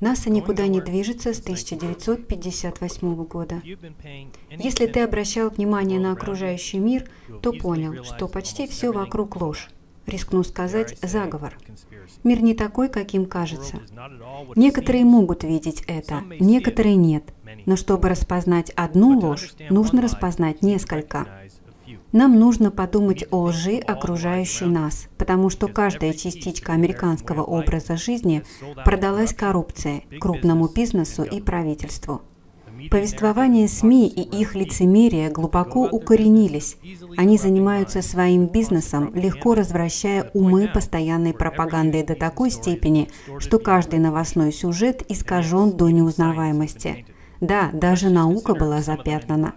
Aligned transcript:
НАСА 0.00 0.30
никуда 0.30 0.66
не 0.66 0.80
движется 0.80 1.32
с 1.32 1.40
1958 1.40 3.24
года. 3.24 3.62
Если 4.50 4.86
ты 4.86 5.00
обращал 5.00 5.50
внимание 5.50 5.98
на 5.98 6.12
окружающий 6.12 6.78
мир, 6.78 7.08
то 7.42 7.52
понял, 7.52 8.04
что 8.04 8.28
почти 8.28 8.66
все 8.66 8.92
вокруг 8.92 9.36
ложь. 9.40 9.70
Рискну 10.06 10.44
сказать, 10.44 10.96
заговор. 11.02 11.58
Мир 12.22 12.40
не 12.40 12.54
такой, 12.54 12.88
каким 12.88 13.26
кажется. 13.26 13.80
Некоторые 14.54 15.04
могут 15.04 15.42
видеть 15.42 15.82
это, 15.88 16.22
некоторые 16.38 16.94
нет. 16.94 17.24
Но 17.64 17.76
чтобы 17.76 18.08
распознать 18.08 18.70
одну 18.76 19.18
ложь, 19.18 19.54
нужно 19.68 20.02
распознать 20.02 20.62
несколько. 20.62 21.26
Нам 22.16 22.38
нужно 22.38 22.70
подумать 22.70 23.26
о 23.30 23.42
лжи, 23.42 23.76
окружающей 23.76 24.64
нас, 24.64 25.08
потому 25.18 25.50
что 25.50 25.68
каждая 25.68 26.14
частичка 26.14 26.72
американского 26.72 27.42
образа 27.42 27.98
жизни 27.98 28.42
продалась 28.86 29.34
коррупции, 29.34 30.06
крупному 30.18 30.66
бизнесу 30.66 31.24
и 31.24 31.42
правительству. 31.42 32.22
Повествование 32.90 33.68
СМИ 33.68 34.08
и 34.08 34.22
их 34.40 34.54
лицемерие 34.54 35.28
глубоко 35.28 35.86
укоренились. 35.86 36.78
Они 37.18 37.36
занимаются 37.36 38.00
своим 38.00 38.46
бизнесом, 38.46 39.14
легко 39.14 39.54
развращая 39.54 40.30
умы 40.32 40.70
постоянной 40.72 41.34
пропагандой 41.34 42.02
до 42.02 42.14
такой 42.14 42.50
степени, 42.50 43.10
что 43.40 43.58
каждый 43.58 43.98
новостной 43.98 44.54
сюжет 44.54 45.04
искажен 45.10 45.72
до 45.72 45.90
неузнаваемости. 45.90 47.04
Да, 47.42 47.68
даже 47.74 48.08
наука 48.08 48.54
была 48.54 48.80
запятнана. 48.80 49.52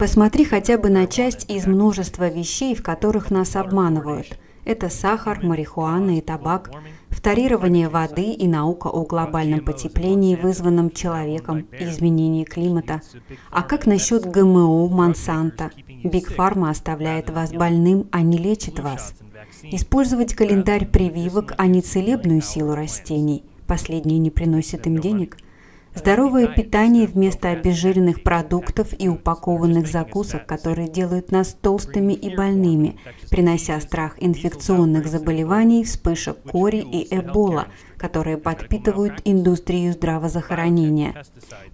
Посмотри 0.00 0.46
хотя 0.46 0.78
бы 0.78 0.88
на 0.88 1.06
часть 1.06 1.50
из 1.50 1.66
множества 1.66 2.30
вещей, 2.30 2.74
в 2.74 2.82
которых 2.82 3.30
нас 3.30 3.54
обманывают. 3.54 4.38
Это 4.64 4.88
сахар, 4.88 5.44
марихуана 5.44 6.16
и 6.16 6.22
табак, 6.22 6.70
вторирование 7.10 7.90
воды 7.90 8.32
и 8.32 8.48
наука 8.48 8.88
о 8.88 9.04
глобальном 9.04 9.62
потеплении, 9.62 10.36
вызванном 10.36 10.90
человеком 10.90 11.66
и 11.78 11.84
изменении 11.84 12.44
климата. 12.44 13.02
А 13.50 13.62
как 13.62 13.84
насчет 13.84 14.24
ГМО, 14.24 14.88
Монсанто? 14.88 15.70
Биг 16.02 16.34
Фарма 16.34 16.70
оставляет 16.70 17.28
вас 17.28 17.52
больным, 17.52 18.08
а 18.10 18.22
не 18.22 18.38
лечит 18.38 18.78
вас. 18.80 19.12
Использовать 19.64 20.32
календарь 20.32 20.86
прививок, 20.86 21.52
а 21.58 21.66
не 21.66 21.82
целебную 21.82 22.40
силу 22.40 22.74
растений. 22.74 23.44
Последние 23.66 24.18
не 24.18 24.30
приносят 24.30 24.86
им 24.86 24.96
денег– 24.96 25.36
Здоровое 25.94 26.46
питание 26.46 27.06
вместо 27.06 27.48
обезжиренных 27.50 28.22
продуктов 28.22 28.88
и 28.96 29.08
упакованных 29.08 29.88
закусок, 29.88 30.46
которые 30.46 30.88
делают 30.88 31.32
нас 31.32 31.56
толстыми 31.60 32.12
и 32.12 32.34
больными, 32.34 32.98
принося 33.28 33.80
страх 33.80 34.14
инфекционных 34.18 35.08
заболеваний, 35.08 35.82
вспышек 35.82 36.38
кори 36.42 36.78
и 36.78 37.12
эбола, 37.14 37.66
которые 38.00 38.38
подпитывают 38.38 39.20
индустрию 39.26 39.92
здравоохранения. 39.92 41.22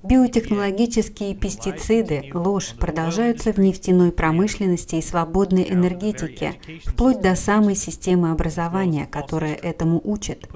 Биотехнологические 0.02 1.36
пестициды, 1.36 2.30
ложь 2.34 2.74
продолжаются 2.78 3.52
в 3.52 3.58
нефтяной 3.58 4.10
промышленности 4.10 4.96
и 4.96 5.02
свободной 5.02 5.70
энергетике, 5.70 6.54
вплоть 6.84 7.20
до 7.20 7.36
самой 7.36 7.76
системы 7.76 8.32
образования, 8.32 9.06
которая 9.06 9.54
этому 9.54 10.00
учит. 10.02 10.48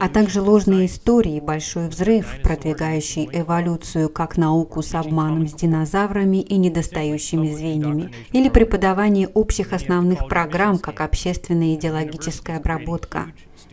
А 0.00 0.08
также 0.08 0.42
ложные 0.42 0.86
истории, 0.86 1.38
большой 1.38 1.88
взрыв, 1.88 2.40
продвигающий 2.42 3.28
эволюцию 3.32 4.08
как 4.08 4.36
науку 4.36 4.82
с 4.82 4.92
обманом 4.94 5.46
с 5.46 5.54
динозаврами 5.54 6.38
и 6.38 6.56
недостающими 6.56 7.48
звеньями, 7.54 8.12
или 8.32 8.48
преподавание 8.48 9.28
общих 9.28 9.72
основных 9.72 10.26
программ 10.26 10.78
как 10.78 11.00
общественная 11.00 11.74
идеологическая 11.74 12.56
обработка. 12.56 13.26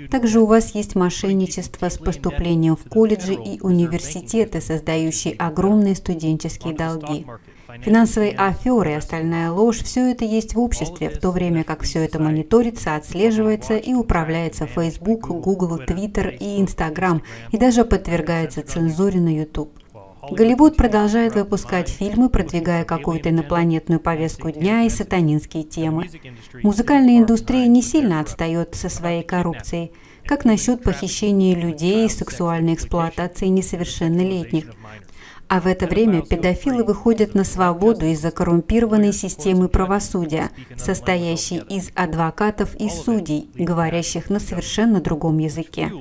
Также 0.09 0.39
у 0.39 0.45
вас 0.45 0.73
есть 0.75 0.95
мошенничество 0.95 1.89
с 1.89 1.97
поступлением 1.97 2.75
в 2.75 2.87
колледжи 2.89 3.33
и 3.33 3.59
университеты, 3.61 4.61
создающие 4.61 5.33
огромные 5.35 5.95
студенческие 5.95 6.73
долги. 6.73 7.25
Финансовые 7.81 8.31
аферы 8.31 8.91
и 8.91 8.95
остальная 8.95 9.51
ложь– 9.51 9.83
все 9.83 10.11
это 10.11 10.25
есть 10.25 10.55
в 10.55 10.59
обществе, 10.59 11.09
в 11.09 11.19
то 11.19 11.31
время 11.31 11.63
как 11.63 11.83
все 11.83 12.03
это 12.03 12.19
мониторится, 12.19 12.95
отслеживается 12.95 13.77
и 13.77 13.93
управляется 13.93 14.65
Facebook, 14.65 15.27
Google, 15.27 15.79
Twitter 15.79 16.35
и 16.35 16.59
Instagram, 16.61 17.21
и 17.51 17.57
даже 17.57 17.85
подвергается 17.85 18.63
цензуре 18.63 19.19
на 19.19 19.35
YouTube. 19.35 19.71
Голливуд 20.31 20.75
продолжает 20.75 21.35
выпускать 21.35 21.89
фильмы, 21.89 22.29
продвигая 22.29 22.85
какую-то 22.85 23.29
инопланетную 23.29 23.99
повестку 23.99 24.51
дня 24.51 24.83
и 24.83 24.89
сатанинские 24.89 25.63
темы. 25.63 26.09
Музыкальная 26.63 27.17
индустрия 27.17 27.67
не 27.67 27.81
сильно 27.81 28.19
отстает 28.19 28.75
со 28.75 28.89
своей 28.89 29.23
коррупцией. 29.23 29.91
Как 30.25 30.45
насчет 30.45 30.83
похищения 30.83 31.55
людей 31.55 32.05
и 32.05 32.09
сексуальной 32.09 32.75
эксплуатации 32.75 33.47
несовершеннолетних? 33.47 34.65
А 35.49 35.59
в 35.61 35.65
это 35.65 35.87
время 35.87 36.21
педофилы 36.21 36.83
выходят 36.83 37.33
на 37.33 37.43
свободу 37.43 38.05
из-за 38.05 38.29
коррумпированной 38.29 39.11
системы 39.11 39.67
правосудия, 39.67 40.51
состоящей 40.77 41.57
из 41.57 41.89
адвокатов 41.95 42.75
и 42.75 42.87
судей, 42.87 43.49
говорящих 43.55 44.29
на 44.29 44.39
совершенно 44.39 45.01
другом 45.01 45.39
языке. 45.39 45.91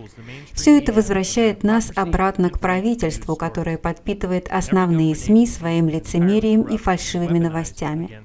Все 0.53 0.77
это 0.79 0.93
возвращает 0.93 1.63
нас 1.63 1.91
обратно 1.97 2.51
к 2.51 2.61
правительству, 2.61 3.37
которое 3.37 3.79
подпитывает 3.79 4.49
основные 4.51 5.17
СМИ 5.17 5.47
своим 5.47 5.89
лицемерием 5.89 6.63
и 6.63 6.77
фальшивыми 6.77 7.39
новостями. 7.39 8.21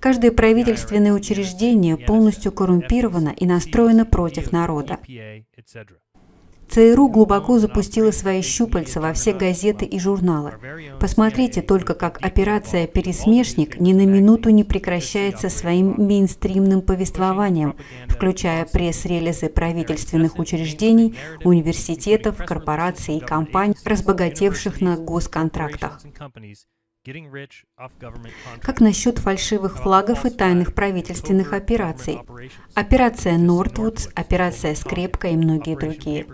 Каждое 0.00 0.32
правительственное 0.32 1.12
учреждение 1.12 1.96
полностью 1.96 2.50
коррумпировано 2.50 3.32
и 3.36 3.46
настроено 3.46 4.04
против 4.04 4.50
народа. 4.50 4.98
ЦРУ 6.68 7.08
глубоко 7.08 7.58
запустила 7.58 8.10
свои 8.10 8.42
щупальца 8.42 9.00
во 9.00 9.12
все 9.12 9.32
газеты 9.32 9.84
и 9.84 9.98
журналы. 9.98 10.54
Посмотрите 11.00 11.62
только, 11.62 11.94
как 11.94 12.18
операция 12.24 12.86
«Пересмешник» 12.86 13.80
ни 13.80 13.92
на 13.92 14.04
минуту 14.04 14.50
не 14.50 14.64
прекращается 14.64 15.48
своим 15.48 15.94
мейнстримным 15.96 16.82
повествованием, 16.82 17.76
включая 18.08 18.64
пресс-релизы 18.66 19.48
правительственных 19.48 20.38
учреждений, 20.38 21.16
университетов, 21.44 22.36
корпораций 22.44 23.18
и 23.18 23.20
компаний, 23.20 23.74
разбогатевших 23.84 24.80
на 24.80 24.96
госконтрактах. 24.96 26.00
Как 28.60 28.80
насчет 28.80 29.18
фальшивых 29.18 29.78
флагов 29.78 30.24
и 30.24 30.30
тайных 30.30 30.74
правительственных 30.74 31.52
операций? 31.52 32.18
Операция 32.74 33.38
Нортвудс, 33.38 34.08
операция 34.14 34.74
Скрепка 34.74 35.28
и 35.28 35.36
многие 35.36 35.76
другие. 35.76 36.26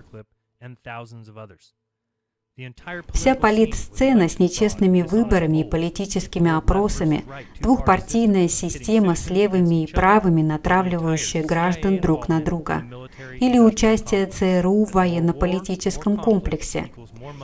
Вся 3.12 3.34
политсцена 3.34 4.28
с 4.28 4.38
нечестными 4.38 5.00
выборами 5.02 5.62
и 5.62 5.69
политическими 5.69 6.50
опросами, 6.54 7.25
двухпартийная 7.60 8.48
система 8.48 9.14
с 9.14 9.30
левыми 9.30 9.84
и 9.84 9.92
правыми, 9.92 10.42
натравливающая 10.42 11.42
граждан 11.44 11.98
друг 11.98 12.28
на 12.28 12.42
друга, 12.42 13.01
или 13.40 13.58
участие 13.58 14.26
ЦРУ 14.26 14.84
в 14.84 14.92
военно-политическом 14.92 16.16
комплексе. 16.16 16.90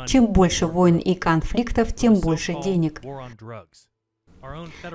Чем 0.06 0.26
больше 0.26 0.66
войн 0.66 0.96
и 0.96 1.14
конфликтов, 1.14 1.94
тем 1.94 2.14
больше 2.14 2.54
денег. 2.62 3.02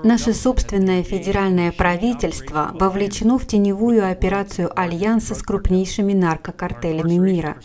Наше 0.04 0.34
собственное 0.34 1.04
федеральное 1.04 1.72
правительство 1.72 2.72
вовлечено 2.74 3.38
в 3.38 3.46
теневую 3.46 4.10
операцию 4.10 4.72
Альянса 4.80 5.36
с 5.36 5.44
крупнейшими 5.44 6.14
наркокартелями 6.14 7.18
мира. 7.18 7.58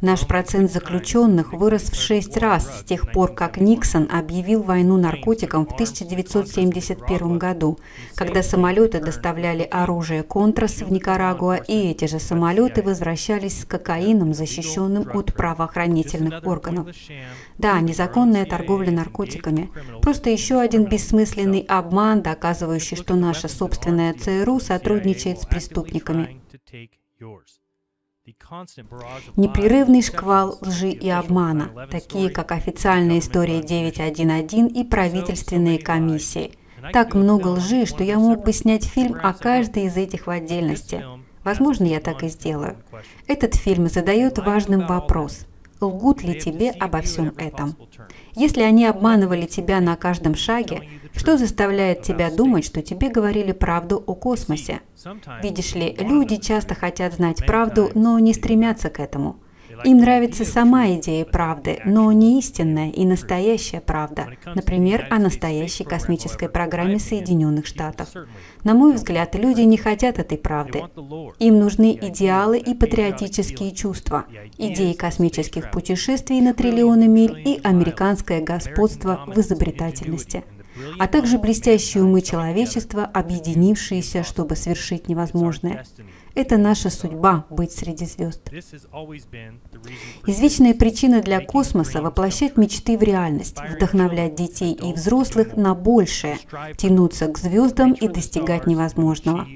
Наш 0.00 0.26
процент 0.26 0.72
заключенных 0.72 1.52
вырос 1.52 1.84
в 1.84 1.94
шесть 1.94 2.36
раз 2.36 2.80
с 2.80 2.84
тех 2.84 3.12
пор, 3.12 3.34
как 3.34 3.58
Никсон 3.58 4.08
объявил 4.10 4.62
войну 4.62 4.96
наркотикам 4.96 5.66
в 5.66 5.72
1971 5.72 7.38
году, 7.38 7.78
когда 8.14 8.42
самолеты 8.42 9.00
доставляли 9.00 9.62
оружие 9.62 10.22
Контрас 10.22 10.82
в 10.82 10.90
Никарагуа, 10.90 11.56
и 11.56 11.90
эти 11.90 12.06
же 12.06 12.18
самолеты 12.18 12.82
возвращались 12.82 13.60
с 13.60 13.64
кокаином, 13.64 14.34
защищенным 14.34 15.08
от 15.14 15.34
правоохранительных 15.34 16.44
органов. 16.46 16.88
Да, 17.58 17.80
незаконная 17.80 18.44
торговля 18.44 18.90
наркотиками. 18.90 19.70
Просто 20.02 20.30
еще 20.30 20.60
один 20.60 20.84
бессмысленный 20.84 21.60
обман, 21.60 22.22
доказывающий, 22.22 22.96
что 22.96 23.14
наша 23.14 23.48
собственная 23.48 24.14
ЦРУ 24.14 24.60
сотрудничает 24.60 25.40
с 25.40 25.46
преступниками. 25.46 26.40
Непрерывный 29.36 30.02
шквал 30.02 30.58
лжи 30.60 30.90
и 30.90 31.08
обмана, 31.08 31.88
такие 31.90 32.30
как 32.30 32.52
официальная 32.52 33.18
история 33.18 33.62
911 33.62 34.76
и 34.76 34.84
правительственные 34.84 35.78
комиссии. 35.78 36.52
Так 36.92 37.14
много 37.14 37.48
лжи, 37.48 37.86
что 37.86 38.04
я 38.04 38.18
мог 38.18 38.44
бы 38.44 38.52
снять 38.52 38.84
фильм 38.84 39.18
о 39.22 39.32
каждой 39.32 39.84
из 39.84 39.96
этих 39.96 40.26
в 40.26 40.30
отдельности. 40.30 41.04
Возможно, 41.42 41.84
я 41.84 42.00
так 42.00 42.22
и 42.22 42.28
сделаю. 42.28 42.76
Этот 43.26 43.54
фильм 43.54 43.88
задает 43.88 44.38
важным 44.38 44.86
вопрос– 44.86 45.46
лгут 45.80 46.22
ли 46.22 46.38
тебе 46.38 46.70
обо 46.70 47.00
всем 47.00 47.32
этом. 47.36 47.76
Если 48.34 48.62
они 48.62 48.86
обманывали 48.86 49.46
тебя 49.46 49.80
на 49.80 49.96
каждом 49.96 50.34
шаге, 50.34 50.88
что 51.14 51.38
заставляет 51.38 52.02
тебя 52.02 52.30
думать, 52.30 52.64
что 52.64 52.82
тебе 52.82 53.08
говорили 53.08 53.52
правду 53.52 54.02
о 54.06 54.14
космосе? 54.14 54.80
Видишь 55.42 55.74
ли, 55.74 55.96
люди 55.98 56.36
часто 56.36 56.74
хотят 56.74 57.14
знать 57.14 57.46
правду, 57.46 57.90
но 57.94 58.18
не 58.18 58.34
стремятся 58.34 58.90
к 58.90 58.98
этому. 58.98 59.36
Им 59.84 59.98
нравится 59.98 60.44
сама 60.44 60.88
идея 60.94 61.24
правды, 61.24 61.80
но 61.84 62.10
не 62.12 62.38
истинная 62.38 62.90
и 62.90 63.04
настоящая 63.04 63.80
правда, 63.80 64.28
например, 64.54 65.06
о 65.10 65.18
настоящей 65.18 65.84
космической 65.84 66.48
программе 66.48 66.98
Соединенных 66.98 67.66
Штатов. 67.66 68.10
На 68.62 68.74
мой 68.74 68.94
взгляд, 68.94 69.34
люди 69.34 69.62
не 69.62 69.76
хотят 69.76 70.18
этой 70.18 70.38
правды. 70.38 70.84
Им 71.38 71.58
нужны 71.58 71.98
идеалы 72.00 72.58
и 72.58 72.74
патриотические 72.74 73.72
чувства, 73.72 74.26
идеи 74.58 74.92
космических 74.92 75.70
путешествий 75.70 76.40
на 76.40 76.54
триллионы 76.54 77.08
миль 77.08 77.42
и 77.44 77.60
американское 77.62 78.40
господство 78.40 79.24
в 79.26 79.38
изобретательности 79.38 80.44
а 80.98 81.06
также 81.06 81.38
блестящие 81.38 82.02
умы 82.02 82.20
человечества, 82.20 83.04
объединившиеся, 83.04 84.24
чтобы 84.24 84.56
свершить 84.56 85.08
невозможное. 85.08 85.84
Это 86.34 86.56
наша 86.56 86.90
судьба– 86.90 87.46
быть 87.50 87.72
среди 87.72 88.06
звезд. 88.06 88.50
Извечная 90.26 90.74
причина 90.74 91.22
для 91.22 91.40
космоса– 91.40 92.02
воплощать 92.02 92.56
мечты 92.56 92.98
в 92.98 93.02
реальность, 93.02 93.56
вдохновлять 93.60 94.34
детей 94.34 94.72
и 94.72 94.92
взрослых 94.92 95.56
на 95.56 95.74
большее, 95.74 96.38
тянуться 96.76 97.28
к 97.28 97.38
звездам 97.38 97.92
и 97.92 98.08
достигать 98.08 98.66
невозможного. 98.66 99.46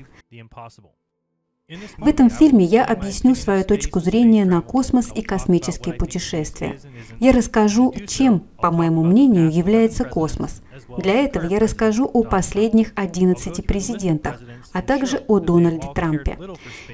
В 1.98 2.06
этом 2.06 2.30
фильме 2.30 2.64
я 2.64 2.82
объясню 2.82 3.34
свою 3.34 3.62
точку 3.62 4.00
зрения 4.00 4.46
на 4.46 4.62
космос 4.62 5.12
и 5.14 5.20
космические 5.20 5.94
путешествия. 5.94 6.78
Я 7.20 7.32
расскажу, 7.32 7.92
чем, 8.06 8.44
по 8.60 8.70
моему 8.70 9.04
мнению, 9.04 9.50
является 9.50 10.04
космос. 10.04 10.62
Для 10.96 11.14
этого 11.14 11.46
я 11.46 11.58
расскажу 11.58 12.08
о 12.12 12.22
последних 12.22 12.92
11 12.94 13.64
президентах, 13.66 14.40
а 14.72 14.82
также 14.82 15.18
о 15.28 15.38
Дональде 15.38 15.88
Трампе. 15.94 16.38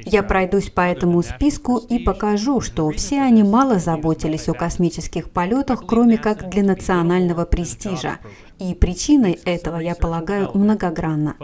Я 0.05 0.23
пройдусь 0.23 0.71
по 0.71 0.83
этому 0.83 1.23
списку 1.23 1.79
и 1.79 1.99
покажу, 1.99 2.61
что 2.61 2.91
все 2.91 3.21
они 3.23 3.43
мало 3.43 3.79
заботились 3.79 4.49
о 4.49 4.55
космических 4.55 5.31
полетах, 5.31 5.85
кроме 5.87 6.19
как 6.19 6.51
для 6.51 6.63
национального 6.63 7.45
престижа, 7.45 8.19
и 8.59 8.73
причиной 8.75 9.39
этого, 9.45 9.79
я 9.79 9.95
полагаю, 9.95 10.51
многогранна. 10.55 11.37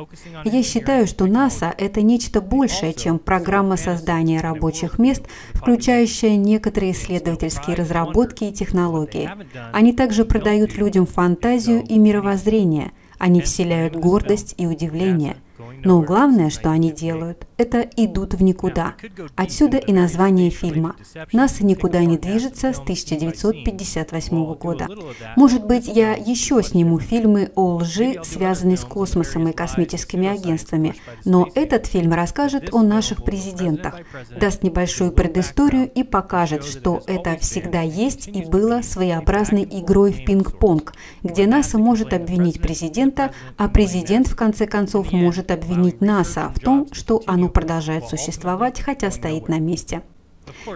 Я 0.44 0.62
считаю, 0.62 1.06
что 1.06 1.26
НАСА– 1.26 1.74
это 1.78 2.02
нечто 2.02 2.40
большее, 2.40 2.94
чем 2.94 3.18
программа 3.18 3.76
создания 3.76 4.40
рабочих 4.40 4.98
мест, 4.98 5.24
включающая 5.52 6.36
некоторые 6.36 6.92
исследовательские 6.92 7.74
разработки 7.74 8.44
и 8.44 8.52
технологии. 8.52 9.28
Они 9.72 9.92
также 9.92 10.09
продают 10.24 10.76
людям 10.76 11.06
фантазию 11.06 11.84
и 11.86 11.98
мировоззрение. 11.98 12.92
Они 13.18 13.40
вселяют 13.40 13.96
гордость 13.96 14.54
и 14.58 14.66
удивление– 14.66 15.36
но 15.84 16.00
главное, 16.02 16.50
что 16.50 16.70
они 16.70 16.92
делают, 16.92 17.46
это 17.56 17.80
идут 17.96 18.34
в 18.34 18.42
никуда. 18.42 18.94
Отсюда 19.36 19.76
и 19.76 19.92
название 19.92 20.50
фильма. 20.50 20.96
НАСА 21.32 21.64
никуда 21.64 22.04
не 22.04 22.16
движется 22.16 22.72
с 22.72 22.78
1958 22.78 24.54
года. 24.54 24.88
Может 25.36 25.66
быть, 25.66 25.86
я 25.86 26.12
еще 26.12 26.62
сниму 26.62 26.98
фильмы 26.98 27.50
о 27.54 27.76
лжи, 27.76 28.20
связанные 28.24 28.76
с 28.76 28.84
космосом 28.84 29.48
и 29.48 29.52
космическими 29.52 30.28
агентствами, 30.28 30.94
но 31.24 31.48
этот 31.54 31.86
фильм 31.86 32.12
расскажет 32.12 32.72
о 32.72 32.82
наших 32.82 33.24
президентах, 33.24 33.96
даст 34.38 34.62
небольшую 34.62 35.12
предысторию 35.12 35.90
и 35.90 36.02
покажет, 36.02 36.64
что 36.64 37.02
это 37.06 37.36
всегда 37.38 37.82
есть 37.82 38.28
и 38.28 38.44
было 38.44 38.82
своеобразной 38.82 39.64
игрой 39.64 40.12
в 40.12 40.24
пинг-понг, 40.24 40.94
где 41.22 41.46
НАСА 41.46 41.78
может 41.78 42.12
обвинить 42.12 42.60
президента, 42.60 43.32
а 43.56 43.68
президент 43.68 44.28
в 44.28 44.36
конце 44.36 44.66
концов 44.66 45.12
может 45.12 45.49
обвинить 45.50 46.00
НАСА 46.00 46.52
в 46.54 46.60
том, 46.60 46.88
что 46.92 47.22
оно 47.26 47.48
продолжает 47.48 48.06
существовать, 48.06 48.80
хотя 48.80 49.10
стоит 49.10 49.48
на 49.48 49.58
месте. 49.58 50.02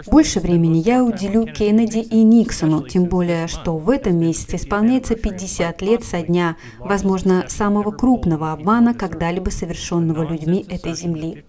Больше 0.06 0.40
времени 0.40 0.78
я 0.78 1.04
уделю 1.04 1.46
Кеннеди 1.46 1.98
и 1.98 2.22
Никсону, 2.22 2.86
тем 2.86 3.04
более, 3.04 3.46
что 3.46 3.76
в 3.76 3.90
этом 3.90 4.18
месяце 4.18 4.56
исполняется 4.56 5.14
50 5.14 5.82
лет 5.82 6.04
со 6.04 6.22
дня, 6.22 6.56
возможно, 6.78 7.44
самого 7.48 7.90
крупного 7.90 8.52
обмана, 8.52 8.94
когда-либо 8.94 9.50
совершенного 9.50 10.26
людьми 10.28 10.64
этой 10.68 10.94
Земли. 10.94 11.44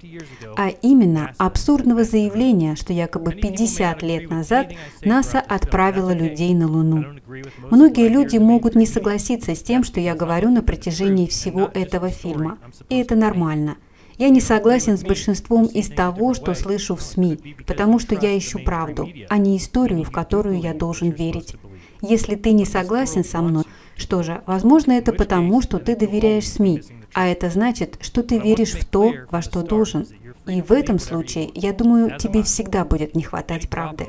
А 0.57 0.69
именно, 0.69 1.33
абсурдного 1.37 2.03
заявления, 2.03 2.75
что 2.75 2.93
якобы 2.93 3.33
50 3.33 4.01
лет 4.03 4.29
назад 4.29 4.73
НАСА 5.03 5.39
отправила 5.39 6.13
людей 6.13 6.53
на 6.53 6.67
Луну. 6.67 7.05
Многие 7.71 8.09
люди 8.09 8.37
могут 8.37 8.75
не 8.75 8.85
согласиться 8.85 9.55
с 9.55 9.61
тем, 9.61 9.83
что 9.83 9.99
я 9.99 10.15
говорю 10.15 10.49
на 10.49 10.61
протяжении 10.61 11.27
всего 11.27 11.69
этого 11.73 12.09
фильма. 12.09 12.57
И 12.89 12.97
это 12.97 13.15
нормально. 13.15 13.77
Я 14.17 14.29
не 14.29 14.39
согласен 14.39 14.97
с 14.97 15.03
большинством 15.03 15.65
из 15.65 15.89
того, 15.89 16.33
что 16.33 16.53
слышу 16.53 16.95
в 16.95 17.01
СМИ, 17.01 17.55
потому 17.67 17.99
что 17.99 18.15
я 18.15 18.37
ищу 18.37 18.59
правду, 18.59 19.09
а 19.29 19.37
не 19.37 19.57
историю, 19.57 20.03
в 20.03 20.11
которую 20.11 20.59
я 20.59 20.73
должен 20.73 21.09
верить. 21.09 21.55
Если 22.01 22.35
ты 22.35 22.51
не 22.51 22.65
согласен 22.65 23.23
со 23.23 23.41
мной, 23.41 23.63
что 23.97 24.23
же, 24.23 24.41
возможно, 24.45 24.93
это 24.93 25.11
потому, 25.11 25.61
что 25.61 25.79
ты 25.79 25.95
доверяешь 25.95 26.49
СМИ, 26.49 26.81
а 27.13 27.27
это 27.27 27.49
значит, 27.49 27.97
что 28.01 28.23
ты 28.23 28.37
веришь 28.37 28.73
в 28.73 28.85
то, 28.85 29.13
во 29.31 29.41
что 29.41 29.63
должен. 29.63 30.07
И 30.47 30.61
в 30.61 30.71
этом 30.71 30.99
случае, 30.99 31.49
я 31.53 31.73
думаю, 31.73 32.17
тебе 32.17 32.43
всегда 32.43 32.85
будет 32.85 33.15
не 33.15 33.23
хватать 33.23 33.69
правды. 33.69 34.07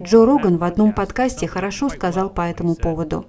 Джо 0.00 0.24
Роган 0.24 0.58
в 0.58 0.64
одном 0.64 0.92
подкасте 0.92 1.46
хорошо 1.46 1.88
сказал 1.88 2.30
по 2.30 2.42
этому 2.42 2.74
поводу. 2.74 3.26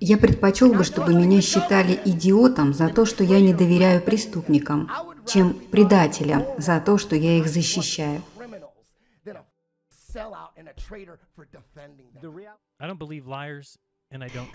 Я 0.00 0.18
предпочел 0.18 0.72
бы, 0.72 0.84
чтобы 0.84 1.14
меня 1.14 1.40
считали 1.40 1.98
идиотом 2.04 2.74
за 2.74 2.88
то, 2.88 3.04
что 3.04 3.24
я 3.24 3.40
не 3.40 3.54
доверяю 3.54 4.00
преступникам, 4.00 4.90
чем 5.26 5.54
предателям 5.54 6.44
за 6.58 6.80
то, 6.80 6.98
что 6.98 7.16
я 7.16 7.38
их 7.38 7.48
защищаю. 7.48 8.22
I 12.80 12.86
don't 12.86 12.98
believe 12.98 13.26
liars 13.26 13.78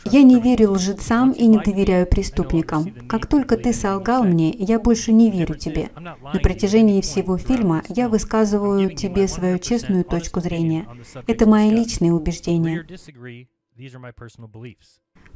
я 0.06 0.24
не 0.24 0.40
верю 0.40 0.72
лжецам 0.72 1.32
и 1.32 1.46
не 1.46 1.60
доверяю 1.60 2.08
преступникам. 2.08 2.94
Как 3.08 3.28
только 3.28 3.58
ты 3.58 3.74
солгал 3.74 4.24
мне, 4.24 4.52
я 4.52 4.80
больше 4.80 5.12
не 5.12 5.30
верю 5.30 5.56
тебе. 5.56 5.90
На 5.98 6.40
протяжении 6.42 7.02
всего 7.02 7.38
фильма 7.38 7.84
я 7.90 8.08
высказываю 8.08 8.96
тебе 8.96 9.28
свою 9.28 9.60
честную 9.60 10.06
точку 10.06 10.40
зрения. 10.40 10.88
Это 11.28 11.46
мои 11.46 11.70
личные 11.70 12.14
убеждения. 12.14 12.86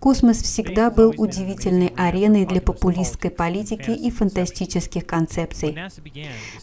Космос 0.03 0.41
всегда 0.41 0.89
был 0.91 1.13
удивительной 1.15 1.93
ареной 1.95 2.45
для 2.45 2.60
популистской 2.60 3.31
политики 3.31 3.91
и 3.91 4.12
фантастических 4.12 5.05
концепций. 5.05 5.77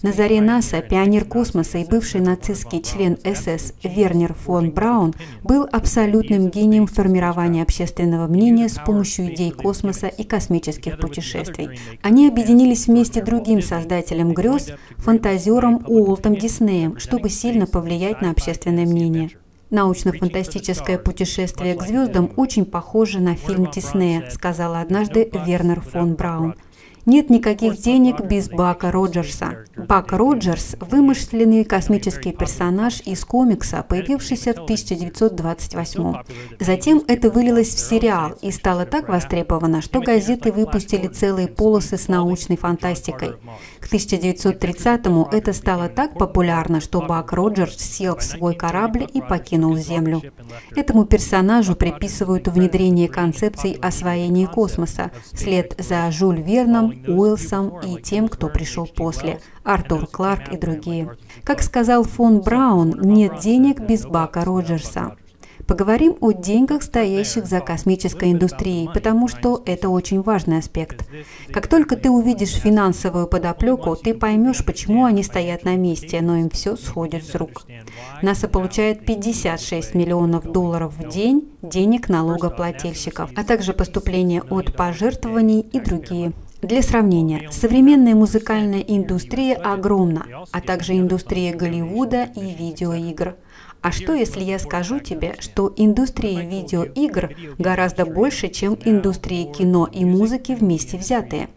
На 0.03 0.13
заре 0.13 0.43
НАСА 0.43 0.83
пионер 0.83 1.25
космоса 1.25 1.79
и 1.79 1.87
бывший 1.87 2.21
нацистский 2.21 2.83
член 2.83 3.17
СС 3.25 3.73
Вернер 3.83 4.35
фон 4.35 4.73
Браун 4.73 5.15
был 5.43 5.67
абсолютным 5.73 6.51
гением 6.51 6.87
формирования 6.87 7.63
общественного 7.63 8.27
мнения 8.27 8.69
с 8.69 8.75
помощью 8.75 9.33
идей 9.33 9.53
космоса 9.53 10.09
и 10.09 10.23
космических 10.23 10.99
путешествий. 10.99 11.81
Они 12.03 12.29
объединились 12.29 12.89
вместе 12.89 13.23
другим 13.23 13.63
создателем 13.63 14.35
грез, 14.35 14.69
фантазером 14.99 15.83
Уолтом 15.87 16.37
Диснеем, 16.37 16.99
чтобы 16.99 17.31
сильно 17.31 17.67
повлиять 17.67 18.21
на 18.21 18.33
общественное 18.33 18.85
мнение. 18.85 19.31
Научно-фантастическое 19.71 20.99
путешествие 20.99 21.77
к 21.77 21.83
звездам 21.83 22.33
очень 22.37 22.65
похоже 22.65 23.21
на 23.21 23.37
фильм 23.37 23.71
Диснея, 23.71 24.29
сказала 24.31 24.81
однажды 24.81 25.31
Вернер 25.47 25.81
фон 25.81 26.15
Браун. 26.15 26.57
Нет 27.11 27.29
никаких 27.29 27.77
денег 27.77 28.21
без 28.21 28.49
Бака 28.49 28.93
Роджерса. 28.93 29.65
Бак 29.77 30.13
Роджерс– 30.13 30.77
вымышленный 30.81 31.65
космический 31.65 32.31
персонаж 32.31 33.01
из 33.01 33.25
комикса, 33.25 33.85
появившийся 33.89 34.53
в 34.55 34.63
1928 34.63 36.15
Затем 36.61 37.03
это 37.09 37.31
вылилось 37.31 37.75
в 37.75 37.81
сериал 37.81 38.39
и 38.43 38.53
стало 38.53 38.87
так 38.87 39.09
востребовано, 39.09 39.83
что 39.83 39.99
газеты 40.01 40.53
выпустили 40.53 41.09
целые 41.09 41.49
полосы 41.49 41.97
с 41.97 42.07
научной 42.07 42.57
фантастикой. 42.57 43.33
К 43.81 43.93
1930-му 43.93 45.31
это 45.33 45.53
стало 45.53 45.89
так 45.89 46.17
популярно, 46.17 46.81
что 46.81 47.01
Бак 47.01 47.33
Роджерс 47.33 47.77
сел 47.77 48.19
в 48.19 48.23
свой 48.23 48.55
корабль 48.55 49.09
и 49.13 49.21
покинул 49.21 49.77
Землю. 49.77 50.23
Этому 50.77 51.07
персонажу 51.07 51.75
приписывают 51.75 52.47
внедрение 52.47 53.09
концепций 53.09 53.77
освоения 53.83 54.47
космоса. 54.47 55.11
Вслед 55.33 55.75
за 55.77 56.09
Жюль 56.13 56.41
Верном, 56.41 57.00
Уилсом 57.07 57.81
и 57.81 58.01
тем, 58.01 58.29
кто 58.29 58.49
пришел 58.49 58.87
после, 58.87 59.41
Артур 59.65 60.07
Кларк 60.07 60.53
и 60.53 60.57
другие. 60.57 61.17
Как 61.45 61.63
сказал 61.63 62.05
фон 62.05 62.41
Браун, 62.41 63.01
нет 63.01 63.41
денег 63.41 63.81
без 63.81 64.07
Бака 64.07 64.45
Роджерса. 64.45 65.17
Поговорим 65.71 66.17
о 66.21 66.33
деньгах, 66.33 66.83
стоящих 66.83 67.47
за 67.47 67.61
космической 67.61 68.33
индустрией, 68.33 68.91
потому 68.93 69.29
что 69.29 69.63
это 69.67 69.89
очень 69.89 70.21
важный 70.21 70.59
аспект. 70.59 71.09
Как 71.53 71.69
только 71.69 71.95
ты 71.95 72.11
увидишь 72.11 72.55
финансовую 72.55 73.29
подоплеку, 73.29 73.95
ты 73.95 74.15
поймешь, 74.15 74.65
почему 74.65 75.05
они 75.05 75.23
стоят 75.23 75.65
на 75.65 75.77
месте, 75.77 76.23
но 76.23 76.39
им 76.39 76.51
все 76.51 76.75
сходит 76.75 77.25
с 77.25 77.37
рук. 77.37 77.67
НАСА 78.21 78.49
получает 78.49 79.07
56 79.07 79.95
миллионов 79.95 80.51
долларов 80.51 80.93
в 80.99 81.09
день 81.09 81.49
денег 81.63 82.09
налогоплательщиков, 82.09 83.31
а 83.37 83.45
также 83.45 83.73
поступления 83.73 84.43
от 84.43 84.75
пожертвований 84.75 85.61
и 85.61 85.79
другие. 85.79 86.33
Для 86.63 86.83
сравнения, 86.83 87.49
современная 87.51 88.15
музыкальная 88.15 88.81
индустрия 88.81 89.55
огромна, 89.57 90.27
а 90.53 90.61
также 90.61 90.97
индустрия 90.97 91.55
Голливуда 91.55 92.25
и 92.25 92.55
видеоигр. 92.55 93.37
А 93.81 93.93
что, 93.93 94.13
если 94.13 94.43
я 94.43 94.59
скажу 94.59 95.01
тебе, 95.01 95.37
что 95.39 95.73
индустрия 95.75 96.43
видеоигр 96.43 97.35
гораздо 97.59 98.05
больше, 98.05 98.49
чем 98.49 98.79
индустрия 98.85 99.51
кино 99.51 99.89
и 99.91 100.05
музыки 100.05 100.53
вместе 100.53 100.99
взятые? 100.99 101.49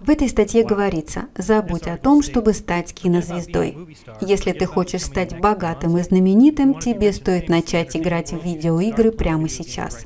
В 0.00 0.10
этой 0.10 0.28
статье 0.28 0.64
говорится, 0.64 1.26
забудь 1.36 1.86
о 1.86 1.96
том, 1.96 2.22
чтобы 2.22 2.52
стать 2.52 2.92
кинозвездой. 2.92 3.96
Если 4.20 4.52
ты 4.52 4.66
хочешь 4.66 5.04
стать 5.04 5.40
богатым 5.40 5.96
и 5.96 6.02
знаменитым, 6.02 6.78
тебе 6.78 7.12
стоит 7.14 7.48
начать 7.48 7.96
играть 7.96 8.32
в 8.32 8.44
видеоигры 8.44 9.12
прямо 9.12 9.48
сейчас. 9.48 10.04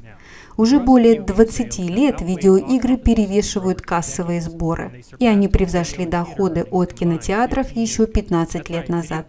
Уже 0.57 0.79
более 0.79 1.21
20 1.21 1.79
лет 1.79 2.21
видеоигры 2.21 2.97
перевешивают 2.97 3.83
кассовые 3.83 4.41
сборы, 4.41 5.05
и 5.19 5.27
они 5.27 5.49
превзошли 5.49 6.07
доходы 6.07 6.67
от 6.71 6.93
кинотеатров 6.93 7.73
еще 7.73 8.07
15 8.07 8.69
лет 8.69 8.89
назад. 8.89 9.27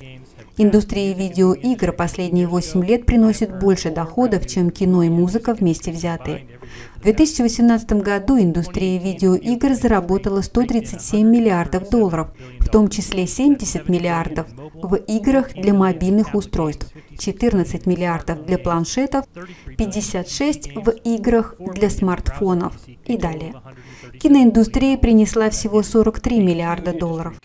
Индустрия 0.57 1.13
видеоигр 1.13 1.93
последние 1.93 2.47
8 2.47 2.83
лет 2.85 3.05
приносит 3.05 3.57
больше 3.59 3.89
доходов, 3.89 4.47
чем 4.47 4.69
кино 4.69 5.03
и 5.03 5.09
музыка 5.09 5.53
вместе 5.53 5.91
взятые. 5.91 6.47
В 7.01 7.03
2018 7.03 7.93
году 7.93 8.39
индустрия 8.39 9.00
видеоигр 9.00 9.74
заработала 9.74 10.41
137 10.41 11.27
миллиардов 11.27 11.89
долларов, 11.89 12.31
в 12.60 12.70
том 12.70 12.89
числе 12.89 13.25
70 13.25 13.89
миллиардов 13.89 14.46
в 14.75 14.93
играх 15.08 15.51
для 15.55 15.74
мобильных 15.74 16.36
устройств, 16.36 16.93
14 17.17 17.88
миллиардов 17.88 18.46
для 18.46 18.60
планшетов, 18.60 19.25
56 19.79 20.75
в 20.75 20.91
играх 21.03 21.55
для 21.74 21.89
смартфонов 21.89 22.77
и 22.88 23.17
далее. 23.17 23.55
Киноиндустрия 24.20 24.96
принесла 24.96 25.50
всего 25.50 25.81
43 25.81 26.39
миллиарда 26.39 26.93
долларов. 26.93 27.41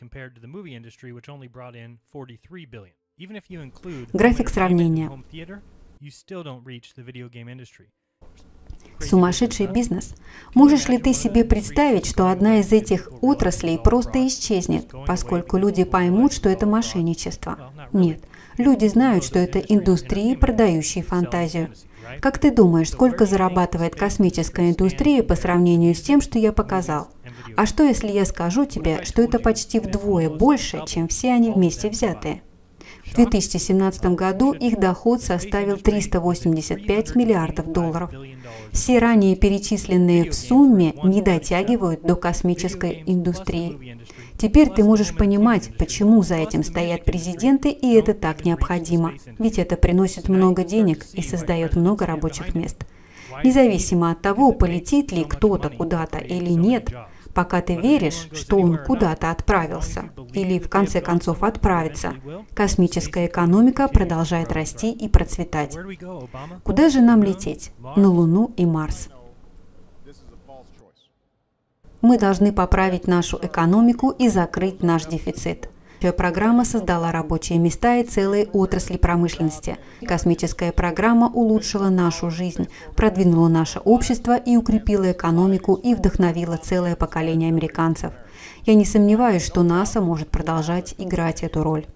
График 4.12 4.50
сравнения. 4.50 5.10
Сумасшедший 9.00 9.66
бизнес. 9.66 10.14
Можешь 10.54 10.88
ли 10.88 10.98
ты 10.98 11.12
себе 11.12 11.44
представить, 11.44 12.06
что 12.06 12.30
одна 12.30 12.60
из 12.60 12.72
этих 12.72 13.10
отраслей 13.20 13.78
просто 13.78 14.26
исчезнет, 14.26 14.86
поскольку 15.06 15.58
люди 15.58 15.84
поймут, 15.84 16.32
что 16.32 16.48
это 16.48 16.66
мошенничество? 16.66 17.72
Нет. 17.92 18.20
Люди 18.56 18.86
знают, 18.86 19.24
что 19.24 19.38
это 19.38 19.58
индустрии, 19.58 20.34
продающие 20.34 21.04
фантазию. 21.04 21.74
Как 22.20 22.38
ты 22.38 22.50
думаешь, 22.50 22.90
сколько 22.90 23.26
зарабатывает 23.26 23.94
космическая 23.94 24.70
индустрия 24.70 25.22
по 25.22 25.34
сравнению 25.34 25.94
с 25.94 26.00
тем, 26.00 26.20
что 26.20 26.38
я 26.38 26.52
показал? 26.52 27.08
А 27.56 27.66
что, 27.66 27.82
если 27.82 28.08
я 28.08 28.24
скажу 28.24 28.64
тебе, 28.64 29.04
что 29.04 29.22
это 29.22 29.38
почти 29.38 29.80
вдвое 29.80 30.30
больше, 30.30 30.82
чем 30.86 31.08
все 31.08 31.32
они 31.32 31.50
вместе 31.50 31.90
взятые? 31.90 32.42
В 33.16 33.18
2017 33.18 34.14
году 34.14 34.52
их 34.52 34.78
доход 34.78 35.22
составил 35.22 35.78
385 35.78 37.16
миллиардов 37.16 37.72
долларов. 37.72 38.10
Все 38.72 38.98
ранее 38.98 39.36
перечисленные 39.36 40.30
в 40.30 40.34
сумме 40.34 40.92
не 41.02 41.22
дотягивают 41.22 42.02
до 42.02 42.14
космической 42.14 43.02
индустрии. 43.06 43.98
Теперь 44.36 44.68
ты 44.68 44.84
можешь 44.84 45.16
понимать, 45.16 45.70
почему 45.78 46.22
за 46.22 46.34
этим 46.34 46.62
стоят 46.62 47.06
президенты, 47.06 47.70
и 47.70 47.94
это 47.94 48.12
так 48.12 48.44
необходимо. 48.44 49.14
Ведь 49.38 49.58
это 49.58 49.76
приносит 49.76 50.28
много 50.28 50.62
денег 50.62 51.06
и 51.14 51.22
создает 51.22 51.74
много 51.74 52.04
рабочих 52.04 52.54
мест. 52.54 52.84
Независимо 53.42 54.10
от 54.10 54.20
того, 54.20 54.52
полетит 54.52 55.10
ли 55.10 55.24
кто-то 55.24 55.70
куда-то 55.70 56.18
или 56.18 56.50
нет, 56.50 56.90
пока 57.36 57.60
ты 57.60 57.76
веришь, 57.76 58.28
что 58.32 58.56
он 58.56 58.78
куда-то 58.78 59.30
отправился 59.30 60.04
или 60.32 60.58
в 60.58 60.70
конце 60.70 61.02
концов 61.02 61.42
отправится, 61.42 62.14
космическая 62.54 63.26
экономика 63.26 63.88
продолжает 63.88 64.52
расти 64.52 64.90
и 64.90 65.06
процветать. 65.06 65.76
Куда 66.64 66.88
же 66.88 67.02
нам 67.02 67.22
лететь? 67.22 67.72
На 67.94 68.08
Луну 68.08 68.52
и 68.56 68.64
Марс. 68.64 69.10
Мы 72.00 72.18
должны 72.18 72.52
поправить 72.52 73.06
нашу 73.06 73.38
экономику 73.42 74.10
и 74.10 74.28
закрыть 74.28 74.82
наш 74.82 75.04
дефицит. 75.04 75.68
Программа 76.16 76.64
создала 76.64 77.10
рабочие 77.12 77.58
места 77.58 77.96
и 77.96 78.04
целые 78.04 78.46
отрасли 78.46 78.96
промышленности. 78.96 79.78
Космическая 80.06 80.72
программа 80.72 81.28
улучшила 81.28 81.88
нашу 81.88 82.30
жизнь, 82.30 82.68
продвинула 82.94 83.48
наше 83.48 83.80
общество 83.80 84.36
и 84.36 84.56
укрепила 84.56 85.12
экономику 85.12 85.74
и 85.74 85.94
вдохновила 85.94 86.56
целое 86.56 86.96
поколение 86.96 87.48
американцев. 87.48 88.12
Я 88.64 88.74
не 88.74 88.84
сомневаюсь, 88.84 89.44
что 89.44 89.62
НАСА 89.62 90.00
может 90.00 90.28
продолжать 90.28 90.94
играть 90.98 91.42
эту 91.42 91.62
роль. 91.62 91.86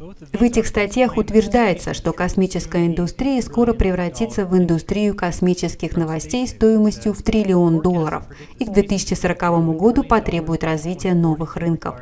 В 0.00 0.42
этих 0.42 0.66
статьях 0.66 1.18
утверждается, 1.18 1.92
что 1.92 2.14
космическая 2.14 2.86
индустрия 2.86 3.42
скоро 3.42 3.74
превратится 3.74 4.46
в 4.46 4.56
индустрию 4.56 5.14
космических 5.14 5.94
новостей 5.94 6.48
стоимостью 6.48 7.12
в 7.12 7.22
триллион 7.22 7.82
долларов 7.82 8.24
и 8.58 8.64
к 8.64 8.72
2040 8.72 9.76
году 9.76 10.02
потребует 10.02 10.64
развития 10.64 11.12
новых 11.12 11.56
рынков. 11.56 12.00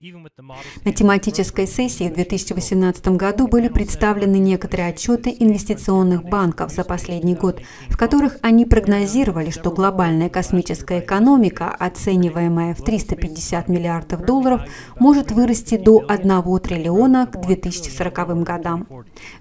На 0.00 0.92
тематической 0.92 1.66
сессии 1.66 2.08
в 2.08 2.14
2018 2.14 3.08
году 3.16 3.48
были 3.48 3.66
представлены 3.66 4.36
некоторые 4.36 4.90
отчеты 4.90 5.34
инвестиционных 5.36 6.22
банков 6.22 6.70
за 6.70 6.84
последний 6.84 7.34
год, 7.34 7.60
в 7.88 7.96
которых 7.96 8.36
они 8.42 8.64
прогнозировали, 8.64 9.50
что 9.50 9.72
глобальная 9.72 10.28
космическая 10.28 11.00
экономика, 11.00 11.74
оцениваемая 11.76 12.76
в 12.76 12.82
350 12.84 13.66
миллиардов 13.68 14.24
долларов, 14.24 14.62
может 15.00 15.32
вырасти 15.32 15.76
до 15.76 16.04
1 16.06 16.60
триллиона 16.60 17.26
к 17.26 17.40
2040 17.40 18.44
годам. 18.44 18.86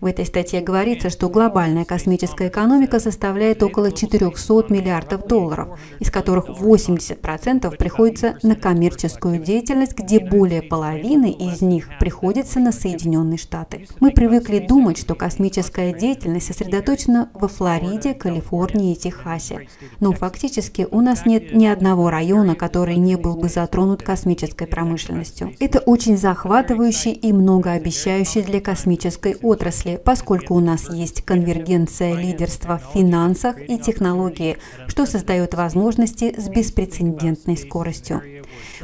В 0.02 0.08
этой 0.08 0.26
статье 0.26 0.62
говорится, 0.62 1.12
что 1.12 1.30
глобальная 1.30 1.86
космическая 1.86 2.48
экономика 2.48 3.00
составляет 3.00 3.62
около 3.62 3.92
400 3.92 4.74
миллиардов 4.74 5.28
долларов, 5.28 5.80
из 6.00 6.10
которых 6.10 6.50
80% 6.50 7.78
приходится 7.78 8.40
на 8.42 8.56
коммерческую 8.56 9.38
деятельность, 9.38 9.96
где 9.96 10.20
более 10.20 10.47
более 10.48 10.62
половины 10.62 11.30
из 11.30 11.62
них 11.62 11.90
приходится 12.00 12.62
на 12.62 12.72
Соединенные 12.72 13.38
Штаты. 13.38 13.86
Мы 14.00 14.12
привыкли 14.12 14.60
думать, 14.60 14.98
что 14.98 15.14
космическая 15.14 15.92
деятельность 15.92 16.48
сосредоточена 16.48 17.30
во 17.34 17.50
Флориде, 17.50 18.14
Калифорнии 18.14 18.94
и 18.94 18.96
Техасе. 18.96 19.68
Но 20.00 20.14
фактически 20.14 20.88
у 20.90 21.02
нас 21.02 21.26
нет 21.26 21.54
ни 21.54 21.66
одного 21.66 22.10
района, 22.10 22.56
который 22.56 22.96
не 22.96 23.18
был 23.18 23.36
бы 23.36 23.50
затронут 23.50 24.04
космической 24.04 24.68
промышленностью. 24.68 25.54
Это 25.60 25.80
очень 25.80 26.18
захватывающий 26.18 27.12
и 27.12 27.34
многообещающий 27.34 28.42
для 28.42 28.62
космической 28.62 29.36
отрасли, 29.36 30.00
поскольку 30.02 30.56
у 30.56 30.62
нас 30.62 30.90
есть 30.90 31.24
конвергенция 31.24 32.14
лидерства 32.14 32.78
в 32.80 32.94
финансах 32.94 33.58
и 33.60 33.78
технологии, 33.78 34.56
что 34.88 35.06
создает 35.06 35.56
возможности 35.56 36.34
с 36.40 36.48
беспрецедентной 36.48 37.58
скоростью. 37.58 38.22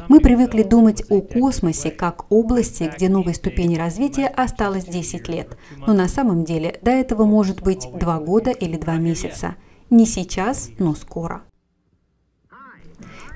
Мы 0.08 0.20
привыкли 0.20 0.62
думать 0.62 1.02
о 1.08 1.20
космосе 1.20 1.90
как 1.90 2.30
области, 2.30 2.90
где 2.94 3.08
новой 3.08 3.34
ступени 3.34 3.76
развития 3.76 4.26
осталось 4.26 4.84
10 4.84 5.28
лет. 5.28 5.56
Но 5.86 5.94
на 5.94 6.08
самом 6.08 6.44
деле 6.44 6.78
до 6.82 6.90
этого 6.90 7.24
может 7.24 7.62
быть 7.62 7.88
2 7.92 8.18
года 8.20 8.50
или 8.50 8.76
2 8.76 8.96
месяца. 8.96 9.56
Не 9.90 10.06
сейчас, 10.06 10.70
но 10.78 10.94
скоро. 10.94 11.42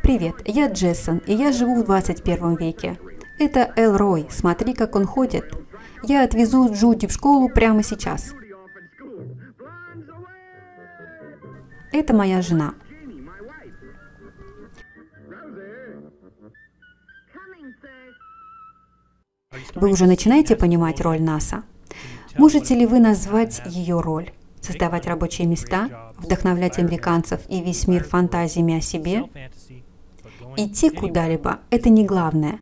Привет, 0.02 0.36
я 0.46 0.68
Джессон, 0.68 1.18
и 1.18 1.34
я 1.34 1.52
живу 1.52 1.82
в 1.82 1.84
21 1.84 2.56
веке. 2.56 2.98
Это 3.38 3.72
Эл 3.76 3.96
Рой, 3.96 4.26
смотри, 4.30 4.74
как 4.74 4.96
он 4.96 5.04
ходит. 5.06 5.54
Я 6.02 6.24
отвезу 6.24 6.72
Джуди 6.72 7.06
в 7.06 7.12
школу 7.12 7.48
прямо 7.48 7.82
сейчас. 7.82 8.34
Это 11.92 12.14
моя 12.14 12.42
жена. 12.42 12.74
Вы 19.80 19.92
уже 19.92 20.06
начинаете 20.06 20.56
понимать 20.56 21.00
роль 21.00 21.22
НАСА? 21.22 21.62
Можете 22.36 22.74
ли 22.74 22.84
вы 22.84 22.98
назвать 22.98 23.62
ее 23.66 24.00
роль? 24.00 24.32
Создавать 24.60 25.06
рабочие 25.06 25.46
места, 25.46 26.12
вдохновлять 26.16 26.78
американцев 26.78 27.40
и 27.48 27.60
весь 27.60 27.86
мир 27.86 28.02
фантазиями 28.02 28.78
о 28.78 28.80
себе? 28.80 29.24
Идти 30.56 30.90
куда-либо– 30.90 31.60
это 31.70 31.90
не 31.90 32.04
главное. 32.04 32.58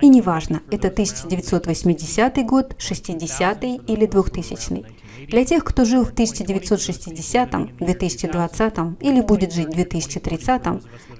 И 0.00 0.08
неважно, 0.08 0.62
это 0.70 0.88
1980 0.88 2.46
год, 2.46 2.76
60 2.78 3.64
или 3.64 4.06
2000. 4.06 4.84
Для 5.26 5.44
тех, 5.44 5.64
кто 5.64 5.84
жил 5.84 6.04
в 6.04 6.10
1960, 6.10 7.76
2020 7.78 8.74
или 9.00 9.20
будет 9.22 9.52
жить 9.52 9.68
в 9.68 9.72
2030, 9.72 10.62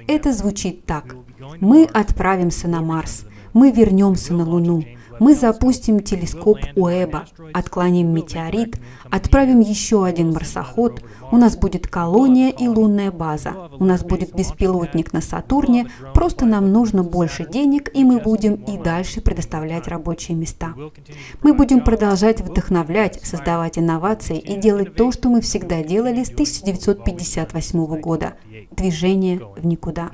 это 0.06 0.32
звучит 0.32 0.84
так. 0.84 1.16
Мы 1.60 1.84
отправимся 1.86 2.68
на 2.68 2.82
Марс. 2.82 3.24
Мы 3.52 3.70
вернемся 3.70 4.34
на 4.34 4.44
Луну. 4.44 4.84
Мы 5.20 5.34
запустим 5.34 6.00
телескоп 6.00 6.58
Уэба, 6.76 7.26
отклоним 7.52 8.12
метеорит, 8.14 8.78
отправим 9.10 9.60
еще 9.60 10.04
один 10.04 10.32
марсоход, 10.32 11.02
у 11.30 11.36
нас 11.36 11.56
будет 11.56 11.86
колония 11.86 12.50
и 12.50 12.68
лунная 12.68 13.10
база, 13.10 13.70
у 13.78 13.84
нас 13.84 14.02
будет 14.04 14.34
беспилотник 14.34 15.12
на 15.12 15.20
Сатурне, 15.20 15.90
просто 16.14 16.46
нам 16.46 16.72
нужно 16.72 17.02
больше 17.02 17.48
денег, 17.48 17.90
и 17.94 18.04
мы 18.04 18.20
будем 18.20 18.54
и 18.54 18.78
дальше 18.78 19.20
предоставлять 19.20 19.88
рабочие 19.88 20.36
места. 20.36 20.74
Мы 21.42 21.54
будем 21.54 21.80
продолжать 21.80 22.40
вдохновлять, 22.40 23.20
создавать 23.24 23.78
инновации 23.78 24.38
и 24.38 24.56
делать 24.56 24.94
то, 24.94 25.12
что 25.12 25.28
мы 25.28 25.40
всегда 25.40 25.82
делали 25.82 26.24
с 26.24 26.30
1958 26.30 28.00
года– 28.00 28.34
движение 28.70 29.40
в 29.56 29.66
никуда. 29.66 30.10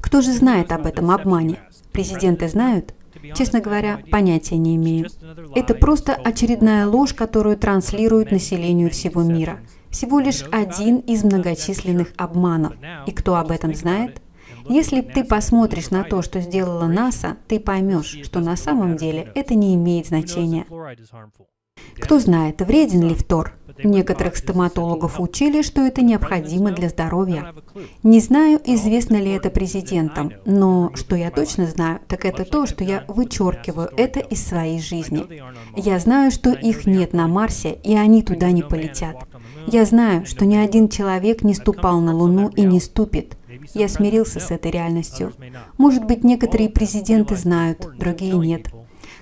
Кто 0.00 0.20
же 0.20 0.32
знает 0.32 0.72
об 0.72 0.86
этом 0.86 1.10
обмане? 1.10 1.58
Президенты 1.92 2.48
знают? 2.48 2.94
Честно 3.34 3.60
говоря, 3.60 4.00
понятия 4.10 4.56
не 4.56 4.76
имею. 4.76 5.08
Это 5.54 5.74
просто 5.74 6.14
очередная 6.14 6.86
ложь, 6.86 7.14
которую 7.14 7.56
транслируют 7.56 8.30
населению 8.30 8.90
всего 8.90 9.22
мира. 9.22 9.60
Всего 9.90 10.20
лишь 10.20 10.44
один 10.50 10.98
из 10.98 11.22
многочисленных 11.22 12.12
обманов. 12.16 12.74
И 13.06 13.12
кто 13.12 13.36
об 13.36 13.50
этом 13.50 13.74
знает? 13.74 14.22
Если 14.68 15.00
ты 15.00 15.24
посмотришь 15.24 15.90
на 15.90 16.04
то, 16.04 16.22
что 16.22 16.40
сделала 16.40 16.86
НАСА, 16.86 17.36
ты 17.48 17.58
поймешь, 17.58 18.18
что 18.24 18.40
на 18.40 18.56
самом 18.56 18.96
деле 18.96 19.32
это 19.34 19.54
не 19.54 19.74
имеет 19.74 20.06
значения. 20.06 20.66
Кто 21.98 22.18
знает, 22.18 22.60
вреден 22.60 23.08
ли 23.08 23.14
фтор? 23.14 23.54
Некоторых 23.82 24.36
стоматологов 24.36 25.20
учили, 25.20 25.62
что 25.62 25.82
это 25.82 26.02
необходимо 26.02 26.72
для 26.72 26.88
здоровья. 26.88 27.54
Не 28.02 28.20
знаю, 28.20 28.60
известно 28.64 29.16
ли 29.16 29.30
это 29.30 29.50
президентам, 29.50 30.32
но 30.44 30.90
что 30.94 31.16
я 31.16 31.30
точно 31.30 31.66
знаю, 31.66 32.00
так 32.08 32.24
это 32.24 32.44
то, 32.44 32.66
что 32.66 32.84
я 32.84 33.04
вычеркиваю 33.08 33.90
это 33.96 34.20
из 34.20 34.46
своей 34.46 34.80
жизни. 34.80 35.24
Я 35.76 35.98
знаю, 35.98 36.30
что 36.30 36.52
их 36.52 36.86
нет 36.86 37.12
на 37.12 37.28
Марсе, 37.28 37.78
и 37.82 37.94
они 37.96 38.22
туда 38.22 38.50
не 38.50 38.62
полетят. 38.62 39.16
Я 39.66 39.84
знаю, 39.84 40.26
что 40.26 40.44
ни 40.44 40.56
один 40.56 40.88
человек 40.88 41.42
не 41.42 41.54
ступал 41.54 42.00
на 42.00 42.14
Луну 42.14 42.48
и 42.48 42.62
не 42.62 42.80
ступит. 42.80 43.36
Я 43.74 43.88
смирился 43.88 44.40
с 44.40 44.50
этой 44.50 44.70
реальностью. 44.70 45.32
Может 45.78 46.04
быть, 46.04 46.24
некоторые 46.24 46.68
президенты 46.68 47.36
знают, 47.36 47.96
другие 47.98 48.36
нет. 48.36 48.68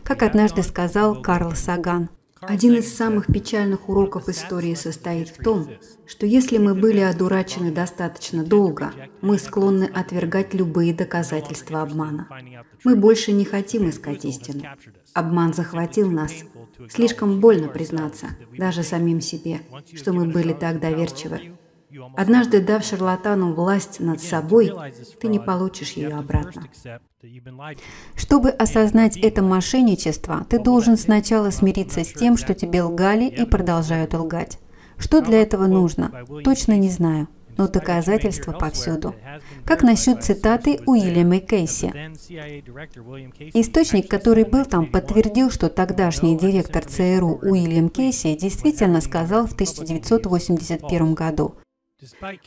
Как 0.02 0.22
однажды 0.22 0.62
сказал 0.62 1.20
Карл 1.20 1.52
Саган, 1.52 2.10
один 2.40 2.74
из 2.74 2.94
самых 2.94 3.26
печальных 3.26 3.88
уроков 3.88 4.28
истории 4.28 4.74
состоит 4.74 5.28
в 5.28 5.42
том, 5.42 5.68
что 6.06 6.26
если 6.26 6.58
мы 6.58 6.74
были 6.74 7.00
одурачены 7.00 7.70
достаточно 7.70 8.44
долго, 8.44 8.92
мы 9.20 9.38
склонны 9.38 9.84
отвергать 9.84 10.54
любые 10.54 10.94
доказательства 10.94 11.82
обмана. 11.82 12.28
Мы 12.84 12.96
больше 12.96 13.32
не 13.32 13.44
хотим 13.44 13.90
искать 13.90 14.24
истину. 14.24 14.62
Обман 15.12 15.52
захватил 15.52 16.10
нас. 16.10 16.32
Слишком 16.88 17.40
больно 17.40 17.68
признаться, 17.68 18.28
даже 18.56 18.82
самим 18.82 19.20
себе, 19.20 19.60
что 19.94 20.12
мы 20.12 20.24
были 20.26 20.52
так 20.52 20.80
доверчивы. 20.80 21.58
Однажды 22.16 22.60
дав 22.60 22.84
шарлатану 22.84 23.52
власть 23.52 24.00
над 24.00 24.22
собой, 24.22 24.72
ты 25.20 25.28
не 25.28 25.38
получишь 25.38 25.92
ее 25.92 26.14
обратно. 26.14 26.62
Чтобы 28.14 28.50
осознать 28.50 29.16
это 29.16 29.42
мошенничество, 29.42 30.46
ты 30.48 30.58
должен 30.58 30.96
сначала 30.96 31.50
смириться 31.50 32.04
с 32.04 32.12
тем, 32.12 32.36
что 32.36 32.54
тебе 32.54 32.82
лгали 32.82 33.24
и 33.24 33.44
продолжают 33.44 34.14
лгать. 34.14 34.58
Что 34.98 35.20
для 35.20 35.42
этого 35.42 35.66
нужно? 35.66 36.12
Точно 36.44 36.76
не 36.76 36.90
знаю, 36.90 37.28
но 37.56 37.66
доказательства 37.68 38.52
повсюду. 38.52 39.14
Как 39.64 39.82
насчет 39.82 40.22
цитаты 40.22 40.80
Уильяма 40.86 41.38
Кейси? 41.40 41.88
Источник, 43.54 44.08
который 44.08 44.44
был 44.44 44.64
там, 44.64 44.86
подтвердил, 44.86 45.50
что 45.50 45.68
тогдашний 45.68 46.38
директор 46.38 46.84
ЦРУ 46.84 47.40
Уильям 47.42 47.88
Кейси 47.88 48.36
действительно 48.36 49.00
сказал 49.00 49.46
в 49.46 49.54
1981 49.54 51.14
году– 51.14 51.54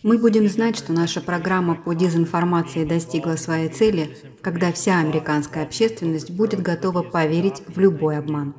мы 0.04 0.18
будем 0.18 0.48
знать, 0.48 0.78
что 0.78 0.94
наша 0.94 1.22
программа 1.22 1.76
по 1.76 1.94
дезинформации 1.94 2.86
достигла 2.86 3.36
своей 3.36 3.70
цели, 3.70 4.18
когда 4.42 4.72
вся 4.72 5.00
американская 5.00 5.64
общественность 5.64 6.32
будет 6.32 6.62
готова 6.62 7.04
поверить 7.04 7.62
в 7.68 7.80
любой 7.80 8.18
обман. 8.18 8.56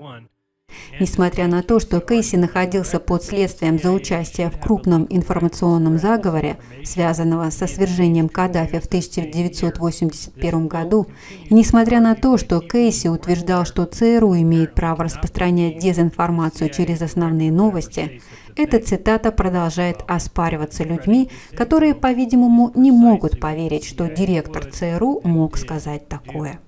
Несмотря 1.01 1.49
на 1.49 1.63
то, 1.63 1.81
что 1.81 2.01
Кейси 2.01 2.37
находился 2.37 3.01
под 3.01 3.25
следствием 3.25 3.79
за 3.79 3.91
участие 3.91 4.51
в 4.51 4.59
крупном 4.61 5.07
информационном 5.11 5.99
заговоре, 5.99 6.57
связанного 6.85 7.51
со 7.51 7.67
свержением 7.67 8.29
Каддафи 8.29 8.79
в 8.79 8.87
1981 8.87 10.69
году, 10.69 11.07
и 11.49 11.55
несмотря 11.55 12.01
на 12.01 12.15
то, 12.15 12.39
что 12.39 12.61
Кейси 12.61 13.09
утверждал, 13.09 13.65
что 13.65 13.85
ЦРУ 13.85 14.37
имеет 14.37 14.75
право 14.75 15.05
распространять 15.05 15.79
дезинформацию 15.79 16.71
через 16.71 17.03
основные 17.03 17.51
новости, 17.51 18.21
эта 18.57 18.79
цитата 18.79 19.33
продолжает 19.33 20.05
оспариваться 20.07 20.85
людьми, 20.85 21.29
которые, 21.57 21.95
по-видимому, 21.95 22.71
не 22.77 22.93
могут 22.93 23.41
поверить, 23.41 23.85
что 23.85 24.09
директор 24.09 24.65
ЦРУ 24.65 25.23
мог 25.25 25.59
сказать 25.59 26.09
такое. 26.09 26.61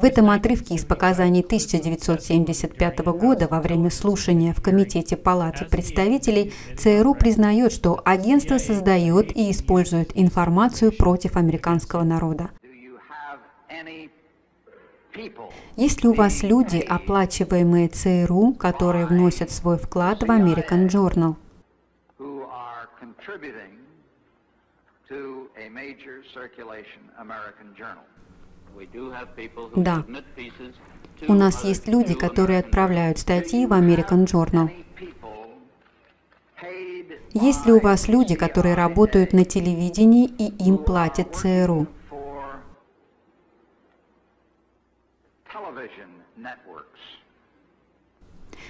В 0.00 0.04
этом 0.04 0.30
отрывке 0.30 0.76
из 0.76 0.86
показаний 0.86 1.42
1975 1.42 2.98
года 3.00 3.48
во 3.48 3.60
время 3.60 3.90
слушания 3.90 4.54
в 4.54 4.62
Комитете 4.62 5.14
Палаты 5.14 5.66
представителей 5.66 6.54
ЦРУ 6.78 7.14
признает, 7.14 7.70
что 7.70 8.00
агентство 8.02 8.56
создает 8.56 9.36
и 9.36 9.50
использует 9.50 10.12
информацию 10.14 10.90
против 10.96 11.36
американского 11.36 12.02
народа. 12.02 12.48
Есть 15.76 16.02
ли 16.02 16.08
у 16.08 16.14
вас 16.14 16.42
люди, 16.42 16.78
оплачиваемые 16.78 17.88
ЦРУ, 17.88 18.54
которые 18.54 19.04
вносят 19.04 19.50
свой 19.50 19.76
вклад 19.76 20.22
в 20.22 20.30
American 20.30 20.88
Journal? 20.88 21.36
Да. 29.76 30.04
У 31.28 31.34
нас 31.34 31.64
есть 31.64 31.86
люди, 31.86 32.14
которые 32.14 32.60
отправляют 32.60 33.18
статьи 33.18 33.66
в 33.66 33.72
American 33.72 34.24
Journal. 34.24 34.70
Есть 37.32 37.66
ли 37.66 37.72
у 37.72 37.80
вас 37.80 38.08
люди, 38.08 38.34
которые 38.34 38.74
работают 38.74 39.32
на 39.32 39.44
телевидении 39.44 40.26
и 40.26 40.52
им 40.64 40.78
платят 40.78 41.34
ЦРУ? 41.36 41.86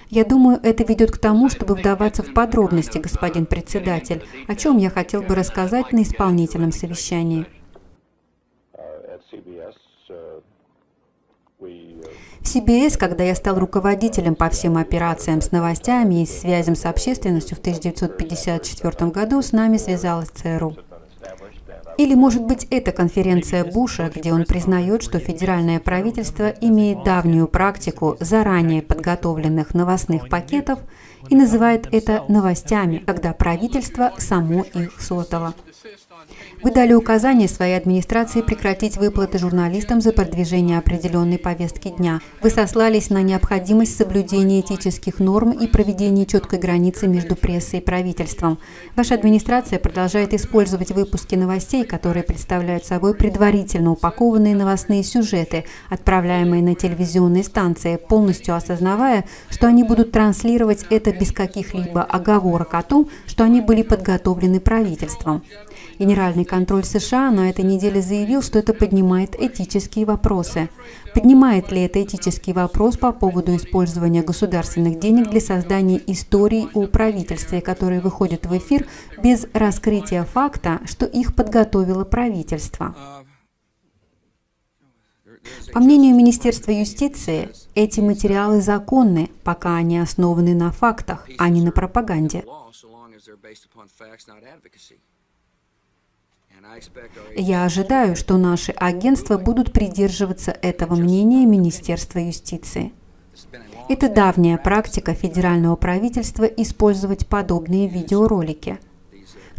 Я 0.09 0.25
думаю, 0.25 0.59
это 0.63 0.83
ведет 0.83 1.13
к 1.13 1.19
тому, 1.19 1.49
чтобы 1.49 1.75
вдаваться 1.77 2.25
в 2.25 2.35
подробности, 2.35 2.99
господин 2.99 3.47
председатель, 3.47 4.25
о 4.49 4.57
чем 4.57 4.77
я 4.77 4.91
хотел 4.91 5.23
бы 5.23 5.37
рассказать 5.37 5.93
на 5.93 6.03
исполнительном 6.03 6.73
совещании. 6.73 7.47
В 12.41 12.45
CBS, 12.45 12.99
когда 12.99 13.23
я 13.23 13.35
стал 13.35 13.59
руководителем 13.59 14.35
по 14.35 14.49
всем 14.49 14.77
операциям 14.77 15.41
с 15.41 15.53
новостями 15.53 16.23
и 16.23 16.27
связям 16.27 16.75
с 16.75 16.87
общественностью 16.87 17.57
в 17.57 17.61
1954 17.61 19.11
году, 19.11 19.43
с 19.43 19.53
нами 19.53 19.77
связалась 19.77 20.31
ЦРУ. 20.31 20.77
Или, 21.99 22.15
может 22.15 22.43
быть, 22.43 22.67
это 22.71 22.93
конференция 22.93 23.63
Буша, 23.63 24.11
где 24.15 24.33
он 24.33 24.47
признает, 24.47 25.03
что 25.03 25.19
федеральное 25.19 25.79
правительство 25.81 26.49
имеет 26.49 27.05
давнюю 27.05 27.47
практику 27.47 28.17
заранее 28.21 28.81
подготовленных 28.81 29.75
новостных 29.75 30.31
пакетов 30.31 30.79
и 31.29 31.35
называет 31.35 31.89
это 31.93 32.25
новостями, 32.29 33.03
когда 33.05 33.33
правительство 33.33 34.13
само 34.19 34.65
их 34.75 35.01
создало. 35.01 35.55
Вы 36.63 36.73
дали 36.73 36.93
указание 36.93 37.49
своей 37.49 37.77
администрации 37.77 38.43
прекратить 38.43 38.99
выплаты 38.99 39.39
журналистам 39.39 40.03
за 40.03 40.13
продвижение 40.13 40.77
определенной 40.79 41.39
повестки 41.39 41.89
дня. 41.89 42.21
Вы 42.43 42.51
сослались 42.51 43.09
на 43.09 43.23
необходимость 43.23 43.97
соблюдения 43.97 44.61
этических 44.61 45.21
норм 45.21 45.53
и 45.53 45.67
проведения 45.67 46.27
четкой 46.27 46.59
границы 46.59 47.09
между 47.09 47.35
прессой 47.35 47.81
и 47.81 47.83
правительством. 47.83 48.59
Ваша 48.95 49.15
администрация 49.15 49.79
продолжает 49.79 50.35
использовать 50.35 50.91
выпуски 50.91 51.35
новостей, 51.35 51.85
которые 51.85 52.25
представляют 52.25 52.85
собой 52.85 53.15
предварительно 53.15 53.93
упакованные 53.93 54.55
новостные 54.55 55.03
сюжеты, 55.03 55.65
отправляемые 55.89 56.63
на 56.63 56.75
телевизионные 56.75 57.45
станции, 57.45 57.97
полностью 57.97 58.55
осознавая, 58.55 59.25
что 59.49 59.67
они 59.67 59.83
будут 59.83 60.13
транслировать 60.13 60.85
это 60.91 61.10
без 61.13 61.33
каких-либо 61.33 62.03
оговорок 62.03 62.75
о 62.75 62.83
том, 62.83 63.09
что 63.27 63.45
они 63.45 63.61
были 63.61 63.83
подготовлены 63.83 64.61
правительством. 64.61 65.43
Генеральный 65.99 66.45
контроль 66.45 66.85
США 66.85 67.31
на 67.31 67.51
этой 67.51 67.65
неделе 67.65 68.01
заявил, 68.01 68.43
что 68.43 68.59
это 68.59 68.73
поднимает 68.73 69.35
этические 69.39 70.07
вопросы. 70.07 70.71
Поднимает 71.15 71.71
ли 71.73 71.83
это 71.83 72.03
этический 72.03 72.53
вопрос 72.53 72.97
по 72.97 73.13
поводу 73.13 73.55
использования 73.55 74.23
государственных 74.23 74.99
денег 74.99 75.29
для 75.29 75.41
создания 75.41 76.01
историй 76.07 76.69
о 76.73 76.87
правительстве, 76.87 77.61
которые 77.61 78.01
выходят 78.01 78.47
в 78.47 78.57
эфир 78.57 78.87
без 79.23 79.47
раскрытия 79.53 80.25
факта, 80.25 80.81
что 80.87 81.05
их 81.05 81.35
подготовило 81.35 82.05
правительство? 82.05 82.95
По 85.73 85.81
мнению 85.81 86.15
Министерства 86.17 86.71
юстиции, 86.71 87.51
эти 87.75 88.01
материалы 88.01 88.61
законны, 88.61 89.31
пока 89.45 89.77
они 89.77 89.99
основаны 89.99 90.55
на 90.55 90.73
фактах, 90.73 91.27
а 91.39 91.49
не 91.49 91.63
на 91.63 91.73
пропаганде. 91.73 92.45
Я 97.37 97.65
ожидаю, 97.65 98.17
что 98.17 98.37
наши 98.37 98.73
агентства 98.73 99.39
будут 99.39 99.73
придерживаться 99.73 100.51
этого 100.51 100.95
мнения 100.95 101.47
Министерства 101.47 102.19
юстиции. 102.19 102.93
Это 103.89 104.09
давняя 104.09 104.59
практика 104.59 105.15
федерального 105.15 105.77
правительства 105.77 106.45
использовать 106.45 107.27
подобные 107.27 107.89
видеоролики. 107.89 108.79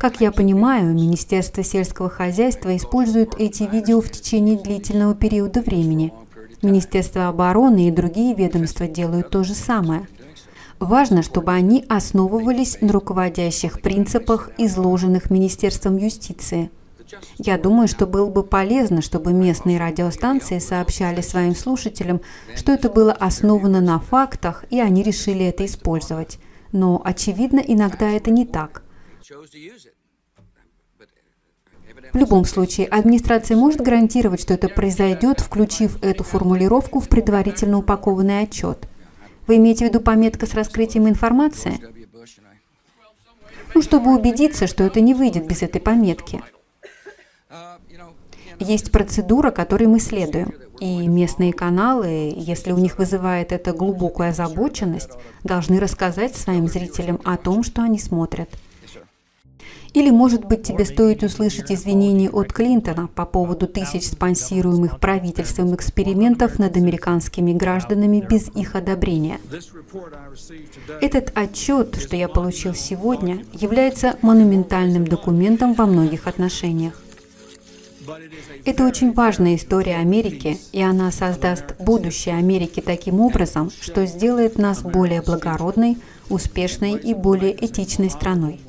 Как 0.02 0.20
я 0.20 0.32
понимаю, 0.32 0.96
Министерство 0.96 1.64
сельского 1.64 2.10
хозяйства 2.10 2.76
использует 2.76 3.36
эти 3.38 3.70
видео 3.72 4.02
в 4.02 4.10
течение 4.10 4.58
длительного 4.58 5.14
периода 5.14 5.62
времени. 5.62 6.12
Министерство 6.64 7.28
обороны 7.28 7.88
и 7.88 7.92
другие 7.92 8.34
ведомства 8.34 8.88
делают 8.88 9.30
то 9.30 9.44
же 9.44 9.54
самое. 9.54 10.08
Важно, 10.80 11.22
чтобы 11.22 11.52
они 11.52 11.86
основывались 11.88 12.80
на 12.82 12.92
руководящих 12.92 13.80
принципах, 13.80 14.50
изложенных 14.58 15.30
Министерством 15.30 15.98
юстиции– 15.98 16.72
я 17.38 17.58
думаю, 17.58 17.90
что 17.90 18.08
было 18.08 18.30
бы 18.30 18.42
полезно, 18.42 19.02
чтобы 19.02 19.34
местные 19.34 19.78
радиостанции 19.78 20.60
сообщали 20.60 21.20
своим 21.20 21.54
слушателям, 21.54 22.22
что 22.56 22.72
это 22.72 22.90
было 22.90 23.12
основано 23.12 23.82
на 23.82 24.00
фактах, 24.00 24.64
и 24.70 24.80
они 24.80 25.04
решили 25.04 25.46
это 25.46 25.66
использовать. 25.66 26.40
Но, 26.72 27.02
очевидно, 27.04 27.60
иногда 27.60 28.10
это 28.10 28.32
не 28.32 28.46
так. 28.46 28.82
В 32.14 32.18
любом 32.18 32.44
случае, 32.44 32.88
администрация 32.88 33.56
может 33.56 33.80
гарантировать, 33.82 34.42
что 34.42 34.54
это 34.54 34.68
произойдет, 34.68 35.40
включив 35.40 36.02
эту 36.04 36.24
формулировку 36.24 37.00
в 37.00 37.08
предварительно 37.08 37.78
упакованный 37.78 38.42
отчет. 38.42 38.88
Вы 39.48 39.58
имеете 39.58 39.86
в 39.86 39.90
виду 39.90 40.02
пометка 40.02 40.46
с 40.46 40.54
раскрытием 40.54 41.08
информации? 41.08 41.80
Ну, 43.74 43.82
чтобы 43.82 44.14
убедиться, 44.14 44.68
что 44.68 44.84
это 44.84 45.00
не 45.00 45.14
выйдет 45.14 45.48
без 45.48 45.62
этой 45.62 45.80
пометки. 45.80 46.42
Есть 48.60 48.92
процедура, 48.92 49.50
которой 49.52 49.88
мы 49.88 50.00
следуем. 50.00 50.54
И 50.80 51.08
местные 51.08 51.54
каналы, 51.54 52.34
если 52.36 52.72
у 52.72 52.78
них 52.78 52.98
вызывает 52.98 53.52
это 53.52 53.72
глубокую 53.72 54.30
озабоченность, 54.30 55.12
должны 55.44 55.80
рассказать 55.80 56.36
своим 56.36 56.68
зрителям 56.68 57.20
о 57.24 57.38
том, 57.38 57.64
что 57.64 57.82
они 57.82 58.00
смотрят. 58.00 58.50
Или, 59.94 60.10
может 60.10 60.46
быть, 60.46 60.64
тебе 60.64 60.86
стоит 60.86 61.22
услышать 61.22 61.72
извинения 61.72 62.30
от 62.30 62.54
Клинтона 62.54 63.08
по 63.08 63.26
поводу 63.26 63.68
тысяч 63.68 64.08
спонсируемых 64.08 65.00
правительством 65.00 65.76
экспериментов 65.76 66.60
над 66.60 66.78
американскими 66.78 67.52
гражданами 67.52 68.26
без 68.28 68.48
их 68.56 68.76
одобрения. 68.76 69.40
Этот 71.02 71.32
отчет, 71.36 71.98
что 71.98 72.16
я 72.16 72.30
получил 72.30 72.74
сегодня, 72.74 73.44
является 73.52 74.18
монументальным 74.22 75.06
документом 75.06 75.74
во 75.74 75.86
многих 75.86 76.28
отношениях. 76.28 76.94
Это 78.66 78.86
очень 78.86 79.14
важная 79.14 79.56
история 79.56 79.98
Америки, 79.98 80.58
и 80.72 80.82
она 80.82 81.12
создаст 81.12 81.76
будущее 81.80 82.36
Америки 82.36 82.82
таким 82.82 83.20
образом, 83.20 83.72
что 83.82 84.06
сделает 84.06 84.58
нас 84.58 84.82
более 84.82 85.22
благородной, 85.22 85.98
успешной 86.30 86.94
и 86.94 87.14
более 87.14 87.54
этичной 87.64 88.10
страной. 88.10 88.60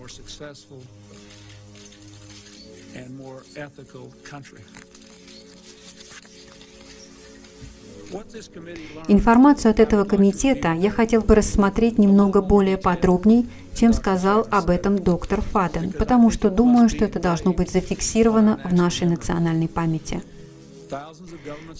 Информацию 9.08 9.70
от 9.70 9.80
этого 9.80 10.04
комитета 10.04 10.72
я 10.72 10.90
хотел 10.90 11.22
бы 11.22 11.34
рассмотреть 11.34 11.98
немного 11.98 12.42
более 12.42 12.76
подробней, 12.76 13.48
чем 13.74 13.92
сказал 13.94 14.46
об 14.50 14.68
этом 14.68 14.98
доктор 14.98 15.40
Фаден, 15.40 15.92
потому 15.92 16.30
что 16.30 16.50
думаю, 16.50 16.88
что 16.88 17.04
это 17.06 17.20
должно 17.20 17.52
быть 17.52 17.70
зафиксировано 17.70 18.60
в 18.64 18.74
нашей 18.74 19.06
национальной 19.06 19.68
памяти. 19.68 20.22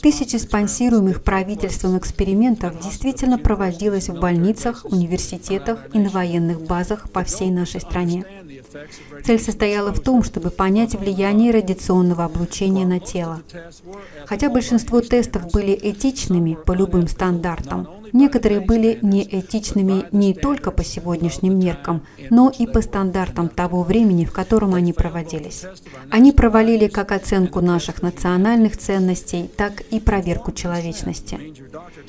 Тысячи 0.01 0.37
спонсируемых 0.37 1.23
правительством 1.23 1.99
экспериментов 1.99 2.81
действительно 2.81 3.39
проводилось 3.39 4.09
в 4.09 4.19
больницах, 4.19 4.85
университетах 4.85 5.87
и 5.93 5.99
на 5.99 6.09
военных 6.09 6.63
базах 6.63 7.11
по 7.11 7.25
всей 7.25 7.51
нашей 7.51 7.81
стране. 7.81 8.25
Цель 9.25 9.41
состояла 9.41 9.93
в 9.93 10.01
том, 10.01 10.23
чтобы 10.23 10.51
понять 10.51 10.95
влияние 10.95 11.53
радиационного 11.53 12.25
облучения 12.25 12.87
на 12.87 13.01
тело. 13.01 13.43
Хотя 14.27 14.49
большинство 14.49 15.01
тестов 15.01 15.51
были 15.53 15.79
этичными 15.81 16.55
по 16.55 16.73
любым 16.73 17.09
стандартам, 17.09 17.89
некоторые 18.13 18.61
были 18.61 18.99
неэтичными 19.03 20.05
не 20.13 20.35
только 20.35 20.71
по 20.71 20.85
сегодняшним 20.85 21.59
меркам, 21.59 22.03
но 22.31 22.51
и 22.57 22.67
по 22.67 22.81
стандартам 22.83 23.49
того 23.49 23.83
времени, 23.83 24.25
в 24.25 24.33
котором 24.33 24.75
они 24.75 24.93
проводились. 24.93 25.65
Они 26.11 26.33
провалили 26.33 26.89
как 26.89 27.13
оценку 27.13 27.61
наших 27.61 28.03
национальных 28.03 28.77
ценностей, 28.77 29.51
так 29.57 29.81
и 29.81 30.01
проверку 30.01 30.53
человечности. 30.53 31.39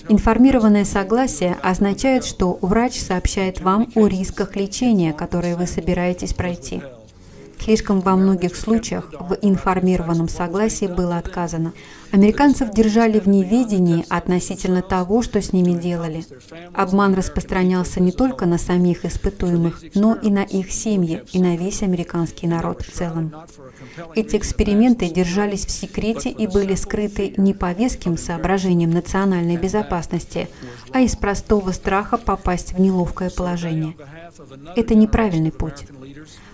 Информированное 0.09 0.85
согласие 0.85 1.57
означает, 1.61 2.25
что 2.25 2.57
врач 2.61 2.99
сообщает 2.99 3.61
вам 3.61 3.89
о 3.95 4.07
рисках 4.07 4.55
лечения, 4.55 5.13
которые 5.13 5.55
вы 5.55 5.67
собираетесь 5.67 6.33
пройти. 6.33 6.81
Слишком 7.63 8.02
во 8.02 8.17
многих 8.17 8.58
случаях 8.58 9.10
в 9.21 9.38
информированном 9.41 10.28
согласии 10.28 10.86
было 10.86 11.17
отказано. 11.17 11.71
Американцев 12.12 12.71
держали 12.71 13.19
в 13.19 13.28
неведении 13.28 14.06
относительно 14.10 14.82
того, 14.82 15.21
что 15.21 15.41
с 15.41 15.54
ними 15.54 15.71
делали. 15.71 16.26
Обман 16.73 17.13
распространялся 17.13 18.02
не 18.02 18.12
только 18.12 18.45
на 18.45 18.58
самих 18.58 19.06
испытуемых, 19.06 19.82
но 19.95 20.13
и 20.13 20.30
на 20.30 20.43
их 20.43 20.73
семьи 20.73 21.23
и 21.32 21.39
на 21.39 21.56
весь 21.56 21.84
американский 21.84 22.47
народ 22.47 22.82
в 22.82 22.91
целом. 22.91 23.34
Эти 24.13 24.36
эксперименты 24.36 25.10
держались 25.10 25.65
в 25.65 25.71
секрете 25.71 26.30
и 26.32 26.47
были 26.47 26.76
скрыты 26.76 27.34
не 27.38 27.54
по 27.54 27.71
веским 27.71 28.17
соображениям 28.17 28.91
национальной 28.91 29.56
безопасности, 29.56 30.49
а 30.91 30.99
из 30.99 31.15
простого 31.15 31.71
страха 31.71 32.17
попасть 32.17 32.73
в 32.73 32.82
неловкое 32.82 33.30
положение. 33.30 33.95
Это 34.76 34.95
неправильный 34.95 35.54
путь. 35.54 35.86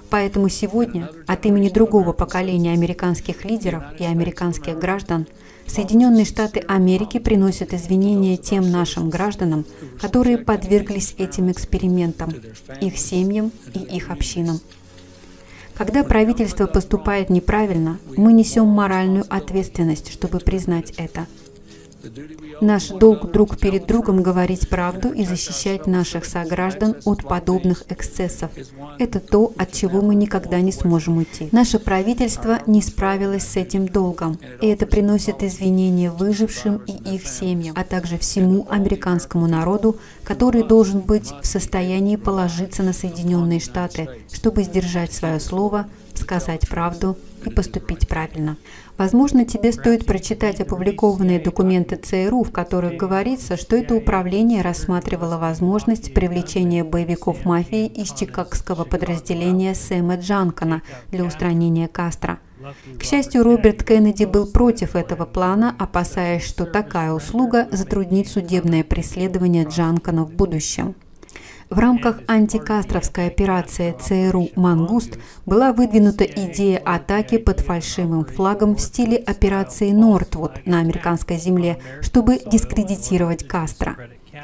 Поэтому 0.10 0.50
сегодня 0.50 1.10
от 1.28 1.46
имени 1.46 1.70
другого 1.70 2.14
поколения 2.14 2.74
американских 2.74 3.46
лидеров 3.46 3.84
и 4.00 4.04
американских 4.04 4.78
граждан 4.80 5.28
Соединенные 5.68 6.26
Штаты 6.26 6.62
Америки 6.62 7.20
приносят 7.20 7.76
извинения 7.76 8.38
тем 8.38 8.72
нашим 8.72 9.12
гражданам, 9.12 9.66
которые 10.02 10.40
подверглись 10.40 11.14
этим 11.20 11.52
экспериментам, 11.52 12.34
их 12.82 12.98
семьям 12.98 13.52
и 13.76 13.80
их 13.80 14.10
общинам. 14.10 14.60
Когда 15.76 16.04
правительство 16.04 16.66
поступает 16.66 17.30
неправильно, 17.30 18.00
мы 18.18 18.34
несем 18.34 18.68
моральную 18.68 19.26
ответственность, 19.30 20.12
чтобы 20.12 20.40
признать 20.40 20.92
это– 20.98 21.28
Наш 22.62 22.88
долг 22.90 23.32
друг 23.32 23.58
перед 23.58 23.86
другом 23.86 24.24
говорить 24.24 24.70
правду 24.70 25.12
и 25.12 25.26
защищать 25.26 25.88
наших 25.88 26.26
сограждан 26.26 26.96
от 27.06 27.24
подобных 27.24 27.84
эксцессов. 27.90 28.52
Это 28.98 29.20
то, 29.20 29.54
от 29.58 29.72
чего 29.72 30.02
мы 30.02 30.16
никогда 30.16 30.62
не 30.62 30.72
сможем 30.72 31.18
уйти. 31.18 31.50
Наше 31.52 31.80
правительство 31.80 32.60
не 32.68 32.82
справилось 32.82 33.44
с 33.44 33.56
этим 33.56 33.88
долгом, 33.88 34.40
и 34.62 34.68
это 34.68 34.86
приносит 34.86 35.44
извинения 35.44 36.12
выжившим 36.12 36.82
и 36.86 37.16
их 37.16 37.28
семьям, 37.28 37.76
а 37.78 37.84
также 37.84 38.18
всему 38.18 38.68
американскому 38.70 39.48
народу, 39.48 39.98
который 40.24 40.64
должен 40.64 41.02
быть 41.02 41.32
в 41.42 41.46
состоянии 41.46 42.16
положиться 42.16 42.84
на 42.84 42.94
Соединенные 42.94 43.60
Штаты, 43.60 44.10
чтобы 44.32 44.64
сдержать 44.64 45.14
свое 45.14 45.40
слово, 45.40 45.88
сказать 46.14 46.68
правду 46.68 47.18
и 47.48 47.50
поступить 47.50 48.08
правильно. 48.08 48.58
Возможно, 48.98 49.46
тебе 49.46 49.72
стоит 49.72 50.06
прочитать 50.06 50.60
опубликованные 50.60 51.40
документы 51.40 51.96
ЦРУ, 51.96 52.44
в 52.44 52.52
которых 52.52 52.98
говорится, 52.98 53.58
что 53.58 53.76
это 53.76 53.96
управление 53.96 54.62
рассматривало 54.62 55.38
возможность 55.38 56.14
привлечения 56.14 56.84
боевиков 56.84 57.46
мафии 57.46 57.88
из 57.88 58.12
чикагского 58.12 58.84
подразделения 58.84 59.76
Сэма 59.76 60.18
Джанкана 60.18 60.82
для 61.12 61.24
устранения 61.24 61.88
Кастро. 61.88 62.40
К 63.00 63.04
счастью, 63.04 63.44
Роберт 63.44 63.84
Кеннеди 63.84 64.26
был 64.26 64.46
против 64.46 64.96
этого 64.96 65.26
плана, 65.26 65.74
опасаясь, 65.80 66.44
что 66.44 66.66
такая 66.66 67.14
услуга 67.14 67.68
затруднит 67.72 68.28
судебное 68.28 68.84
преследование 68.84 69.64
Джанкана 69.64 70.26
в 70.26 70.34
будущем. 70.34 70.96
В 71.70 71.78
рамках 71.78 72.22
антикастровской 72.28 73.28
операции 73.28 73.96
ЦРУ 74.00 74.50
«Мангуст» 74.56 75.20
была 75.46 75.72
выдвинута 75.72 76.24
идея 76.24 76.80
атаки 76.80 77.38
под 77.38 77.60
фальшивым 77.60 78.26
флагом 78.26 78.76
в 78.76 78.82
стиле 78.82 79.18
операции 79.18 79.92
«Нортвуд» 79.92 80.66
на 80.66 80.80
американской 80.80 81.38
земле, 81.38 81.80
чтобы 82.02 82.40
дискредитировать 82.40 83.48
Кастро. 83.48 83.98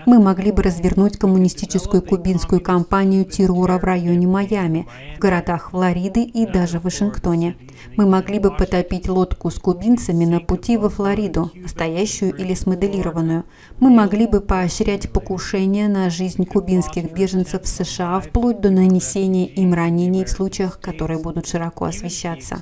Мы 0.05 0.19
могли 0.19 0.51
бы 0.51 0.61
развернуть 0.61 1.17
коммунистическую 1.17 2.03
кубинскую 2.03 2.61
кампанию 2.61 3.25
террора 3.25 3.79
в 3.79 3.83
районе 3.83 4.27
Майами, 4.27 4.87
в 5.15 5.19
городах 5.19 5.71
Флориды 5.71 6.23
и 6.23 6.45
даже 6.45 6.79
в 6.79 6.83
Вашингтоне. 6.83 7.55
Мы 7.97 8.05
могли 8.05 8.37
бы 8.37 8.51
потопить 8.51 9.09
лодку 9.09 9.49
с 9.49 9.55
кубинцами 9.55 10.25
на 10.25 10.39
пути 10.39 10.77
во 10.77 10.89
Флориду, 10.89 11.51
настоящую 11.55 12.35
или 12.35 12.53
смоделированную. 12.53 13.45
Мы 13.79 13.89
могли 13.89 14.27
бы 14.27 14.41
поощрять 14.41 15.11
покушения 15.11 15.87
на 15.87 16.11
жизнь 16.11 16.45
кубинских 16.45 17.11
беженцев 17.11 17.63
в 17.63 17.67
США 17.67 18.19
вплоть 18.19 18.61
до 18.61 18.69
нанесения 18.69 19.47
им 19.47 19.73
ранений 19.73 20.23
в 20.23 20.29
случаях, 20.29 20.79
которые 20.79 21.19
будут 21.19 21.47
широко 21.47 21.85
освещаться 21.85 22.61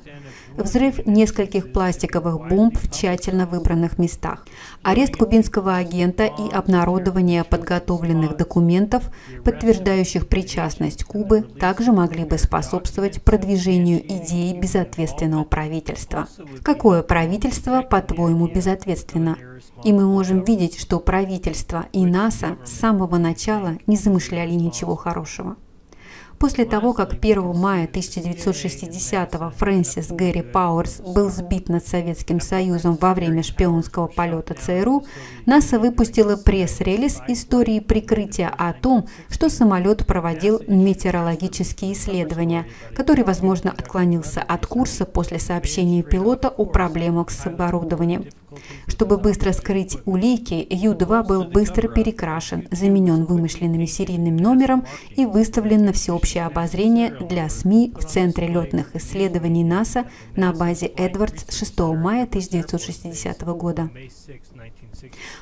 взрыв 0.57 1.05
нескольких 1.05 1.71
пластиковых 1.71 2.47
бомб 2.47 2.77
в 2.77 2.91
тщательно 2.91 3.45
выбранных 3.45 3.97
местах, 3.97 4.45
арест 4.81 5.15
кубинского 5.15 5.75
агента 5.75 6.25
и 6.25 6.49
обнародование 6.51 7.43
подготовленных 7.43 8.37
документов, 8.37 9.09
подтверждающих 9.43 10.27
причастность 10.27 11.03
Кубы, 11.03 11.41
также 11.41 11.91
могли 11.91 12.25
бы 12.25 12.37
способствовать 12.37 13.23
продвижению 13.23 13.99
идеи 13.99 14.57
безответственного 14.57 15.43
правительства. 15.43 16.27
Какое 16.63 17.03
правительство, 17.03 17.81
по-твоему, 17.81 18.47
безответственно? 18.47 19.37
И 19.83 19.93
мы 19.93 20.05
можем 20.05 20.43
видеть, 20.43 20.79
что 20.79 20.99
правительство 20.99 21.85
и 21.91 22.05
НАСА 22.05 22.57
с 22.65 22.71
самого 22.71 23.17
начала 23.17 23.77
не 23.87 23.95
замышляли 23.95 24.51
ничего 24.51 24.95
хорошего. 24.95 25.55
После 26.43 26.65
того, 26.65 26.91
как 26.91 27.13
1 27.13 27.55
мая 27.55 27.87
1960-го 27.87 29.51
Фрэнсис 29.51 30.09
Гэри 30.09 30.41
Пауэрс 30.41 30.99
был 30.99 31.29
сбит 31.29 31.69
над 31.69 31.87
Советским 31.87 32.41
Союзом 32.41 32.97
во 32.99 33.13
время 33.13 33.43
шпионского 33.43 34.07
полета 34.07 34.53
ЦРУ, 34.53 35.05
НАСА 35.45 35.79
выпустила 35.79 36.35
пресс-релиз 36.35 37.21
истории 37.29 37.79
прикрытия 37.79 38.49
о 38.49 38.73
том, 38.73 39.07
что 39.29 39.47
самолет 39.47 40.05
проводил 40.05 40.61
метеорологические 40.67 41.93
исследования, 41.93 42.67
который, 42.93 43.23
возможно, 43.23 43.71
отклонился 43.71 44.41
от 44.41 44.67
курса 44.67 45.05
после 45.05 45.39
сообщения 45.39 46.03
пилота 46.03 46.49
о 46.49 46.65
проблемах 46.65 47.31
с 47.31 47.45
оборудованием. 47.45 48.25
Чтобы 48.87 49.17
быстро 49.17 49.51
скрыть 49.51 49.97
улики, 50.05 50.65
Ю-2 50.69 51.25
был 51.25 51.45
быстро 51.45 51.87
перекрашен, 51.87 52.67
заменен 52.71 53.25
вымышленным 53.25 53.85
серийным 53.87 54.37
номером 54.37 54.85
и 55.15 55.25
выставлен 55.25 55.85
на 55.85 55.93
всеобщее 55.93 56.45
обозрение 56.45 57.11
для 57.11 57.49
СМИ 57.49 57.93
в 57.95 58.05
Центре 58.05 58.47
летных 58.47 58.95
исследований 58.95 59.63
НАСА 59.63 60.05
на 60.35 60.53
базе 60.53 60.87
Эдвардс 60.87 61.45
6 61.49 61.79
мая 61.79 62.23
1960 62.23 63.41
года. 63.41 63.89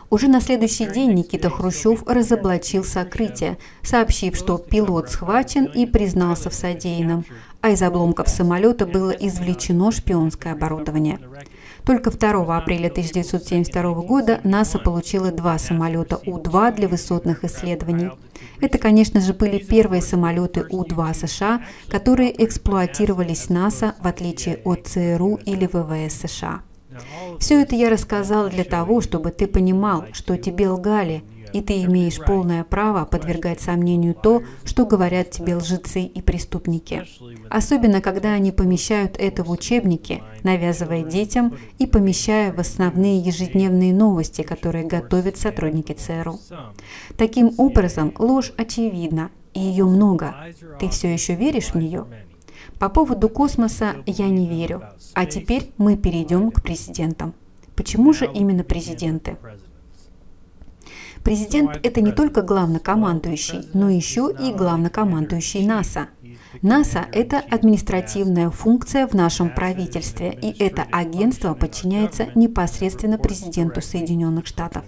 Уже 0.09 0.27
на 0.27 0.41
следующий 0.41 0.85
день 0.85 1.13
Никита 1.13 1.49
Хрущев 1.49 2.03
разоблачил 2.07 2.83
сокрытие, 2.83 3.57
сообщив, 3.83 4.35
что 4.35 4.57
пилот 4.57 5.09
схвачен 5.09 5.65
и 5.65 5.85
признался 5.85 6.49
в 6.49 6.53
содеянном, 6.53 7.25
а 7.61 7.69
из 7.69 7.81
обломков 7.81 8.27
самолета 8.27 8.85
было 8.85 9.11
извлечено 9.11 9.91
шпионское 9.91 10.53
оборудование. 10.53 11.19
Только 11.85 12.11
2 12.11 12.57
апреля 12.57 12.87
1972 12.87 13.93
года 14.03 14.39
НАСА 14.43 14.79
получила 14.79 15.31
два 15.31 15.57
самолета 15.57 16.19
У-2 16.25 16.75
для 16.75 16.87
высотных 16.87 17.43
исследований. 17.43 18.11
Это, 18.59 18.77
конечно 18.77 19.19
же, 19.19 19.33
были 19.33 19.57
первые 19.57 20.01
самолеты 20.01 20.65
У-2 20.69 21.27
США, 21.27 21.61
которые 21.87 22.31
эксплуатировались 22.43 23.49
НАСА 23.49 23.95
в 23.99 24.07
отличие 24.07 24.57
от 24.63 24.87
ЦРУ 24.87 25.39
или 25.45 25.65
ВВС 25.65 26.21
США. 26.21 26.61
Все 27.39 27.61
это 27.61 27.75
я 27.75 27.89
рассказал 27.89 28.49
для 28.49 28.63
того, 28.63 29.01
чтобы 29.01 29.31
ты 29.31 29.47
понимал, 29.47 30.05
что 30.11 30.37
тебе 30.37 30.69
лгали, 30.69 31.23
и 31.53 31.61
ты 31.61 31.83
имеешь 31.83 32.17
полное 32.17 32.63
право 32.63 33.05
подвергать 33.05 33.61
сомнению 33.61 34.15
то, 34.15 34.43
что 34.63 34.85
говорят 34.85 35.31
тебе 35.31 35.55
лжецы 35.55 36.03
и 36.03 36.21
преступники. 36.21 37.03
Особенно, 37.49 38.01
когда 38.01 38.33
они 38.33 38.51
помещают 38.51 39.15
это 39.17 39.43
в 39.43 39.51
учебники, 39.51 40.23
навязывая 40.43 41.03
детям 41.03 41.57
и 41.79 41.85
помещая 41.85 42.51
в 42.53 42.59
основные 42.59 43.19
ежедневные 43.19 43.93
новости, 43.93 44.41
которые 44.41 44.85
готовят 44.85 45.37
сотрудники 45.37 45.93
ЦРУ. 45.93 46.39
Таким 47.17 47.53
образом, 47.57 48.13
ложь 48.17 48.53
очевидна, 48.57 49.31
и 49.53 49.59
ее 49.59 49.85
много. 49.85 50.35
Ты 50.79 50.89
все 50.89 51.11
еще 51.11 51.35
веришь 51.35 51.71
в 51.71 51.75
нее? 51.75 52.05
По 52.79 52.89
поводу 52.89 53.29
космоса 53.29 53.97
я 54.05 54.29
не 54.29 54.47
верю. 54.47 54.83
А 55.13 55.25
теперь 55.25 55.71
мы 55.77 55.97
перейдем 55.97 56.51
к 56.51 56.63
президентам. 56.63 57.33
Почему 57.75 58.13
же 58.13 58.25
именно 58.25 58.63
президенты? 58.63 59.37
Президент– 61.23 61.79
это 61.83 62.01
не 62.01 62.11
только 62.11 62.41
главнокомандующий, 62.41 63.69
но 63.73 63.89
еще 63.89 64.33
и 64.37 64.51
главнокомандующий 64.51 65.65
НАСА. 65.65 66.07
НАСА– 66.61 67.05
это 67.11 67.39
административная 67.39 68.49
функция 68.49 69.07
в 69.07 69.13
нашем 69.13 69.53
правительстве, 69.53 70.37
и 70.41 70.63
это 70.63 70.85
агентство 70.91 71.53
подчиняется 71.53 72.27
непосредственно 72.35 73.17
президенту 73.17 73.81
Соединенных 73.81 74.47
Штатов. 74.47 74.83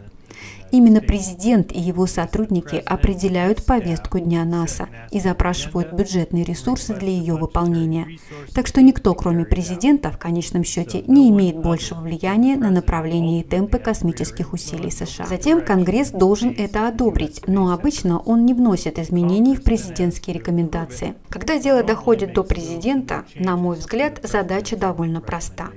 Именно 0.73 1.01
президент 1.01 1.71
и 1.71 1.79
его 1.79 2.07
сотрудники 2.07 2.81
определяют 2.83 3.63
повестку 3.63 4.17
дня 4.17 4.43
НАСА 4.43 4.89
и 5.11 5.19
запрашивают 5.19 5.93
бюджетные 5.93 6.43
ресурсы 6.43 6.95
для 6.95 7.09
ее 7.09 7.35
выполнения. 7.35 8.17
Так 8.55 8.65
что 8.65 8.81
никто, 8.81 9.13
кроме 9.13 9.45
президента, 9.45 10.09
в 10.09 10.17
конечном 10.17 10.63
счете 10.63 11.03
не 11.05 11.29
имеет 11.29 11.57
большего 11.57 12.01
влияния 12.01 12.55
на 12.55 12.71
направление 12.71 13.41
и 13.41 13.43
темпы 13.43 13.77
космических 13.77 14.51
усилий 14.51 14.89
США. 14.89 15.27
Затем 15.27 15.63
Конгресс 15.63 16.09
должен 16.09 16.55
это 16.57 16.87
одобрить, 16.87 17.43
но 17.45 17.71
обычно 17.71 18.17
он 18.17 18.43
не 18.43 18.55
вносит 18.55 18.97
изменений 18.97 19.55
в 19.55 19.61
президентские 19.61 20.33
рекомендации. 20.33 21.13
Когда 21.29 21.59
дело 21.59 21.83
доходит 21.83 22.33
до 22.33 22.41
президента, 22.41 23.25
на 23.35 23.57
мой 23.57 23.77
взгляд, 23.77 24.21
задача 24.23 24.75
довольно 24.75 25.21
проста. 25.21 25.69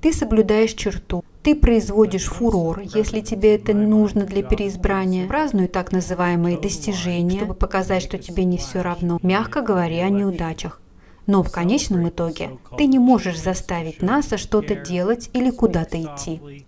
Ты 0.00 0.10
соблюдаешь 0.14 0.72
черту, 0.72 1.22
ты 1.42 1.56
производишь 1.56 2.26
фурор, 2.26 2.80
если 2.80 3.20
тебе 3.20 3.56
это 3.56 3.74
нужно 3.74 4.24
для 4.24 4.42
переизбрания. 4.42 5.26
Празднуй 5.26 5.68
так 5.68 5.92
называемые 5.92 6.58
достижения, 6.58 7.36
чтобы 7.38 7.54
показать, 7.54 8.02
что 8.02 8.18
тебе 8.18 8.44
не 8.44 8.58
все 8.58 8.82
равно. 8.82 9.18
Мягко 9.22 9.60
говоря 9.60 10.06
о 10.06 10.10
неудачах. 10.10 10.80
Но 11.26 11.42
в 11.42 11.50
конечном 11.50 12.08
итоге 12.08 12.50
ты 12.76 12.86
не 12.86 12.98
можешь 12.98 13.40
заставить 13.40 14.02
НАСА 14.02 14.38
что-то 14.38 14.74
делать 14.74 15.30
или 15.32 15.50
куда-то 15.50 16.00
идти. 16.00 16.64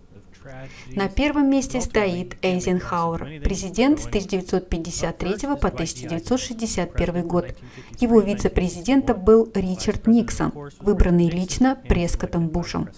На 0.89 1.09
первом 1.09 1.49
месте 1.49 1.81
стоит 1.81 2.37
Эйзенхауэр, 2.41 3.41
президент 3.43 3.99
с 3.99 4.05
1953 4.05 5.35
по 5.59 5.67
1961 5.67 7.27
год. 7.27 7.55
Его 7.99 8.21
вице-президентом 8.21 9.19
был 9.23 9.49
Ричард 9.53 10.07
Никсон, 10.07 10.53
выбранный 10.79 11.29
лично 11.29 11.77
Прескоттом 11.87 12.49
Бушем. 12.49 12.89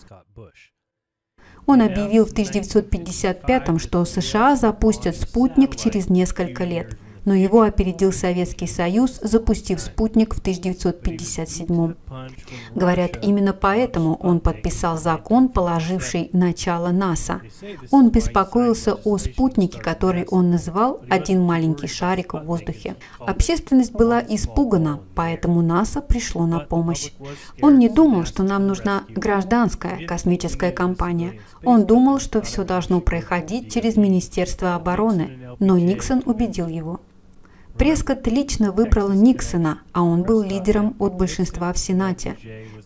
Он 1.67 1.81
объявил 1.83 2.25
в 2.25 2.31
1955 2.31 3.79
что 3.79 4.03
США 4.03 4.55
запустят 4.55 5.15
спутник 5.15 5.75
через 5.75 6.09
несколько 6.09 6.63
лет– 6.63 6.97
но 7.27 7.35
его 7.35 7.63
опередил 7.63 8.13
Советский 8.13 8.67
Союз, 8.67 9.19
запустив 9.21 9.81
спутник 9.81 10.33
в 10.33 10.39
1957 10.39 11.95
Говорят, 12.73 13.19
именно 13.21 13.51
поэтому 13.51 14.15
он 14.15 14.39
подписал 14.39 14.97
закон, 14.97 15.49
положивший 15.49 16.29
начало 16.31 16.91
НАСА. 16.91 17.41
Он 17.91 18.11
беспокоился 18.11 18.93
о 18.93 19.17
спутнике, 19.17 19.81
который 19.81 20.25
он 20.29 20.51
назвал 20.51 21.01
«один 21.09 21.41
маленький 21.41 21.87
шарик 21.87 22.33
в 22.33 22.45
воздухе». 22.45 22.95
Общественность 23.19 23.91
была 23.91 24.21
испугана, 24.21 25.01
поэтому 25.13 25.61
НАСА 25.61 25.99
пришло 25.99 26.45
на 26.45 26.59
помощь. 26.61 27.11
Он 27.61 27.77
не 27.77 27.89
думал, 27.89 28.23
что 28.23 28.43
нам 28.43 28.67
нужна 28.67 29.03
гражданская 29.09 30.07
космическая 30.07 30.71
компания. 30.71 31.41
Он 31.65 31.85
думал, 31.85 32.19
что 32.19 32.41
все 32.41 32.63
должно 32.63 33.01
проходить 33.01 33.73
через 33.73 33.97
Министерство 33.97 34.75
обороны, 34.75 35.55
но 35.59 35.77
Никсон 35.77 36.23
убедил 36.25 36.69
его. 36.69 37.01
Прескотт 37.77 38.25
лично 38.25 38.71
выбрал 38.71 39.09
Никсона, 39.09 39.81
а 39.93 40.01
он 40.01 40.23
был 40.23 40.41
лидером 40.41 40.95
от 40.97 41.13
большинства 41.13 41.71
в 41.71 41.77
Сенате. 41.77 42.35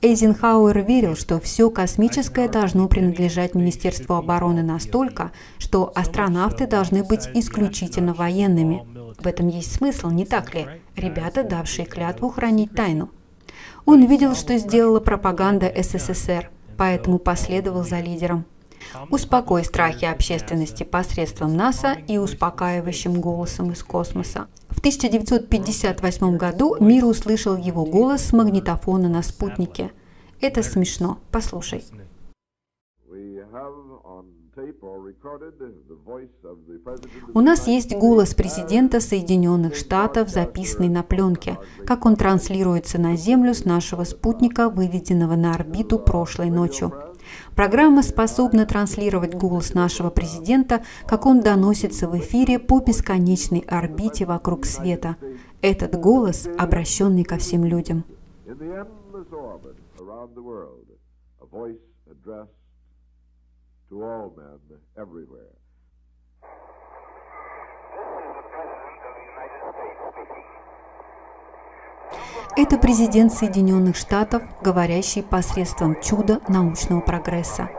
Эйзенхауэр 0.01 0.80
верил, 0.80 1.15
что 1.15 1.39
все 1.39 1.69
космическое 1.69 2.49
должно 2.49 2.88
принадлежать 2.89 3.56
Министерству 3.56 4.15
обороны 4.15 4.63
настолько, 4.63 5.32
что 5.60 5.91
астронавты 5.95 6.67
должны 6.67 7.04
быть 7.04 7.30
исключительно 7.34 8.13
военными. 8.13 8.86
В 9.17 9.27
этом 9.27 9.47
есть 9.47 9.73
смысл, 9.73 10.10
не 10.10 10.25
так 10.25 10.54
ли? 10.54 10.67
Ребята, 10.97 11.43
давшие 11.43 11.86
клятву 11.86 12.30
хранить 12.30 12.75
тайну. 12.75 13.10
Он 13.86 14.06
видел, 14.06 14.36
что 14.36 14.58
сделала 14.58 14.99
пропаганда 14.99 15.71
СССР, 15.73 16.49
поэтому 16.77 17.17
последовал 17.17 17.84
за 17.84 17.99
лидером. 17.99 18.45
Успокой 19.10 19.63
страхи 19.63 20.06
общественности 20.06 20.84
посредством 20.84 21.56
НАСА 21.56 21.93
и 22.08 22.17
успокаивающим 22.17 23.21
голосом 23.21 23.71
из 23.71 23.84
космоса. 23.84 24.47
В 24.82 24.84
1958 24.84 26.38
году 26.38 26.76
мир 26.80 27.06
услышал 27.06 27.56
его 27.56 27.86
голос 27.86 28.22
с 28.22 28.34
магнитофона 28.34 29.10
на 29.10 29.22
спутнике. 29.22 29.91
Это 30.39 30.63
смешно. 30.63 31.20
Послушай. 31.30 31.84
У 37.36 37.41
нас 37.41 37.67
есть 37.67 37.96
голос 37.96 38.34
президента 38.34 39.00
Соединенных 39.00 39.76
Штатов, 39.76 40.30
записанный 40.30 40.89
на 40.89 41.04
пленке, 41.04 41.60
как 41.86 42.08
он 42.08 42.15
транслируется 42.15 43.00
на 43.00 43.15
Землю 43.15 43.54
с 43.54 43.65
нашего 43.65 44.04
спутника, 44.04 44.67
выведенного 44.72 45.36
на 45.36 45.54
орбиту 45.54 46.00
прошлой 46.00 46.50
ночью. 46.50 46.91
Программа 47.56 48.04
способна 48.04 48.65
транслировать 48.65 49.36
голос 49.36 49.74
нашего 49.74 50.10
президента, 50.10 50.84
как 51.08 51.26
он 51.26 51.41
доносится 51.41 52.08
в 52.08 52.17
эфире 52.17 52.60
по 52.60 52.80
бесконечной 52.80 53.60
орбите 53.60 54.26
вокруг 54.26 54.65
света. 54.65 55.17
Этот 55.62 56.00
голос, 56.00 56.48
обращенный 56.58 57.24
ко 57.24 57.38
всем 57.38 57.65
людям. 57.65 58.04
Это 72.58 72.78
президент 72.78 73.34
Соединенных 73.34 73.95
Штатов, 73.95 74.43
говорящий 74.62 75.24
посредством 75.24 76.00
чуда 76.02 76.41
научного 76.47 77.00
прогресса. 77.00 77.69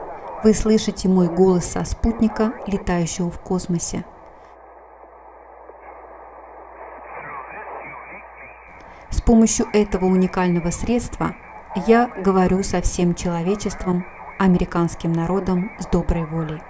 Вы 0.43 0.55
слышите 0.55 1.09
мой 1.09 1.29
голос 1.29 1.67
со 1.67 1.85
спутника, 1.85 2.53
летающего 2.67 3.31
в 3.31 3.39
космосе. 3.39 4.05
С 9.11 9.21
помощью 9.21 9.67
этого 9.73 10.07
уникального 10.07 10.71
средства 10.71 11.37
я 11.87 12.09
говорю 12.09 12.63
со 12.63 12.81
всем 12.81 13.15
человечеством, 13.15 14.05
американским 14.39 15.13
народом 15.13 15.71
с 15.79 15.87
доброй 15.87 16.27
волей. 16.27 16.61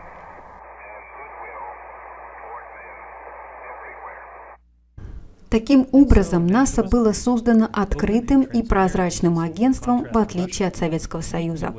Таким 5.53 5.87
образом, 5.93 6.47
НАСА 6.47 6.83
было 6.83 7.13
создано 7.13 7.69
открытым 7.71 8.41
и 8.41 8.63
прозрачным 8.63 9.39
агентством, 9.39 10.07
в 10.11 10.17
отличие 10.17 10.67
от 10.67 10.77
Советского 10.77 11.21
Союза. 11.21 11.75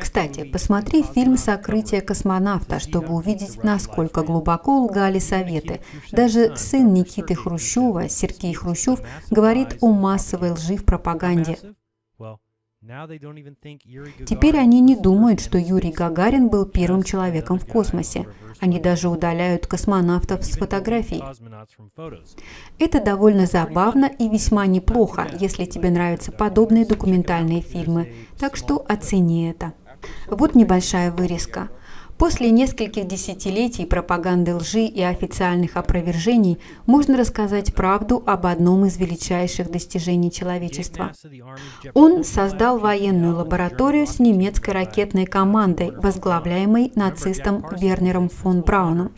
Кстати, 0.00 0.44
посмотри 0.44 1.02
фильм 1.02 1.36
«Сокрытие 1.36 2.02
космонавта», 2.02 2.78
чтобы 2.78 3.12
увидеть, 3.12 3.64
насколько 3.64 4.22
глубоко 4.22 4.84
лгали 4.84 5.18
Советы. 5.18 5.80
Даже 6.12 6.56
сын 6.56 6.94
Никиты 6.94 7.34
Хрущева, 7.34 8.08
Сергей 8.08 8.54
Хрущев, 8.54 9.00
говорит 9.28 9.76
о 9.80 9.90
массовой 9.90 10.52
лжи 10.52 10.76
в 10.76 10.84
пропаганде. 10.84 11.58
Теперь 14.26 14.56
они 14.58 14.80
не 14.80 14.94
думают, 14.96 15.40
что 15.40 15.58
Юрий 15.58 15.90
Гагарин 15.90 16.48
был 16.48 16.66
первым 16.66 17.02
человеком 17.02 17.58
в 17.58 17.66
космосе. 17.66 18.26
Они 18.60 18.78
даже 18.78 19.08
удаляют 19.08 19.66
космонавтов 19.66 20.44
с 20.44 20.56
фотографий. 20.56 21.22
Это 22.78 23.02
довольно 23.02 23.46
забавно 23.46 24.06
и 24.06 24.28
весьма 24.28 24.66
неплохо, 24.66 25.26
если 25.38 25.64
тебе 25.64 25.90
нравятся 25.90 26.32
подобные 26.32 26.86
документальные 26.86 27.60
фильмы. 27.60 28.14
Так 28.38 28.56
что 28.56 28.84
оцени 28.88 29.50
это. 29.50 29.72
Вот 30.28 30.54
небольшая 30.54 31.10
вырезка. 31.10 31.68
После 32.18 32.50
нескольких 32.50 33.06
десятилетий 33.06 33.84
пропаганды 33.84 34.54
лжи 34.54 34.86
и 34.86 35.02
официальных 35.02 35.76
опровержений 35.76 36.58
можно 36.86 37.18
рассказать 37.18 37.74
правду 37.74 38.22
об 38.26 38.46
одном 38.46 38.86
из 38.86 38.96
величайших 38.96 39.70
достижений 39.70 40.32
человечества. 40.32 41.12
Он 41.92 42.24
создал 42.24 42.78
военную 42.78 43.36
лабораторию 43.36 44.06
с 44.06 44.18
немецкой 44.18 44.70
ракетной 44.70 45.26
командой, 45.26 45.92
возглавляемой 45.94 46.90
нацистом 46.94 47.66
Вернером 47.78 48.30
фон 48.30 48.62
Брауном. 48.62 49.12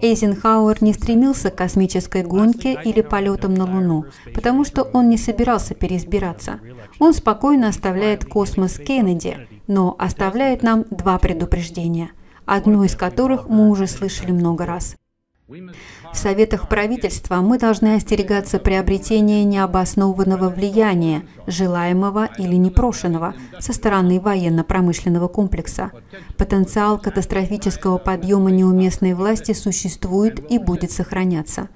Эйзенхауэр 0.00 0.80
не 0.80 0.92
стремился 0.92 1.50
к 1.50 1.56
космической 1.56 2.22
гонке 2.22 2.78
или 2.84 3.00
полетам 3.00 3.54
на 3.54 3.64
Луну, 3.64 4.04
потому 4.32 4.64
что 4.64 4.82
он 4.82 5.08
не 5.08 5.18
собирался 5.18 5.74
переизбираться. 5.74 6.60
Он 7.00 7.14
спокойно 7.14 7.68
оставляет 7.68 8.24
космос 8.24 8.78
Кеннеди, 8.78 9.48
но 9.66 9.96
оставляет 9.98 10.62
нам 10.62 10.84
два 10.90 11.18
предупреждения– 11.18 12.12
одну 12.46 12.84
из 12.84 12.94
которых 12.96 13.48
мы 13.48 13.68
уже 13.68 13.86
слышали 13.86 14.32
много 14.32 14.66
раз. 14.66 14.96
В 15.46 16.16
советах 16.16 16.68
правительства 16.70 17.36
мы 17.36 17.58
должны 17.58 17.96
остерегаться 17.96 18.58
приобретения 18.58 19.44
необоснованного 19.44 20.48
влияния, 20.48 21.26
желаемого 21.46 22.30
или 22.38 22.54
непрошенного, 22.54 23.34
со 23.58 23.74
стороны 23.74 24.20
военно-промышленного 24.20 25.28
комплекса. 25.28 25.92
Потенциал 26.38 26.98
катастрофического 26.98 27.98
подъема 27.98 28.50
неуместной 28.50 29.12
власти 29.12 29.52
существует 29.52 30.50
и 30.50 30.58
будет 30.58 30.92
сохраняться. 30.92 31.68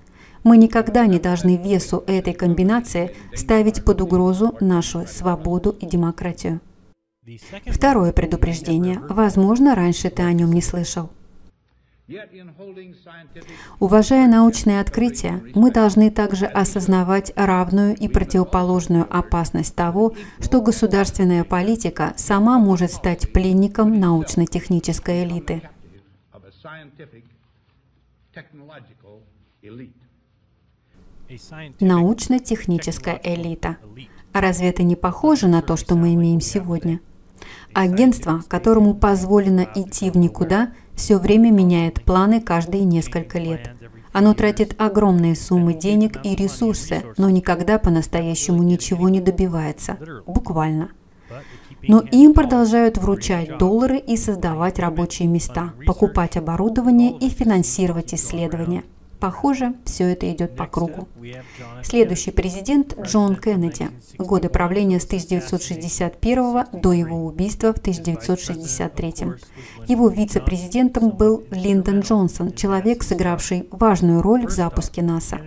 Мы 0.44 0.56
никогда 0.56 1.04
не 1.06 1.18
должны 1.18 1.56
весу 1.56 2.04
этой 2.06 2.32
комбинации 2.32 3.14
ставить 3.34 3.84
под 3.84 4.00
угрозу 4.00 4.56
нашу 4.60 5.04
свободу 5.06 5.76
и 5.78 5.84
демократию. 5.84 6.60
Второе 7.66 8.12
предупреждение. 8.12 9.00
Возможно, 9.08 9.74
раньше 9.74 10.10
ты 10.10 10.22
о 10.22 10.32
нем 10.32 10.52
не 10.52 10.62
слышал. 10.62 11.10
Уважая 13.80 14.26
научные 14.28 14.80
открытия, 14.80 15.42
мы 15.54 15.70
должны 15.70 16.10
также 16.10 16.46
осознавать 16.46 17.32
равную 17.36 17.94
и 17.94 18.08
противоположную 18.08 19.06
опасность 19.14 19.74
того, 19.74 20.14
что 20.40 20.62
государственная 20.62 21.44
политика 21.44 22.14
сама 22.16 22.58
может 22.58 22.92
стать 22.92 23.30
пленником 23.30 24.00
научно-технической 24.00 25.24
элиты. 25.24 25.62
Научно-техническая 31.80 33.20
элита. 33.22 33.76
Разве 34.32 34.68
это 34.68 34.82
не 34.82 34.96
похоже 34.96 35.46
на 35.46 35.60
то, 35.60 35.76
что 35.76 35.94
мы 35.94 36.14
имеем 36.14 36.40
сегодня? 36.40 37.00
Агентство, 37.74 38.42
которому 38.48 38.94
позволено 38.94 39.66
идти 39.74 40.10
в 40.10 40.16
никуда, 40.16 40.72
все 40.94 41.18
время 41.18 41.50
меняет 41.50 42.02
планы 42.02 42.40
каждые 42.40 42.84
несколько 42.84 43.38
лет. 43.38 43.70
Оно 44.12 44.34
тратит 44.34 44.74
огромные 44.78 45.36
суммы 45.36 45.74
денег 45.74 46.18
и 46.24 46.34
ресурсы, 46.34 47.04
но 47.16 47.30
никогда 47.30 47.78
по-настоящему 47.78 48.62
ничего 48.62 49.08
не 49.08 49.20
добивается. 49.20 49.96
Буквально. 50.26 50.90
Но 51.86 52.00
им 52.00 52.34
продолжают 52.34 52.98
вручать 52.98 53.58
доллары 53.58 53.98
и 53.98 54.16
создавать 54.16 54.78
рабочие 54.78 55.28
места, 55.28 55.74
покупать 55.86 56.36
оборудование 56.36 57.16
и 57.16 57.28
финансировать 57.28 58.14
исследования– 58.14 58.82
Похоже, 59.20 59.74
все 59.84 60.12
это 60.12 60.30
идет 60.30 60.54
по 60.54 60.66
кругу. 60.66 61.08
Следующий 61.82 62.30
президент 62.30 62.96
Джон 63.00 63.34
Кеннеди. 63.34 63.88
Годы 64.16 64.48
правления 64.48 65.00
с 65.00 65.06
1961 65.06 66.80
до 66.80 66.92
его 66.92 67.26
убийства 67.26 67.72
в 67.72 67.78
1963. 67.78 69.14
Его 69.88 70.08
вице-президентом 70.08 71.10
был 71.10 71.42
Линдон 71.50 72.00
Джонсон, 72.00 72.52
человек, 72.52 73.02
сыгравший 73.02 73.68
важную 73.72 74.22
роль 74.22 74.46
в 74.46 74.50
запуске 74.50 75.02
НАСА. 75.02 75.40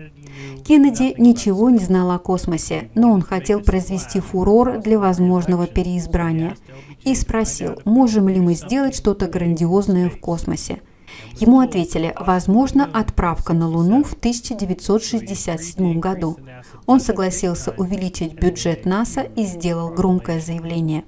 Кеннеди 0.65 1.15
ничего 1.17 1.69
не 1.69 1.80
знал 1.80 2.11
о 2.11 2.19
космосе, 2.19 2.89
но 2.93 3.11
он 3.11 3.22
хотел 3.22 3.61
произвести 3.61 4.19
фурор 4.19 4.82
для 4.82 4.99
возможного 4.99 5.65
переизбрания 5.65 6.55
и 7.03 7.15
спросил, 7.15 7.82
можем 7.86 8.28
ли 8.28 8.41
мы 8.41 8.53
сделать 8.53 8.95
что-то 8.95 9.28
грандиозное 9.28 10.09
в 10.09 10.19
космосе– 10.19 10.82
Ему 11.38 11.59
ответили, 11.59 12.14
возможно, 12.20 12.89
отправка 12.91 13.53
на 13.53 13.68
Луну 13.68 14.03
в 14.03 14.14
1967 14.14 15.99
году. 15.99 16.38
Он 16.86 16.99
согласился 16.99 17.72
увеличить 17.72 18.34
бюджет 18.34 18.86
НАСА 18.86 19.22
и 19.22 19.45
сделал 19.45 19.89
громкое 19.89 20.39
заявление. 20.39 21.03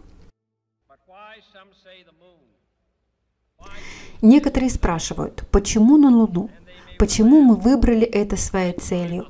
Некоторые 4.22 4.70
спрашивают, 4.70 5.46
почему 5.52 5.98
на 5.98 6.10
Луну? 6.10 6.50
Почему 6.98 7.42
мы 7.42 7.56
выбрали 7.56 8.06
это 8.06 8.38
своей 8.38 8.72
целью? 8.72 9.28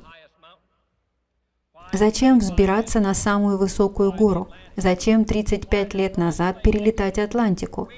Зачем 1.94 2.40
взбираться 2.40 2.98
на 2.98 3.14
самую 3.14 3.56
высокую 3.56 4.12
гору? 4.12 4.48
Зачем 4.74 5.24
35 5.24 5.94
лет 5.94 6.16
назад 6.16 6.60
перелетать 6.60 7.20
Атлантику? 7.20 7.88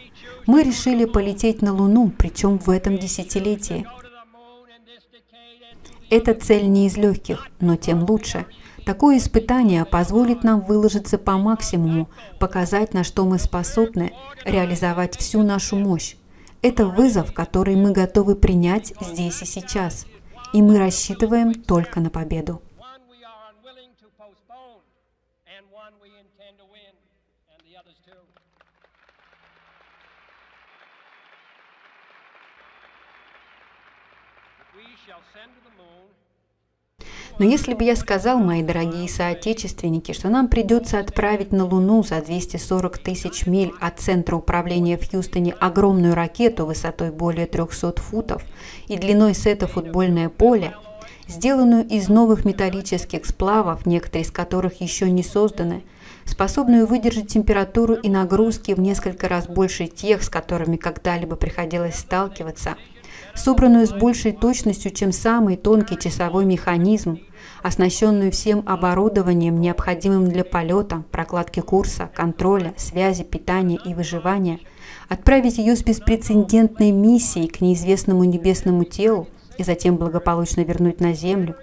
Мы 0.46 0.64
решили 0.64 1.06
полететь 1.06 1.62
на 1.62 1.72
Луну, 1.72 2.10
причем 2.10 2.58
в 2.58 2.68
этом 2.68 2.98
десятилетии. 2.98 3.86
Эта 6.10 6.34
цель 6.34 6.68
не 6.68 6.88
из 6.88 6.98
легких, 6.98 7.48
но 7.58 7.76
тем 7.76 8.04
лучше. 8.04 8.44
Такое 8.84 9.16
испытание 9.16 9.86
позволит 9.86 10.44
нам 10.44 10.60
выложиться 10.60 11.16
по 11.16 11.38
максимуму, 11.38 12.10
показать, 12.38 12.92
на 12.92 13.02
что 13.02 13.24
мы 13.24 13.38
способны, 13.38 14.12
реализовать 14.44 15.16
всю 15.16 15.42
нашу 15.42 15.76
мощь. 15.76 16.16
Это 16.60 16.84
вызов, 16.84 17.32
который 17.32 17.76
мы 17.76 17.92
готовы 17.92 18.36
принять 18.36 18.92
здесь 19.00 19.40
и 19.40 19.46
сейчас. 19.46 20.04
И 20.52 20.60
мы 20.60 20.78
рассчитываем 20.78 21.54
только 21.54 22.00
на 22.00 22.10
победу. 22.10 22.60
Но 37.38 37.44
если 37.44 37.74
бы 37.74 37.84
я 37.84 37.96
сказал, 37.96 38.38
мои 38.38 38.62
дорогие 38.62 39.08
соотечественники, 39.08 40.12
что 40.12 40.30
нам 40.30 40.48
придется 40.48 40.98
отправить 40.98 41.52
на 41.52 41.66
Луну 41.66 42.02
за 42.02 42.22
240 42.22 42.98
тысяч 42.98 43.46
миль 43.46 43.72
от 43.78 44.00
центра 44.00 44.36
управления 44.36 44.96
в 44.96 45.06
Хьюстоне 45.06 45.52
огромную 45.52 46.14
ракету 46.14 46.64
высотой 46.64 47.10
более 47.10 47.46
300 47.46 48.00
футов 48.00 48.42
и 48.88 48.96
длиной 48.96 49.34
с 49.34 49.44
это 49.44 49.66
футбольное 49.66 50.30
поле, 50.30 50.74
сделанную 51.28 51.86
из 51.86 52.08
новых 52.08 52.46
металлических 52.46 53.26
сплавов, 53.26 53.84
некоторые 53.84 54.24
из 54.24 54.30
которых 54.30 54.80
еще 54.80 55.10
не 55.10 55.22
созданы, 55.22 55.82
способную 56.24 56.86
выдержать 56.86 57.28
температуру 57.28 57.94
и 57.96 58.08
нагрузки 58.08 58.72
в 58.72 58.80
несколько 58.80 59.28
раз 59.28 59.46
больше 59.46 59.88
тех, 59.88 60.22
с 60.22 60.30
которыми 60.30 60.76
когда-либо 60.76 61.36
приходилось 61.36 61.98
сталкиваться– 61.98 62.76
собранную 63.36 63.86
с 63.86 63.92
большей 63.92 64.32
точностью, 64.32 64.90
чем 64.90 65.12
самый 65.12 65.56
тонкий 65.56 65.98
часовой 65.98 66.44
механизм, 66.44 67.20
оснащенную 67.62 68.32
всем 68.32 68.62
оборудованием, 68.66 69.60
необходимым 69.60 70.28
для 70.28 70.44
полета, 70.44 71.04
прокладки 71.10 71.60
курса, 71.60 72.10
контроля, 72.14 72.74
связи, 72.76 73.24
питания 73.24 73.78
и 73.84 73.94
выживания, 73.94 74.60
отправить 75.08 75.58
ее 75.58 75.76
с 75.76 75.82
беспрецедентной 75.82 76.90
миссией 76.90 77.48
к 77.48 77.60
неизвестному 77.60 78.24
небесному 78.24 78.84
телу 78.84 79.28
и 79.58 79.62
затем 79.62 79.96
благополучно 79.96 80.62
вернуть 80.62 81.00
на 81.00 81.12
Землю, 81.12 81.56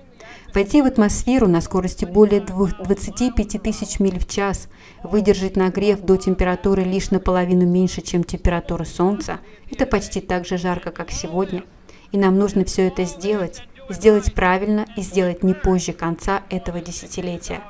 войти 0.53 0.81
в 0.81 0.85
атмосферу 0.85 1.47
на 1.47 1.61
скорости 1.61 2.05
более 2.05 2.41
25 2.41 3.61
тысяч 3.61 3.99
миль 3.99 4.19
в 4.19 4.27
час, 4.27 4.67
выдержать 5.03 5.55
нагрев 5.55 6.01
до 6.01 6.17
температуры 6.17 6.83
лишь 6.83 7.11
наполовину 7.11 7.65
меньше, 7.65 8.01
чем 8.01 8.23
температура 8.23 8.83
Солнца, 8.83 9.39
это 9.69 9.85
почти 9.85 10.21
так 10.21 10.45
же 10.45 10.57
жарко, 10.57 10.91
как 10.91 11.11
сегодня, 11.11 11.63
и 12.11 12.17
нам 12.17 12.37
нужно 12.37 12.65
все 12.65 12.87
это 12.87 13.03
сделать, 13.05 13.61
сделать 13.89 14.33
правильно 14.33 14.85
и 14.95 15.01
сделать 15.01 15.43
не 15.43 15.53
позже 15.53 15.93
конца 15.93 16.43
этого 16.49 16.79
десятилетия. 16.79 17.61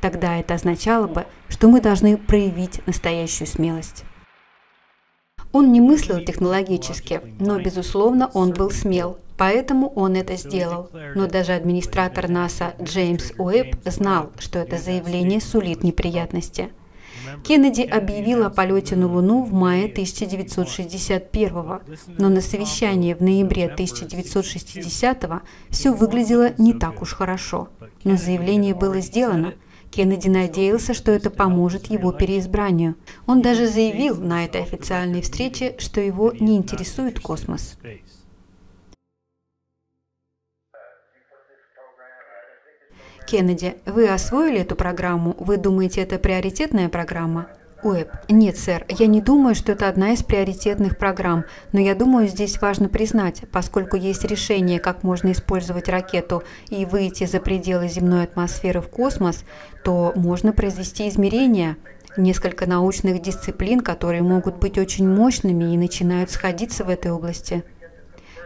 Тогда 0.00 0.38
это 0.38 0.54
означало 0.54 1.06
бы, 1.06 1.26
что 1.48 1.68
мы 1.68 1.80
должны 1.80 2.16
проявить 2.16 2.84
настоящую 2.86 3.46
смелость. 3.46 4.04
Он 5.52 5.70
не 5.70 5.80
мыслил 5.80 6.24
технологически, 6.24 7.20
но, 7.38 7.58
безусловно, 7.60 8.30
он 8.32 8.52
был 8.52 8.70
смел, 8.70 9.18
поэтому 9.36 9.88
он 9.88 10.16
это 10.16 10.36
сделал. 10.36 10.90
Но 11.14 11.26
даже 11.26 11.52
администратор 11.52 12.28
НАСА 12.28 12.74
Джеймс 12.82 13.32
Уэбб 13.38 13.76
знал, 13.84 14.32
что 14.38 14.58
это 14.58 14.78
заявление 14.78 15.40
сулит 15.40 15.84
неприятности. 15.84 16.70
Кеннеди 17.44 17.82
объявил 17.82 18.44
о 18.44 18.50
полете 18.50 18.96
на 18.96 19.06
Луну 19.06 19.44
в 19.44 19.52
мае 19.52 19.86
1961 19.86 21.52
но 22.18 22.28
на 22.28 22.40
совещании 22.40 23.14
в 23.14 23.20
ноябре 23.20 23.66
1960 23.66 25.42
все 25.70 25.92
выглядело 25.92 26.52
не 26.58 26.72
так 26.74 27.02
уж 27.02 27.14
хорошо. 27.14 27.68
Но 28.04 28.16
заявление 28.16 28.74
было 28.74 29.00
сделано– 29.00 29.54
Кеннеди 29.92 30.28
надеялся, 30.28 30.94
что 30.94 31.12
это 31.12 31.28
поможет 31.28 31.88
его 31.88 32.12
переизбранию. 32.12 32.96
Он 33.26 33.42
даже 33.42 33.66
заявил 33.66 34.16
на 34.16 34.46
этой 34.46 34.62
официальной 34.62 35.20
встрече, 35.20 35.76
что 35.78 36.00
его 36.00 36.32
не 36.32 36.56
интересует 36.56 37.20
космос. 37.20 37.76
Кеннеди, 43.32 43.76
вы 43.86 44.10
освоили 44.10 44.60
эту 44.60 44.76
программу? 44.76 45.34
Вы 45.38 45.56
думаете, 45.56 46.02
это 46.02 46.18
приоритетная 46.18 46.90
программа? 46.90 47.46
Уэб. 47.82 48.10
Нет, 48.28 48.58
сэр, 48.58 48.84
я 48.90 49.06
не 49.06 49.22
думаю, 49.22 49.54
что 49.54 49.72
это 49.72 49.88
одна 49.88 50.12
из 50.12 50.22
приоритетных 50.22 50.98
программ, 50.98 51.46
но 51.72 51.80
я 51.80 51.94
думаю, 51.94 52.28
здесь 52.28 52.60
важно 52.60 52.90
признать, 52.90 53.44
поскольку 53.50 53.96
есть 53.96 54.26
решение, 54.26 54.78
как 54.80 55.02
можно 55.02 55.32
использовать 55.32 55.88
ракету 55.88 56.42
и 56.68 56.84
выйти 56.84 57.24
за 57.24 57.40
пределы 57.40 57.88
земной 57.88 58.24
атмосферы 58.24 58.82
в 58.82 58.88
космос, 58.88 59.44
то 59.82 60.12
можно 60.14 60.52
произвести 60.52 61.08
измерения, 61.08 61.78
несколько 62.18 62.66
научных 62.66 63.22
дисциплин, 63.22 63.80
которые 63.80 64.20
могут 64.20 64.56
быть 64.58 64.76
очень 64.76 65.08
мощными 65.08 65.72
и 65.72 65.78
начинают 65.78 66.30
сходиться 66.30 66.84
в 66.84 66.90
этой 66.90 67.10
области. 67.10 67.64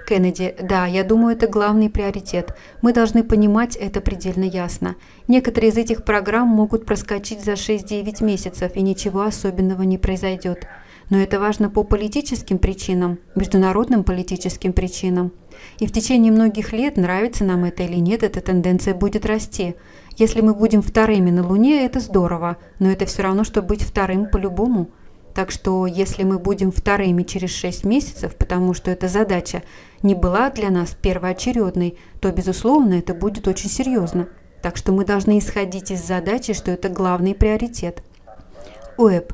Кеннеди, 0.07 0.55
да, 0.63 0.87
я 0.87 1.03
думаю, 1.03 1.37
это 1.37 1.49
главный 1.49 1.91
приоритет. 1.91 2.55
Мы 2.81 2.93
должны 2.93 3.25
понимать 3.25 3.75
это 3.75 4.01
предельно 4.01 4.45
ясно. 4.45 4.95
Некоторые 5.27 5.71
из 5.71 5.77
этих 5.77 6.05
программ 6.05 6.49
могут 6.49 6.87
проскочить 6.87 7.45
за 7.45 7.53
6-9 7.53 8.25
месяцев, 8.25 8.73
и 8.77 8.83
ничего 8.83 9.23
особенного 9.23 9.83
не 9.83 9.99
произойдет. 9.99 10.69
Но 11.11 11.19
это 11.19 11.41
важно 11.41 11.71
по 11.71 11.83
политическим 11.83 12.59
причинам, 12.59 13.19
международным 13.35 14.05
политическим 14.05 14.73
причинам. 14.73 15.33
И 15.79 15.87
в 15.87 15.93
течение 15.93 16.33
многих 16.33 16.73
лет, 16.73 16.97
нравится 16.97 17.45
нам 17.45 17.65
это 17.65 17.83
или 17.83 17.97
нет, 17.97 18.23
эта 18.23 18.41
тенденция 18.41 18.95
будет 18.95 19.27
расти. 19.27 19.75
Если 20.17 20.41
мы 20.41 20.55
будем 20.55 20.83
вторыми 20.83 21.31
на 21.31 21.47
Луне, 21.47 21.85
это 21.85 21.99
здорово, 21.99 22.59
но 22.79 22.91
это 22.91 23.07
все 23.07 23.23
равно, 23.23 23.43
что 23.43 23.61
быть 23.61 23.83
вторым 23.83 24.31
по-любому. 24.31 24.89
Так 25.37 25.51
что 25.51 25.87
если 25.87 26.23
мы 26.23 26.39
будем 26.39 26.73
вторыми 26.73 27.23
через 27.23 27.51
6 27.51 27.85
месяцев, 27.85 28.35
потому 28.37 28.73
что 28.73 28.91
эта 28.91 29.07
задача 29.07 29.63
не 30.07 30.15
была 30.15 30.51
для 30.51 30.71
нас 30.71 30.97
первоочередной, 31.01 31.99
то, 32.21 32.31
безусловно, 32.31 32.95
это 32.95 33.13
будет 33.13 33.49
очень 33.49 33.69
серьезно. 33.69 34.29
Так 34.63 34.77
что 34.77 34.93
мы 34.93 35.05
должны 35.05 35.39
исходить 35.39 35.91
из 35.91 36.03
задачи, 36.05 36.55
что 36.55 36.71
это 36.71 36.89
главный 36.89 37.35
приоритет. 37.35 38.03
ОЭП. 38.97 39.33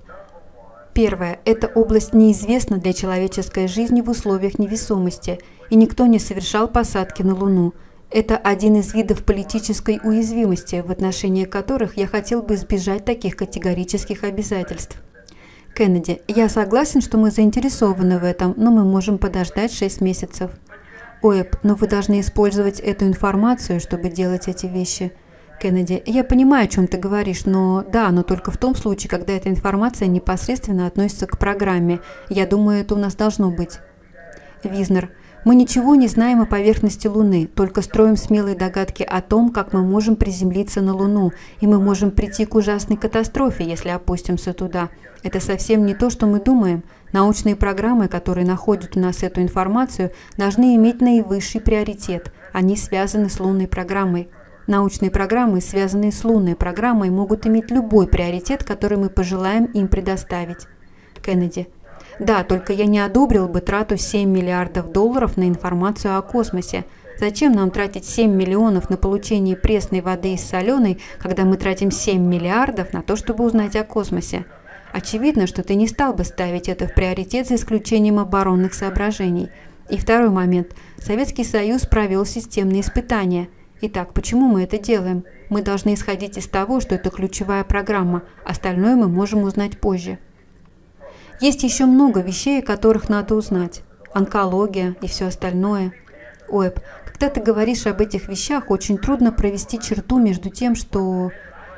Первое. 0.94 1.38
Эта 1.44 1.68
область 1.68 2.12
неизвестна 2.12 2.78
для 2.78 2.92
человеческой 2.92 3.66
жизни 3.66 4.02
в 4.02 4.10
условиях 4.10 4.58
невесомости, 4.58 5.38
и 5.70 5.76
никто 5.76 6.06
не 6.06 6.18
совершал 6.18 6.68
посадки 6.68 7.22
на 7.22 7.34
Луну. 7.34 7.72
Это 8.10 8.36
один 8.36 8.76
из 8.76 8.92
видов 8.92 9.24
политической 9.24 9.98
уязвимости, 10.04 10.82
в 10.86 10.90
отношении 10.90 11.44
которых 11.44 11.96
я 11.96 12.06
хотел 12.06 12.42
бы 12.42 12.56
избежать 12.56 13.06
таких 13.06 13.36
категорических 13.36 14.24
обязательств. 14.24 14.98
Кеннеди, 15.74 16.20
я 16.28 16.50
согласен, 16.50 17.00
что 17.00 17.16
мы 17.16 17.30
заинтересованы 17.30 18.18
в 18.18 18.24
этом, 18.24 18.52
но 18.56 18.70
мы 18.70 18.84
можем 18.84 19.16
подождать 19.16 19.72
6 19.72 20.02
месяцев. 20.02 20.50
Оэб, 21.22 21.56
но 21.62 21.74
вы 21.76 21.86
должны 21.86 22.20
использовать 22.20 22.78
эту 22.80 23.06
информацию, 23.06 23.80
чтобы 23.80 24.10
делать 24.10 24.48
эти 24.48 24.66
вещи. 24.66 25.12
Кеннеди, 25.60 26.02
я 26.04 26.24
понимаю, 26.24 26.64
о 26.64 26.68
чем 26.68 26.88
ты 26.88 26.98
говоришь, 26.98 27.46
но 27.46 27.84
да, 27.90 28.10
но 28.10 28.22
только 28.22 28.50
в 28.50 28.58
том 28.58 28.74
случае, 28.74 29.08
когда 29.08 29.32
эта 29.32 29.48
информация 29.48 30.08
непосредственно 30.08 30.86
относится 30.86 31.26
к 31.26 31.38
программе. 31.38 32.00
Я 32.28 32.46
думаю, 32.46 32.80
это 32.80 32.94
у 32.94 32.98
нас 32.98 33.14
должно 33.14 33.50
быть. 33.50 33.78
Визнер, 34.64 35.10
мы 35.44 35.56
ничего 35.56 35.96
не 35.96 36.06
знаем 36.06 36.40
о 36.40 36.46
поверхности 36.46 37.08
Луны, 37.08 37.48
только 37.52 37.82
строим 37.82 38.16
смелые 38.16 38.54
догадки 38.54 39.02
о 39.02 39.20
том, 39.20 39.50
как 39.50 39.72
мы 39.72 39.82
можем 39.82 40.14
приземлиться 40.14 40.80
на 40.80 40.94
Луну, 40.94 41.32
и 41.60 41.66
мы 41.66 41.80
можем 41.80 42.12
прийти 42.12 42.44
к 42.44 42.54
ужасной 42.54 42.96
катастрофе, 42.96 43.64
если 43.64 43.88
опустимся 43.88 44.52
туда. 44.52 44.90
Это 45.24 45.40
совсем 45.40 45.84
не 45.84 45.94
то, 45.94 46.10
что 46.10 46.26
мы 46.26 46.40
думаем. 46.40 46.84
Научные 47.12 47.56
программы, 47.56 48.06
которые 48.06 48.46
находят 48.46 48.96
у 48.96 49.00
нас 49.00 49.24
эту 49.24 49.42
информацию, 49.42 50.12
должны 50.36 50.76
иметь 50.76 51.00
наивысший 51.00 51.60
приоритет. 51.60 52.32
Они 52.52 52.76
связаны 52.76 53.28
с 53.28 53.40
лунной 53.40 53.66
программой. 53.66 54.28
Научные 54.68 55.10
программы, 55.10 55.60
связанные 55.60 56.12
с 56.12 56.22
лунной 56.22 56.54
программой, 56.54 57.10
могут 57.10 57.46
иметь 57.48 57.70
любой 57.70 58.06
приоритет, 58.06 58.62
который 58.62 58.96
мы 58.96 59.10
пожелаем 59.10 59.64
им 59.64 59.88
предоставить. 59.88 60.68
Кеннеди. 61.20 61.68
Да, 62.18 62.44
только 62.44 62.72
я 62.72 62.86
не 62.86 62.98
одобрил 62.98 63.48
бы 63.48 63.60
трату 63.60 63.96
7 63.96 64.28
миллиардов 64.28 64.92
долларов 64.92 65.36
на 65.36 65.48
информацию 65.48 66.16
о 66.16 66.22
космосе. 66.22 66.84
Зачем 67.18 67.52
нам 67.52 67.70
тратить 67.70 68.04
7 68.04 68.34
миллионов 68.34 68.90
на 68.90 68.96
получение 68.96 69.56
пресной 69.56 70.00
воды 70.00 70.34
из 70.34 70.44
соленой, 70.44 70.98
когда 71.18 71.44
мы 71.44 71.56
тратим 71.56 71.90
7 71.90 72.20
миллиардов 72.20 72.92
на 72.92 73.02
то, 73.02 73.16
чтобы 73.16 73.44
узнать 73.44 73.76
о 73.76 73.84
космосе? 73.84 74.44
Очевидно, 74.92 75.46
что 75.46 75.62
ты 75.62 75.74
не 75.74 75.88
стал 75.88 76.12
бы 76.12 76.24
ставить 76.24 76.68
это 76.68 76.86
в 76.86 76.94
приоритет 76.94 77.48
за 77.48 77.54
исключением 77.54 78.18
оборонных 78.18 78.74
соображений. 78.74 79.50
И 79.88 79.98
второй 79.98 80.30
момент. 80.30 80.74
Советский 80.98 81.44
Союз 81.44 81.86
провел 81.86 82.24
системные 82.26 82.82
испытания. 82.82 83.48
Итак, 83.80 84.12
почему 84.12 84.48
мы 84.48 84.62
это 84.62 84.78
делаем? 84.78 85.24
Мы 85.48 85.62
должны 85.62 85.94
исходить 85.94 86.38
из 86.38 86.46
того, 86.46 86.80
что 86.80 86.94
это 86.94 87.10
ключевая 87.10 87.64
программа. 87.64 88.22
Остальное 88.44 88.96
мы 88.96 89.08
можем 89.08 89.42
узнать 89.42 89.78
позже. 89.78 90.18
Есть 91.42 91.64
еще 91.64 91.86
много 91.86 92.20
вещей, 92.20 92.60
о 92.60 92.64
которых 92.64 93.08
надо 93.08 93.34
узнать. 93.34 93.82
Онкология 94.14 94.94
и 95.02 95.08
все 95.08 95.26
остальное. 95.26 95.92
Оэб, 96.48 96.78
когда 97.04 97.30
ты 97.30 97.40
говоришь 97.40 97.84
об 97.88 98.00
этих 98.00 98.28
вещах, 98.28 98.70
очень 98.70 98.96
трудно 98.96 99.32
провести 99.32 99.80
черту 99.80 100.20
между 100.20 100.50
тем, 100.50 100.76
что... 100.76 101.32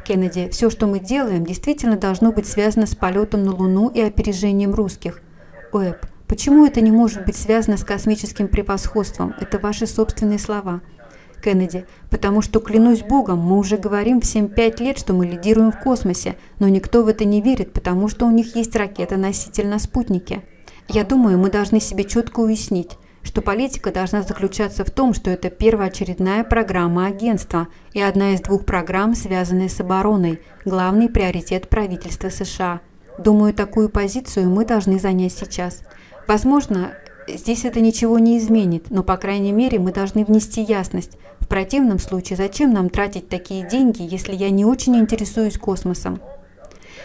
Кеннеди, 0.05 0.51
все, 0.51 0.69
что 0.69 0.87
мы 0.87 1.01
делаем, 1.01 1.47
действительно 1.47 1.97
должно 1.97 2.31
быть 2.31 2.47
связано 2.47 2.85
с 2.85 2.95
полетом 2.95 3.43
на 3.43 3.53
Луну 3.53 3.89
и 3.89 4.03
опережением 4.03 4.75
русских. 4.75 5.23
Оэб, 5.73 5.97
почему 6.29 6.67
это 6.67 6.83
не 6.83 6.93
может 6.93 7.25
быть 7.25 7.37
связано 7.37 7.79
с 7.79 7.85
космическим 7.85 8.49
превосходством? 8.49 9.35
Это 9.41 9.59
ваши 9.59 9.87
собственные 9.87 10.41
слова. 10.41 10.83
Кеннеди, 11.45 11.85
потому 12.11 12.41
что, 12.41 12.61
клянусь 12.61 13.03
Богом, 13.03 13.39
мы 13.39 13.59
уже 13.59 13.77
говорим 13.77 14.23
всем 14.23 14.49
пять 14.49 14.81
лет, 14.81 14.99
что 14.99 15.13
мы 15.13 15.27
лидируем 15.27 15.73
в 15.73 15.79
космосе, 15.79 16.37
но 16.59 16.69
никто 16.69 17.03
в 17.03 17.09
это 17.09 17.27
не 17.27 17.43
верит, 17.43 17.75
потому 17.75 18.09
что 18.09 18.25
у 18.25 18.31
них 18.31 18.57
есть 18.57 18.75
ракета-носитель 18.75 19.67
на 19.69 19.79
спутнике. 19.79 20.43
Я 20.89 21.05
думаю, 21.05 21.39
мы 21.39 21.51
должны 21.51 21.81
себе 21.81 22.05
четко 22.05 22.41
уяснить, 22.41 22.97
что 23.23 23.43
политика 23.43 23.91
должна 23.93 24.23
заключаться 24.23 24.85
в 24.85 24.91
том, 24.91 25.13
что 25.13 25.31
это 25.31 25.51
первоочередная 25.51 26.45
программа 26.45 27.07
агентства 27.07 27.69
и 27.93 28.01
одна 28.01 28.33
из 28.33 28.41
двух 28.41 28.65
программ, 28.65 29.15
связанная 29.15 29.69
с 29.69 29.81
обороной, 29.81 30.41
главный 30.65 31.09
приоритет 31.09 31.69
правительства 31.69 32.31
США. 32.31 32.81
Думаю, 33.19 33.55
такую 33.55 33.91
позицию 33.91 34.49
мы 34.51 34.65
должны 34.65 34.99
занять 34.99 35.33
сейчас. 35.33 35.83
Возможно, 36.27 36.95
здесь 37.29 37.65
это 37.65 37.81
ничего 37.81 38.19
не 38.19 38.39
изменит, 38.39 38.91
но, 38.91 39.03
по 39.03 39.17
крайней 39.17 39.53
мере, 39.53 39.79
мы 39.79 39.93
должны 39.93 40.25
внести 40.25 40.63
ясность. 40.63 41.19
В 41.45 41.47
противном 41.47 41.99
случае, 41.99 42.39
зачем 42.39 42.73
нам 42.73 42.89
тратить 42.89 43.29
такие 43.29 43.69
деньги, 43.69 44.01
если 44.01 44.35
я 44.35 44.49
не 44.49 44.65
очень 44.65 44.97
интересуюсь 44.97 45.59
космосом? 45.59 46.19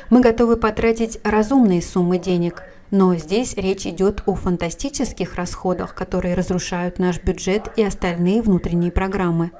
Мы 0.10 0.22
готовы 0.22 0.56
потратить 0.56 1.20
разумные 1.26 1.82
суммы 1.82 2.20
денег, 2.20 2.64
но 2.90 3.14
здесь 3.16 3.56
речь 3.56 3.86
идет 3.86 4.24
о 4.28 4.36
фантастических 4.36 5.36
расходах, 5.36 5.94
которые 5.94 6.36
разрушают 6.36 7.00
наш 7.00 7.22
бюджет 7.22 7.70
и 7.76 7.84
остальные 7.84 8.42
внутренние 8.42 8.94
программы. 8.94 9.52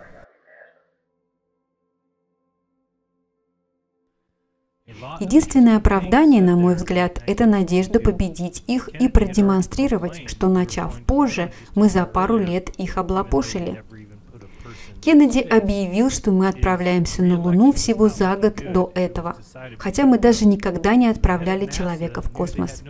Единственное 5.20 5.76
оправдание, 5.76 6.42
на 6.42 6.56
мой 6.56 6.76
взгляд, 6.76 7.22
это 7.28 7.46
надежда 7.46 8.00
победить 8.00 8.64
их 8.68 8.88
и 8.88 9.10
продемонстрировать, 9.10 10.30
что 10.30 10.48
начав 10.48 11.02
позже, 11.04 11.52
мы 11.76 11.90
за 11.90 12.06
пару 12.06 12.38
лет 12.38 12.70
их 12.78 12.98
облапошили. 12.98 13.84
Кеннеди 15.02 15.40
объявил, 15.40 16.10
что 16.10 16.32
мы 16.32 16.48
отправляемся 16.48 17.24
на 17.24 17.40
Луну 17.42 17.72
всего 17.72 18.10
за 18.10 18.36
год 18.36 18.62
до 18.74 18.92
этого, 18.96 19.38
хотя 19.78 20.06
мы 20.06 20.20
даже 20.20 20.46
никогда 20.46 20.96
не 20.96 21.08
отправляли 21.08 21.66
человека 21.68 22.22
в 22.22 22.30
космос. 22.30 22.84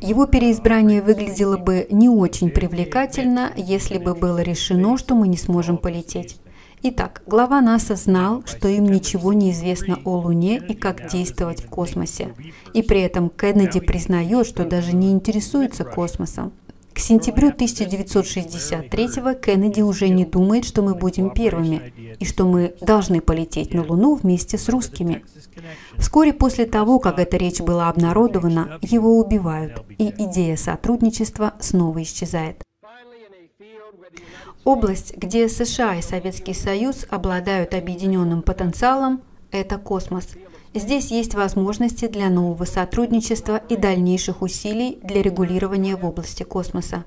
Его 0.00 0.26
переизбрание 0.26 1.02
выглядело 1.02 1.56
бы 1.56 1.86
не 1.90 2.08
очень 2.08 2.50
привлекательно, 2.50 3.52
если 3.56 3.98
бы 3.98 4.14
было 4.14 4.40
решено, 4.40 4.96
что 4.96 5.14
мы 5.14 5.26
не 5.28 5.36
сможем 5.36 5.78
полететь. 5.78 6.38
Итак, 6.84 7.22
глава 7.26 7.60
НАСА 7.60 7.94
знал, 7.94 8.42
что 8.44 8.66
им 8.66 8.86
ничего 8.86 9.32
не 9.32 9.52
известно 9.52 10.00
о 10.04 10.16
Луне 10.16 10.58
и 10.68 10.74
как 10.74 11.08
действовать 11.08 11.62
в 11.62 11.68
космосе. 11.68 12.34
И 12.74 12.82
при 12.82 13.00
этом 13.00 13.30
Кеннеди 13.30 13.78
признает, 13.78 14.48
что 14.48 14.64
даже 14.64 14.92
не 14.92 15.12
интересуется 15.12 15.84
космосом. 15.84 16.52
К 16.94 16.98
сентябрю 16.98 17.48
1963 17.48 19.08
Кеннеди 19.40 19.80
уже 19.80 20.08
не 20.08 20.24
думает, 20.24 20.64
что 20.64 20.82
мы 20.82 20.94
будем 20.94 21.30
первыми 21.30 21.92
и 22.18 22.24
что 22.24 22.44
мы 22.46 22.74
должны 22.80 23.20
полететь 23.20 23.72
на 23.72 23.82
Луну 23.82 24.14
вместе 24.14 24.58
с 24.58 24.68
русскими. 24.68 25.24
Вскоре 25.96 26.32
после 26.32 26.66
того, 26.66 26.98
как 26.98 27.18
эта 27.18 27.36
речь 27.36 27.60
была 27.60 27.88
обнародована, 27.88 28.78
его 28.82 29.18
убивают, 29.18 29.82
и 29.98 30.08
идея 30.10 30.56
сотрудничества 30.56 31.54
снова 31.60 32.02
исчезает. 32.02 32.62
Область, 34.64 35.16
где 35.16 35.48
США 35.48 35.96
и 35.96 36.02
Советский 36.02 36.54
Союз 36.54 37.06
обладают 37.08 37.74
объединенным 37.74 38.42
потенциалом, 38.42 39.22
это 39.50 39.78
космос– 39.78 40.28
Здесь 40.74 41.10
есть 41.10 41.34
возможности 41.34 42.08
для 42.08 42.30
нового 42.30 42.64
сотрудничества 42.64 43.56
и 43.56 43.76
дальнейших 43.76 44.42
усилий 44.42 44.98
для 45.02 45.22
регулирования 45.22 45.96
в 45.96 46.04
области 46.04 46.42
космоса. 46.42 47.04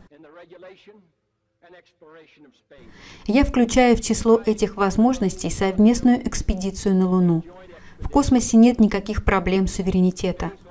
Я 3.26 3.44
включаю 3.44 3.96
в 3.96 4.02
число 4.02 4.40
этих 4.46 4.78
возможностей 4.78 5.50
совместную 5.50 6.28
экспедицию 6.28 6.96
на 6.96 7.10
Луну. 7.10 7.44
В 8.00 8.10
космосе 8.10 8.58
нет 8.58 8.80
никаких 8.80 9.26
проблем 9.26 9.68
суверенитета– 9.68 10.52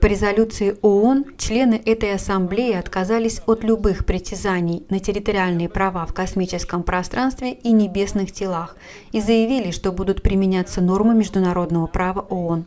по 0.00 0.06
резолюции 0.06 0.78
ООН 0.80 1.36
члены 1.36 1.74
этой 1.74 2.14
ассамблеи 2.14 2.72
отказались 2.72 3.42
от 3.46 3.62
любых 3.62 4.06
притязаний 4.06 4.86
на 4.88 4.98
территориальные 4.98 5.68
права 5.68 6.06
в 6.06 6.14
космическом 6.14 6.82
пространстве 6.82 7.52
и 7.52 7.70
небесных 7.70 8.32
телах 8.32 8.76
и 9.12 9.20
заявили, 9.20 9.70
что 9.72 9.92
будут 9.92 10.22
применяться 10.22 10.80
нормы 10.80 11.14
международного 11.14 11.86
права 11.86 12.20
ООН. 12.20 12.64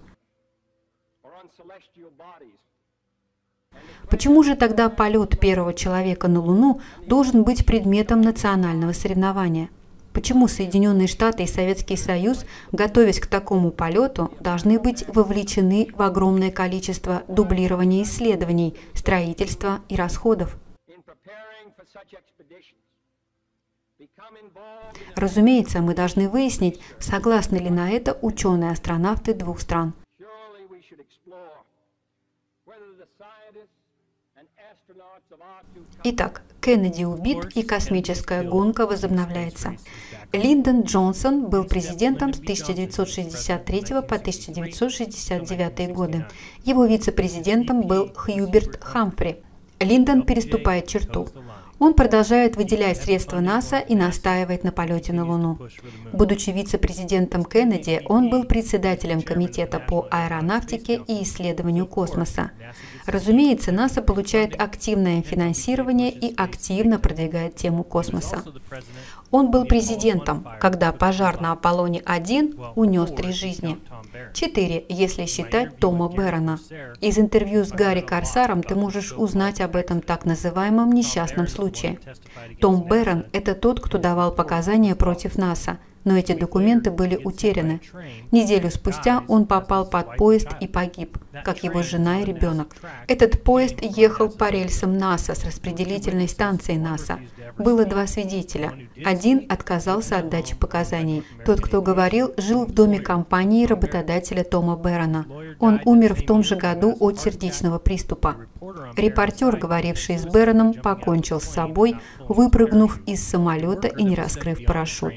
Почему 4.10 4.44
же 4.44 4.56
тогда 4.56 4.90
полет 4.90 5.40
первого 5.40 5.74
человека 5.74 6.28
на 6.28 6.40
Луну 6.40 6.82
должен 7.08 7.44
быть 7.44 7.66
предметом 7.66 8.22
национального 8.22 8.92
соревнования? 8.92 9.70
Почему 10.14 10.48
Соединенные 10.48 11.08
Штаты 11.08 11.44
и 11.44 11.48
Советский 11.48 11.98
Союз, 11.98 12.46
готовясь 12.72 13.20
к 13.20 13.26
такому 13.26 13.72
полету, 13.72 14.32
должны 14.40 14.80
быть 14.80 15.06
вовлечены 15.08 15.90
в 15.92 16.02
огромное 16.04 16.52
количество 16.52 17.24
дублирования 17.28 18.04
исследований, 18.04 18.78
строительства 18.94 19.82
и 19.90 19.96
расходов? 19.96 20.56
Разумеется, 25.16 25.82
мы 25.82 25.96
должны 25.96 26.30
выяснить, 26.30 26.80
согласны 27.00 27.58
ли 27.58 27.70
на 27.70 27.90
это 27.90 28.18
ученые-астронавты 28.22 29.34
двух 29.34 29.60
стран. 29.62 29.94
Итак, 36.04 36.44
Кеннеди 36.64 37.04
убит 37.04 37.46
и 37.56 37.64
космическая 37.64 38.42
гонка 38.42 38.88
возобновляется. 38.88 39.76
Линдон 40.32 40.84
Джонсон 40.84 41.50
был 41.50 41.66
президентом 41.66 42.34
с 42.34 42.40
1963 42.40 43.82
по 43.82 44.16
1969 44.16 45.94
годы. 45.94 46.26
Его 46.64 46.86
вице-президентом 46.86 47.82
был 47.82 48.14
Хьюберт 48.16 48.82
Хамфри. 48.82 49.40
Линдон 49.82 50.24
переступает 50.24 50.88
черту. 50.88 51.28
Он 51.80 51.94
продолжает 51.96 52.56
выделять 52.56 52.96
средства 52.96 53.42
НАСА 53.42 53.80
и 53.80 53.94
настаивает 53.94 54.64
на 54.64 54.72
полете 54.72 55.12
на 55.12 55.26
Луну. 55.26 55.60
Будучи 56.14 56.52
вице-президентом 56.52 57.44
Кеннеди, 57.44 58.02
он 58.06 58.30
был 58.30 58.46
председателем 58.46 59.22
Комитета 59.22 59.80
по 59.80 60.08
аэронавтике 60.10 61.02
и 61.08 61.24
исследованию 61.24 61.86
космоса. 61.86 62.52
Разумеется, 63.06 63.72
НАСА 63.72 64.02
получает 64.02 64.60
активное 64.60 65.22
финансирование 65.22 66.12
и 66.12 66.34
активно 66.36 67.00
продвигает 67.00 67.56
тему 67.56 67.84
космоса. 67.84 68.44
Он 69.32 69.52
был 69.52 69.66
президентом, 69.66 70.48
когда 70.60 70.92
пожар 70.92 71.42
на 71.42 71.52
Аполлоне-1 71.54 72.74
унес 72.76 73.12
три 73.12 73.34
жизни. 73.34 73.80
Четыре, 74.34 74.86
если 74.90 75.26
считать 75.26 75.78
Тома 75.78 76.10
Берона. 76.10 76.60
Из 77.02 77.18
интервью 77.18 77.66
с 77.66 77.70
Гарри 77.70 78.02
Корсаром 78.02 78.64
ты 78.64 78.76
можешь 78.76 79.12
узнать 79.12 79.60
об 79.60 79.76
этом 79.76 80.02
так 80.02 80.26
называемом 80.26 80.92
несчастном 80.92 81.48
случае. 81.48 82.00
Том 82.62 82.88
Берон– 82.88 83.26
это 83.34 83.56
тот, 83.56 83.80
кто 83.80 83.98
давал 83.98 84.34
показания 84.34 84.96
против 84.96 85.38
НАСА– 85.38 85.80
но 86.04 86.18
эти 86.18 86.34
документы 86.34 86.92
были 86.92 87.20
утеряны. 87.24 87.82
Неделю 88.32 88.70
спустя 88.70 89.24
он 89.28 89.46
попал 89.46 89.86
под 89.86 90.18
поезд 90.18 90.50
и 90.60 90.68
погиб, 90.68 91.18
как 91.44 91.64
его 91.64 91.82
жена 91.84 92.22
и 92.22 92.26
ребенок. 92.26 92.76
Этот 93.08 93.44
поезд 93.44 93.78
ехал 93.82 94.30
по 94.30 94.50
рельсам 94.50 94.98
НАСА 94.98 95.36
с 95.36 95.46
распределительной 95.46 96.28
станцией 96.28 96.80
НАСА. 96.80 97.20
Было 97.58 97.86
два 97.86 98.08
свидетеля. 98.08 98.74
Один 99.06 99.46
отказался 99.50 100.18
от 100.18 100.30
дачи 100.30 100.56
показаний. 100.56 101.24
Тот, 101.46 101.62
кто 101.62 101.82
говорил, 101.82 102.34
жил 102.38 102.66
в 102.66 102.72
доме 102.74 103.00
компании 103.00 103.66
работодателя 103.66 104.44
Тома 104.44 104.76
Берона. 104.76 105.26
Он 105.60 105.80
умер 105.86 106.16
в 106.16 106.26
том 106.26 106.44
же 106.44 106.56
году 106.56 106.96
от 107.00 107.20
сердечного 107.20 107.80
приступа. 107.80 108.36
Репортер, 108.96 109.58
говоривший 109.58 110.18
с 110.18 110.26
Бероном, 110.26 110.74
покончил 110.74 111.40
с 111.40 111.46
собой, 111.46 111.96
выпрыгнув 112.28 113.00
из 113.06 113.24
самолета 113.24 113.88
и 113.88 114.04
не 114.04 114.16
раскрыв 114.16 114.66
парашют. 114.66 115.16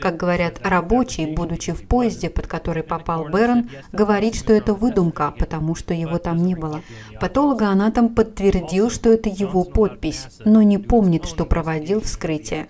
Как 0.00 0.16
говорят 0.16 0.60
рабочие, 0.62 1.34
будучи 1.34 1.72
в 1.72 1.86
поезде, 1.86 2.30
под 2.30 2.46
который 2.46 2.82
попал 2.82 3.24
Бэрон, 3.28 3.70
говорит, 3.92 4.34
что 4.34 4.52
это 4.52 4.74
выдумка, 4.74 5.34
потому 5.36 5.74
что 5.74 5.94
его 5.94 6.18
там 6.18 6.38
не 6.38 6.54
было. 6.54 6.82
Патологоанатом 7.20 8.14
подтвердил, 8.14 8.90
что 8.90 9.10
это 9.10 9.28
его 9.28 9.64
подпись, 9.64 10.26
но 10.44 10.62
не 10.62 10.78
помнит, 10.78 11.24
что 11.26 11.44
проводил 11.44 12.00
вскрытие. 12.00 12.68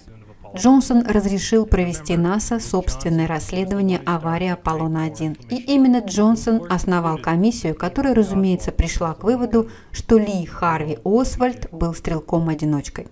Джонсон 0.55 1.07
разрешил 1.07 1.65
провести 1.65 2.17
НАСА 2.17 2.59
собственное 2.59 3.29
расследование 3.29 4.01
аварии 4.05 4.49
Аполлона-1. 4.49 5.47
И 5.49 5.57
именно 5.73 6.01
Джонсон 6.01 6.67
основал 6.69 7.19
комиссию, 7.19 7.77
которая, 7.77 8.15
разумеется, 8.15 8.73
пришла 8.73 9.15
к 9.15 9.23
выводу, 9.23 9.71
что 9.93 10.19
Ли 10.19 10.45
Харви 10.47 10.99
Освальд 11.05 11.69
был 11.71 11.95
стрелком-одиночкой. 11.95 13.07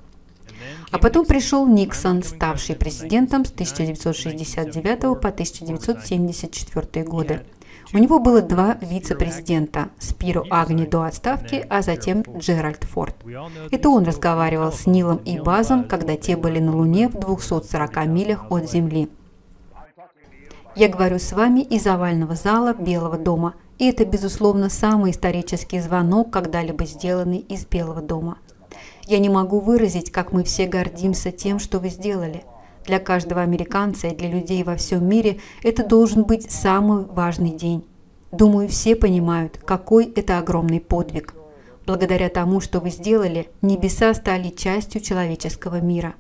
А 0.91 0.99
потом 0.99 1.27
пришел 1.27 1.67
Никсон, 1.67 2.23
ставший 2.23 2.75
президентом 2.75 3.45
с 3.45 3.51
1969 3.51 5.01
по 5.21 5.29
1974 5.29 7.05
годы. 7.05 7.43
У 7.93 7.99
него 7.99 8.19
было 8.19 8.43
два 8.43 8.77
вице-президента– 8.81 9.89
Спиру 9.99 10.45
Агни 10.51 10.85
до 10.87 11.05
отставки, 11.05 11.67
а 11.69 11.83
затем 11.83 12.23
Джеральд 12.39 12.85
Форд. 12.85 13.17
Это 13.71 13.89
он 13.89 14.05
разговаривал 14.05 14.73
с 14.73 14.87
Нилом 14.87 15.19
и 15.19 15.39
Базом, 15.39 15.85
когда 15.85 16.17
те 16.17 16.37
были 16.37 16.59
на 16.59 16.75
Луне 16.75 17.09
в 17.09 17.19
240 17.19 18.07
милях 18.07 18.51
от 18.51 18.71
Земли. 18.71 19.09
Я 20.77 20.89
говорю 20.89 21.19
с 21.19 21.33
вами 21.33 21.61
из 21.61 21.87
овального 21.87 22.35
зала 22.35 22.75
Белого 22.75 23.17
дома, 23.17 23.55
и 23.79 23.89
это, 23.89 24.05
безусловно, 24.05 24.69
самый 24.69 25.13
исторический 25.13 25.81
звонок, 25.81 26.31
когда-либо 26.31 26.85
сделанный 26.85 27.39
из 27.39 27.65
Белого 27.67 28.01
дома– 28.01 28.39
Я 29.09 29.21
не 29.21 29.31
могу 29.31 29.61
выразить, 29.61 30.13
как 30.13 30.33
мы 30.33 30.45
все 30.45 30.67
гордимся 30.67 31.33
тем, 31.33 31.59
что 31.59 31.79
вы 31.79 31.89
сделали. 31.89 32.45
Для 32.85 32.99
каждого 32.99 33.41
американца 33.41 34.09
и 34.09 34.15
для 34.15 34.29
людей 34.29 34.63
во 34.63 34.77
всем 34.77 35.09
мире 35.09 35.39
это 35.63 35.83
должен 35.83 36.25
быть 36.25 36.51
самый 36.51 37.07
важный 37.07 37.53
день. 37.53 37.87
Думаю, 38.33 38.69
все 38.69 38.95
понимают, 38.95 39.57
какой 39.65 40.05
это 40.05 40.37
огромный 40.39 40.79
подвиг. 40.79 41.33
Благодаря 41.87 42.29
тому, 42.29 42.61
что 42.61 42.81
вы 42.81 42.91
сделали, 42.91 43.49
небеса 43.63 44.13
стали 44.13 44.51
частью 44.51 45.01
человеческого 45.01 45.81
мира. 45.81 46.15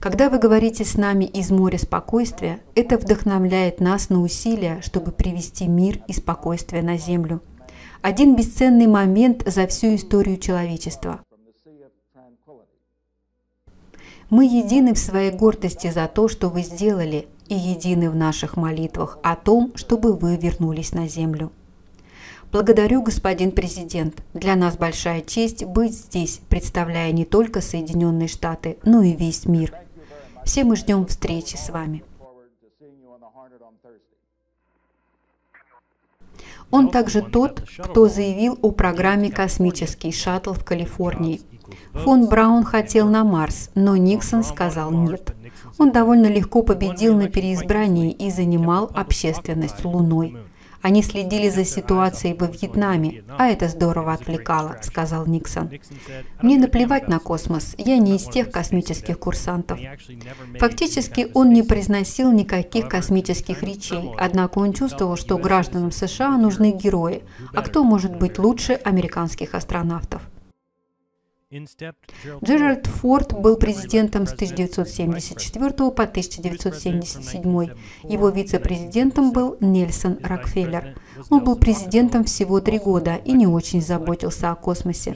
Когда 0.00 0.28
вы 0.28 0.40
говорите 0.40 0.84
с 0.84 0.96
нами 0.96 1.26
из 1.26 1.52
моря 1.52 1.78
спокойствия, 1.78 2.58
это 2.74 2.98
вдохновляет 2.98 3.78
нас 3.78 4.08
на 4.08 4.20
усилия, 4.20 4.80
чтобы 4.82 5.12
привести 5.12 5.68
мир 5.68 6.00
и 6.08 6.12
спокойствие 6.12 6.82
на 6.82 6.98
Землю. 6.98 7.40
Один 8.00 8.34
бесценный 8.34 8.88
момент 8.88 9.44
за 9.46 9.68
всю 9.68 9.94
историю 9.94 10.38
человечества. 10.38 11.20
Мы 14.32 14.46
едины 14.46 14.94
в 14.94 14.98
своей 14.98 15.30
гордости 15.30 15.90
за 15.90 16.08
то, 16.08 16.26
что 16.26 16.48
вы 16.48 16.62
сделали, 16.62 17.28
и 17.48 17.54
едины 17.54 18.08
в 18.08 18.16
наших 18.16 18.56
молитвах 18.56 19.18
о 19.22 19.36
том, 19.36 19.72
чтобы 19.74 20.14
вы 20.14 20.38
вернулись 20.38 20.94
на 20.94 21.06
землю. 21.06 21.52
Благодарю, 22.50 23.02
господин 23.02 23.52
президент. 23.52 24.22
Для 24.32 24.56
нас 24.56 24.78
большая 24.78 25.20
честь 25.20 25.66
быть 25.66 25.92
здесь, 25.92 26.40
представляя 26.48 27.12
не 27.12 27.26
только 27.26 27.60
Соединенные 27.60 28.26
Штаты, 28.26 28.78
но 28.84 29.02
и 29.02 29.12
весь 29.12 29.44
мир. 29.44 29.74
Все 30.46 30.64
мы 30.64 30.76
ждем 30.76 31.04
встречи 31.04 31.56
с 31.56 31.68
вами. 31.68 32.02
Он 36.70 36.90
также 36.90 37.20
тот, 37.20 37.68
кто 37.78 38.08
заявил 38.08 38.58
о 38.62 38.70
программе 38.70 39.30
«Космический 39.30 40.10
шаттл» 40.10 40.54
в 40.54 40.64
Калифорнии– 40.64 41.42
Фон 41.92 42.26
Браун 42.26 42.64
хотел 42.64 43.08
на 43.08 43.24
Марс, 43.24 43.70
но 43.74 43.96
Никсон 43.96 44.44
сказал 44.44 44.90
нет. 44.90 45.34
Он 45.78 45.92
довольно 45.92 46.26
легко 46.26 46.62
победил 46.62 47.16
на 47.16 47.28
переизбрании 47.28 48.12
и 48.12 48.30
занимал 48.30 48.90
общественность 48.94 49.84
Луной. 49.84 50.36
Они 50.82 51.00
следили 51.04 51.48
за 51.48 51.64
ситуацией 51.64 52.36
во 52.36 52.48
Вьетнаме, 52.48 53.22
а 53.38 53.46
это 53.46 53.68
здорово 53.68 54.12
отвлекало, 54.12 54.78
сказал 54.82 55.26
Никсон. 55.26 55.70
Мне 56.42 56.58
наплевать 56.58 57.06
на 57.06 57.20
космос, 57.20 57.76
я 57.78 57.98
не 57.98 58.16
из 58.16 58.24
тех 58.24 58.50
космических 58.50 59.18
курсантов. 59.18 59.78
Фактически 60.58 61.28
он 61.34 61.50
не 61.50 61.62
произносил 61.62 62.32
никаких 62.32 62.88
космических 62.88 63.62
речей, 63.62 64.10
однако 64.18 64.58
он 64.58 64.72
чувствовал, 64.72 65.16
что 65.16 65.38
гражданам 65.38 65.92
США 65.92 66.36
нужны 66.36 66.72
герои, 66.72 67.22
а 67.54 67.62
кто 67.62 67.84
может 67.84 68.18
быть 68.18 68.40
лучше 68.40 68.72
американских 68.72 69.54
астронавтов? 69.54 70.22
Джеральд 72.42 72.86
Форд 72.86 73.38
был 73.38 73.56
президентом 73.56 74.26
с 74.26 74.32
1974 74.32 75.70
по 75.70 76.04
1977. 76.04 77.68
Его 78.04 78.28
вице-президентом 78.30 79.32
был 79.32 79.58
Нельсон 79.60 80.18
Рокфеллер. 80.22 80.96
Он 81.28 81.44
был 81.44 81.56
президентом 81.56 82.24
всего 82.24 82.60
три 82.60 82.78
года 82.78 83.16
и 83.16 83.32
не 83.32 83.46
очень 83.46 83.82
заботился 83.82 84.50
о 84.50 84.54
космосе. 84.54 85.14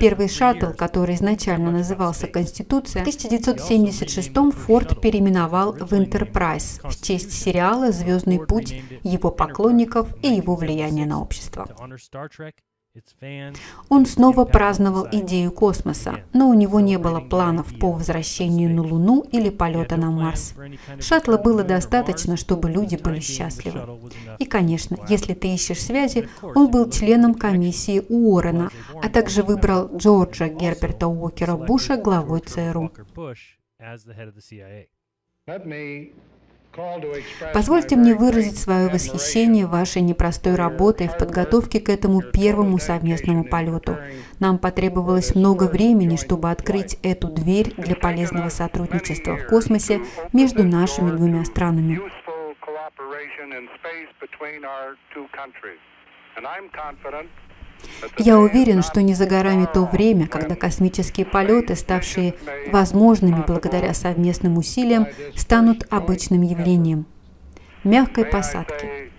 Первый 0.00 0.28
шаттл, 0.28 0.70
который 0.70 1.16
изначально 1.16 1.70
назывался 1.70 2.28
«Конституция», 2.28 3.04
в 3.04 3.08
1976 3.08 4.32
Форд 4.52 5.02
переименовал 5.02 5.74
в 5.74 5.92
«Энтерпрайз» 5.92 6.80
в 6.82 7.04
честь 7.04 7.32
сериала 7.32 7.92
«Звездный 7.92 8.38
путь», 8.38 8.74
его 9.02 9.30
поклонников 9.30 10.08
и 10.22 10.28
его 10.28 10.56
влияния 10.56 11.04
на 11.04 11.20
общество. 11.20 11.68
Он 13.88 14.06
снова 14.06 14.44
праздновал 14.44 15.08
идею 15.10 15.50
космоса, 15.50 16.20
но 16.32 16.48
у 16.48 16.54
него 16.54 16.78
не 16.78 16.96
было 16.96 17.20
планов 17.20 17.76
по 17.78 17.90
возвращению 17.90 18.72
на 18.72 18.82
Луну 18.82 19.24
или 19.32 19.50
полета 19.50 19.96
на 19.96 20.10
Марс. 20.12 20.54
Шаттла 21.00 21.36
было 21.38 21.64
достаточно, 21.64 22.36
чтобы 22.36 22.70
люди 22.70 22.96
были 22.96 23.18
счастливы. 23.18 24.00
И, 24.38 24.44
конечно, 24.44 24.96
если 25.08 25.34
ты 25.34 25.54
ищешь 25.54 25.82
связи, 25.82 26.28
он 26.42 26.70
был 26.70 26.88
членом 26.88 27.34
комиссии 27.34 28.04
Уоррена, 28.08 28.70
а 29.02 29.08
также 29.08 29.42
выбрал 29.42 29.96
Джорджа 29.96 30.48
Герберта 30.48 31.08
Уокера 31.08 31.56
Буша 31.56 31.96
главой 31.96 32.40
ЦРУ. 32.40 32.92
Позвольте 37.52 37.96
мне 37.96 38.14
выразить 38.14 38.58
свое 38.58 38.88
восхищение 38.88 39.66
вашей 39.66 40.02
непростой 40.02 40.54
работой 40.54 41.08
в 41.08 41.16
подготовке 41.16 41.80
к 41.80 41.88
этому 41.88 42.22
первому 42.22 42.78
совместному 42.78 43.44
полету. 43.44 43.96
Нам 44.40 44.58
потребовалось 44.58 45.34
много 45.34 45.64
времени, 45.64 46.16
чтобы 46.16 46.50
открыть 46.50 46.98
эту 47.02 47.28
дверь 47.28 47.74
для 47.76 47.94
полезного 47.94 48.48
сотрудничества 48.48 49.36
в 49.36 49.46
космосе 49.46 50.00
между 50.32 50.64
нашими 50.64 51.10
двумя 51.10 51.44
странами. 51.44 52.00
Я 58.18 58.38
уверен, 58.38 58.82
что 58.82 59.02
не 59.02 59.14
за 59.14 59.26
горами 59.26 59.66
то 59.72 59.84
время, 59.84 60.26
когда 60.26 60.54
космические 60.54 61.26
полеты, 61.26 61.76
ставшие 61.76 62.34
возможными 62.70 63.44
благодаря 63.46 63.94
совместным 63.94 64.58
усилиям, 64.58 65.06
станут 65.34 65.86
обычным 65.90 66.42
явлением. 66.42 67.06
Мягкой 67.82 68.24
посадки. 68.24 69.10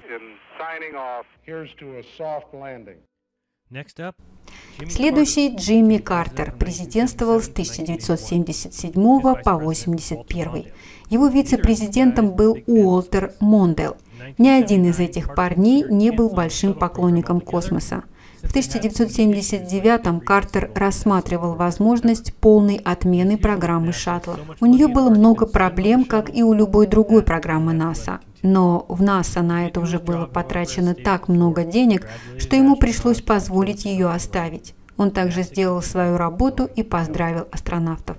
Следующий 4.88 5.56
Джимми 5.56 5.98
Картер 5.98 6.54
президентствовал 6.56 7.42
с 7.42 7.50
1977 7.50 8.94
по 8.94 9.32
1981. 9.32 10.72
Его 11.10 11.28
вице-президентом 11.28 12.32
был 12.32 12.58
Уолтер 12.68 13.34
Мондел. 13.40 13.98
Ни 14.38 14.50
один 14.50 14.86
из 14.86 15.00
этих 15.00 15.34
парней 15.36 15.84
не 15.90 16.12
был 16.12 16.30
большим 16.30 16.74
поклонником 16.74 17.42
космоса. 17.42 18.04
В 18.46 18.54
1979-м 18.56 20.22
Картер 20.22 20.72
рассматривал 20.76 21.56
возможность 21.56 22.34
полной 22.36 22.78
отмены 22.78 23.38
программы 23.38 23.92
шаттла. 23.92 24.40
У 24.62 24.66
нее 24.66 24.88
было 24.88 25.10
много 25.10 25.46
проблем, 25.46 26.06
как 26.06 26.34
и 26.34 26.44
у 26.44 26.54
любой 26.54 26.88
другой 26.88 27.24
программы 27.24 27.74
НАСА. 27.74 28.20
Но 28.44 28.86
в 28.88 29.02
НАСА 29.02 29.42
на 29.42 29.68
это 29.68 29.80
уже 29.82 30.00
было 30.00 30.26
потрачено 30.26 30.94
так 30.94 31.28
много 31.28 31.66
денег, 31.66 32.08
что 32.38 32.56
ему 32.56 32.78
пришлось 32.78 33.22
позволить 33.22 33.84
ее 33.84 34.10
оставить. 34.10 34.76
Он 34.96 35.12
также 35.12 35.44
сделал 35.44 35.82
свою 35.82 36.16
работу 36.16 36.70
и 36.76 36.84
поздравил 36.84 37.48
астронавтов. 37.52 38.18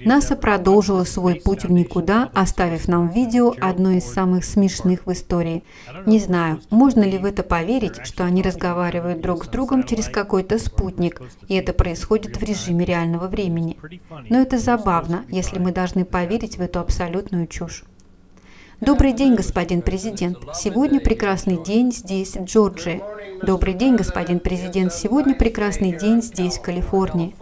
НАСА 0.00 0.36
продолжила 0.36 1.04
свой 1.04 1.36
путь 1.36 1.64
в 1.64 1.70
никуда, 1.70 2.30
оставив 2.34 2.88
нам 2.88 3.08
видео 3.08 3.54
одно 3.60 3.92
из 3.92 4.04
самых 4.04 4.44
смешных 4.44 5.06
в 5.06 5.12
истории. 5.12 5.62
Не 6.06 6.18
знаю, 6.18 6.60
можно 6.70 7.02
ли 7.02 7.18
в 7.18 7.24
это 7.24 7.42
поверить, 7.42 8.04
что 8.04 8.24
они 8.24 8.42
разговаривают 8.42 9.20
друг 9.20 9.44
с 9.44 9.48
другом 9.48 9.84
через 9.84 10.08
какой-то 10.08 10.58
спутник, 10.58 11.22
и 11.48 11.54
это 11.54 11.72
происходит 11.72 12.38
в 12.38 12.42
режиме 12.42 12.84
реального 12.84 13.28
времени. 13.28 13.78
Но 14.28 14.40
это 14.40 14.58
забавно, 14.58 15.24
если 15.28 15.58
мы 15.58 15.72
должны 15.72 16.04
поверить 16.04 16.56
в 16.56 16.60
эту 16.60 16.80
абсолютную 16.80 17.46
чушь. 17.46 17.84
Добрый 18.80 19.12
день, 19.12 19.34
господин 19.34 19.82
президент. 19.82 20.38
Сегодня 20.54 21.00
прекрасный 21.00 21.62
день 21.62 21.92
здесь, 21.92 22.34
в 22.34 22.44
Джорджии. 22.44 23.02
Добрый 23.42 23.74
день, 23.74 23.94
господин 23.94 24.40
президент. 24.40 24.94
Сегодня 24.94 25.34
прекрасный 25.34 25.92
день 25.92 26.22
здесь, 26.22 26.56
в 26.56 26.62
Калифорнии. 26.62 27.34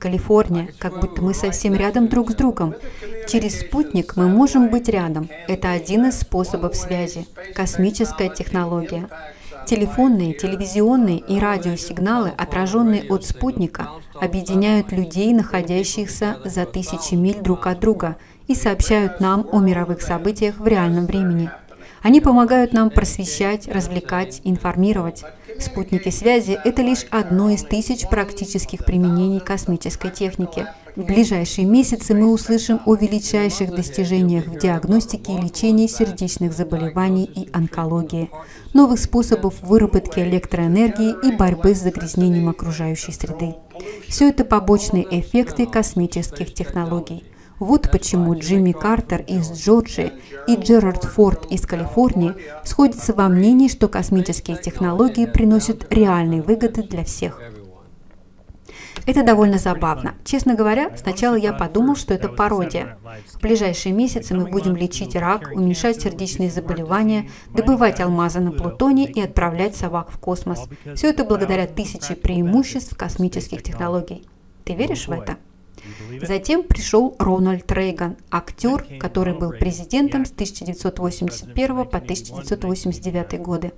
Калифорния, 0.00 0.70
как 0.78 0.98
будто 0.98 1.22
мы 1.22 1.34
совсем 1.34 1.74
рядом 1.74 2.08
друг 2.08 2.32
с 2.32 2.34
другом. 2.34 2.74
Через 3.28 3.60
спутник 3.60 4.16
мы 4.16 4.28
можем 4.28 4.70
быть 4.70 4.88
рядом. 4.88 5.28
Это 5.46 5.70
один 5.70 6.06
из 6.06 6.18
способов 6.18 6.74
связи. 6.74 7.26
Космическая 7.54 8.28
технология. 8.28 9.08
Телефонные, 9.66 10.32
телевизионные 10.32 11.18
и 11.18 11.38
радиосигналы, 11.38 12.32
отраженные 12.36 13.04
от 13.08 13.24
спутника, 13.24 13.90
объединяют 14.20 14.90
людей, 14.90 15.32
находящихся 15.34 16.38
за 16.44 16.64
тысячи 16.64 17.14
миль 17.14 17.40
друг 17.40 17.66
от 17.66 17.78
друга– 17.78 18.16
и 18.50 18.54
сообщают 18.56 19.20
нам 19.20 19.46
о 19.52 19.60
мировых 19.60 20.02
событиях 20.02 20.58
в 20.58 20.66
реальном 20.66 21.06
времени. 21.06 21.50
Они 22.02 22.20
помогают 22.20 22.72
нам 22.72 22.90
просвещать, 22.90 23.68
развлекать, 23.68 24.40
информировать. 24.44 25.22
Спутники 25.58 26.08
связи– 26.08 26.58
это 26.64 26.80
лишь 26.80 27.04
одно 27.10 27.50
из 27.50 27.62
тысяч 27.62 28.08
практических 28.08 28.84
применений 28.84 29.40
космической 29.40 30.10
техники. 30.10 30.66
В 30.96 31.04
ближайшие 31.04 31.66
месяцы 31.66 32.14
мы 32.14 32.32
услышим 32.32 32.80
о 32.86 32.94
величайших 32.94 33.74
достижениях 33.74 34.46
в 34.46 34.58
диагностике 34.58 35.34
и 35.34 35.40
лечении 35.40 35.86
сердечных 35.86 36.52
заболеваний 36.52 37.24
и 37.24 37.48
онкологии, 37.52 38.30
новых 38.72 38.98
способов 38.98 39.60
выработки 39.60 40.20
электроэнергии 40.20 41.14
и 41.28 41.36
борьбы 41.36 41.74
с 41.74 41.82
загрязнением 41.82 42.48
окружающей 42.48 43.12
среды. 43.12 43.54
Все 44.08 44.30
это 44.30 44.44
побочные 44.44 45.06
эффекты 45.20 45.66
космических 45.66 46.52
технологий. 46.54 47.24
Вот 47.60 47.90
почему 47.90 48.34
Джимми 48.34 48.72
Картер 48.72 49.20
из 49.20 49.52
Джорджии 49.52 50.12
и 50.48 50.56
Джерард 50.56 51.04
Форд 51.04 51.44
из 51.52 51.60
Калифорнии 51.66 52.34
сходятся 52.64 53.12
во 53.12 53.28
мнении, 53.28 53.68
что 53.68 53.86
космические 53.86 54.56
технологии 54.56 55.26
приносят 55.26 55.86
реальные 55.92 56.40
выгоды 56.40 56.82
для 56.82 57.04
всех. 57.04 57.38
Это 59.04 59.22
довольно 59.22 59.58
забавно. 59.58 60.14
Честно 60.24 60.54
говоря, 60.54 60.96
сначала 60.96 61.34
я 61.34 61.52
подумал, 61.52 61.96
что 61.96 62.14
это 62.14 62.30
пародия. 62.30 62.98
В 63.34 63.40
ближайшие 63.40 63.92
месяцы 63.92 64.34
мы 64.34 64.46
будем 64.46 64.74
лечить 64.74 65.14
рак, 65.14 65.50
уменьшать 65.54 66.00
сердечные 66.00 66.50
заболевания, 66.50 67.28
добывать 67.54 68.00
алмазы 68.00 68.40
на 68.40 68.52
Плутоне 68.52 69.06
и 69.06 69.20
отправлять 69.20 69.76
собак 69.76 70.10
в 70.10 70.18
космос. 70.18 70.66
Все 70.94 71.10
это 71.10 71.24
благодаря 71.24 71.66
тысяче 71.66 72.14
преимуществ 72.14 72.96
космических 72.96 73.62
технологий. 73.62 74.26
Ты 74.64 74.74
веришь 74.74 75.08
в 75.08 75.12
это? 75.12 75.36
Затем 76.22 76.62
пришел 76.62 77.16
Рональд 77.18 77.70
Рейган, 77.70 78.16
актер, 78.30 78.86
который 78.98 79.34
был 79.34 79.50
президентом 79.52 80.24
с 80.24 80.32
1981 80.32 81.84
по 81.86 81.98
1989 81.98 83.40
годы. 83.40 83.72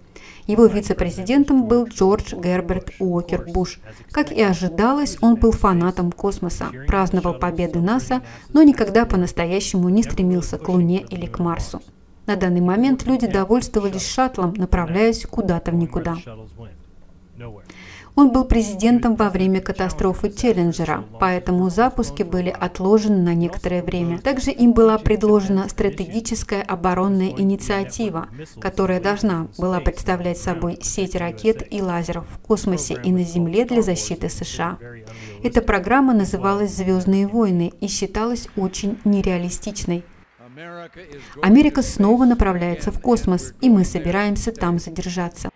Его 0.47 0.67
вице-президентом 0.67 1.67
был 1.67 1.87
Джордж 1.87 2.35
Герберт 2.35 2.91
Уокер 2.99 3.47
Буш. 3.53 3.81
Как 4.11 4.33
и 4.33 4.43
ожидалось, 4.43 5.17
он 5.21 5.37
был 5.37 5.53
фанатом 5.53 6.11
космоса, 6.11 6.71
праздновал 6.87 7.35
победы 7.35 7.81
НАСА, 7.81 8.23
но 8.53 8.63
никогда 8.63 9.05
по-настоящему 9.05 9.89
не 9.89 10.03
стремился 10.03 10.59
к 10.59 10.69
Луне 10.69 11.05
или 11.09 11.27
к 11.27 11.39
Марсу. 11.39 11.81
На 12.27 12.37
данный 12.37 12.61
момент 12.61 13.05
люди 13.05 13.27
довольствовались 13.27 14.07
шаттлом, 14.07 14.55
направляясь 14.55 15.27
куда-то 15.27 15.71
в 15.71 15.75
никуда. 15.75 16.17
Он 18.15 18.31
был 18.31 18.45
президентом 18.45 19.17
во 19.17 19.31
время 19.31 19.63
катастрофы 19.63 20.31
Челленджера, 20.31 21.05
поэтому 21.19 21.71
запуски 21.71 22.23
были 22.23 22.51
отложены 22.51 23.23
на 23.23 23.35
некоторое 23.35 23.83
время. 23.83 24.19
Также 24.19 24.51
им 24.51 24.75
была 24.75 24.99
предложена 24.99 25.69
стратегическая 25.71 26.61
оборонная 26.61 27.31
инициатива, 27.31 28.29
которая 28.61 29.01
должна 29.01 29.49
была 29.57 29.81
представлять 29.81 30.37
собой 30.37 30.79
сеть 30.83 31.17
ракет 31.17 31.67
и 31.73 31.81
лазеров 31.81 32.27
в 32.29 32.39
космосе 32.39 33.01
и 33.03 33.11
на 33.11 33.25
Земле 33.25 33.65
для 33.65 33.81
защиты 33.81 34.29
США. 34.29 34.79
Эта 35.43 35.63
программа 35.63 36.13
называлась 36.13 36.77
«Звездные 36.77 37.27
войны» 37.27 37.73
и 37.81 37.89
считалась 37.89 38.49
очень 38.57 38.99
нереалистичной. 39.05 40.05
Америка 41.43 41.81
снова 41.81 42.27
направляется 42.27 42.93
в 42.93 43.01
космос, 43.01 43.55
и 43.63 43.71
мы 43.71 43.87
собираемся 43.87 44.53
там 44.53 44.79
задержаться. 44.79 45.49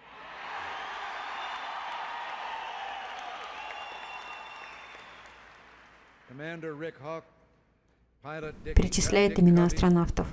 Перечисляет 8.75 9.39
имена 9.39 9.65
астронавтов. 9.67 10.27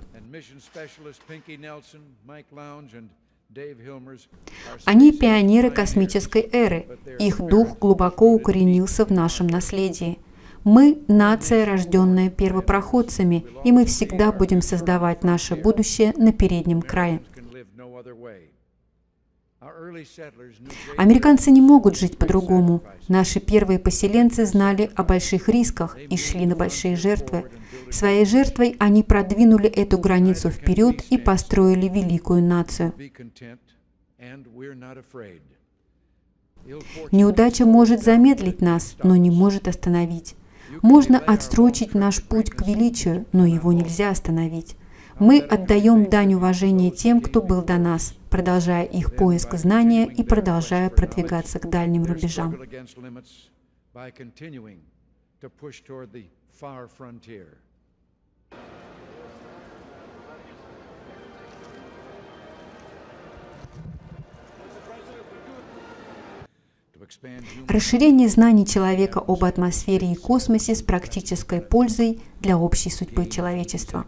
Они 4.85 5.11
пионеры 5.11 5.69
космической 5.69 6.49
эры. 6.51 6.87
Их 7.19 7.39
дух 7.39 7.77
глубоко 7.79 8.33
укоренился 8.33 9.05
в 9.05 9.11
нашем 9.11 9.47
наследии. 9.47 10.19
Мы– 10.63 11.03
нация, 11.07 11.65
рожденная 11.65 12.29
первопроходцами, 12.29 13.45
и 13.65 13.71
мы 13.71 13.85
всегда 13.85 14.31
будем 14.31 14.61
создавать 14.61 15.23
наше 15.23 15.55
будущее 15.55 16.13
на 16.15 16.31
переднем 16.31 16.81
крае. 16.81 17.21
Американцы 20.97 21.51
не 21.51 21.61
могут 21.61 21.97
жить 21.97 22.17
по-другому. 22.17 22.83
Наши 23.07 23.39
первые 23.39 23.79
поселенцы 23.79 24.45
знали 24.45 24.91
о 24.95 25.03
больших 25.03 25.49
рисках 25.49 25.97
и 25.97 26.17
шли 26.17 26.45
на 26.45 26.55
большие 26.55 26.95
жертвы. 26.95 27.49
Своей 27.91 28.25
жертвой 28.25 28.75
они 28.79 29.03
продвинули 29.03 29.69
эту 29.69 29.97
границу 29.97 30.49
вперед 30.49 31.03
и 31.09 31.17
построили 31.17 31.87
великую 31.87 32.43
нацию. 32.43 32.93
Неудача 37.11 37.65
может 37.65 38.03
замедлить 38.03 38.61
нас, 38.61 38.95
но 39.03 39.15
не 39.15 39.29
может 39.29 39.67
остановить. 39.67 40.35
Можно 40.81 41.19
отстрочить 41.19 41.93
наш 41.93 42.23
путь 42.23 42.49
к 42.49 42.65
величию, 42.65 43.25
но 43.31 43.45
его 43.45 43.73
нельзя 43.73 44.09
остановить. 44.09 44.75
Мы 45.19 45.39
отдаем 45.39 46.09
дань 46.09 46.33
уважения 46.33 46.89
тем, 46.89 47.21
кто 47.21 47.41
был 47.41 47.61
до 47.61 47.77
нас, 47.77 48.15
продолжая 48.33 48.83
их 48.85 49.15
поиск 49.15 49.53
знания 49.53 50.07
и 50.07 50.23
продолжая 50.23 50.89
продвигаться 50.89 51.59
к 51.59 51.69
дальним 51.69 52.03
рубежам. 52.05 52.57
Расширение 67.67 68.29
знаний 68.29 68.65
человека 68.65 69.19
об 69.19 69.43
атмосфере 69.43 70.11
и 70.11 70.15
космосе 70.15 70.73
с 70.73 70.81
практической 70.81 71.61
пользой 71.61 72.19
для 72.41 72.57
общей 72.57 72.89
судьбы 72.89 73.27
человечества. 73.27 74.07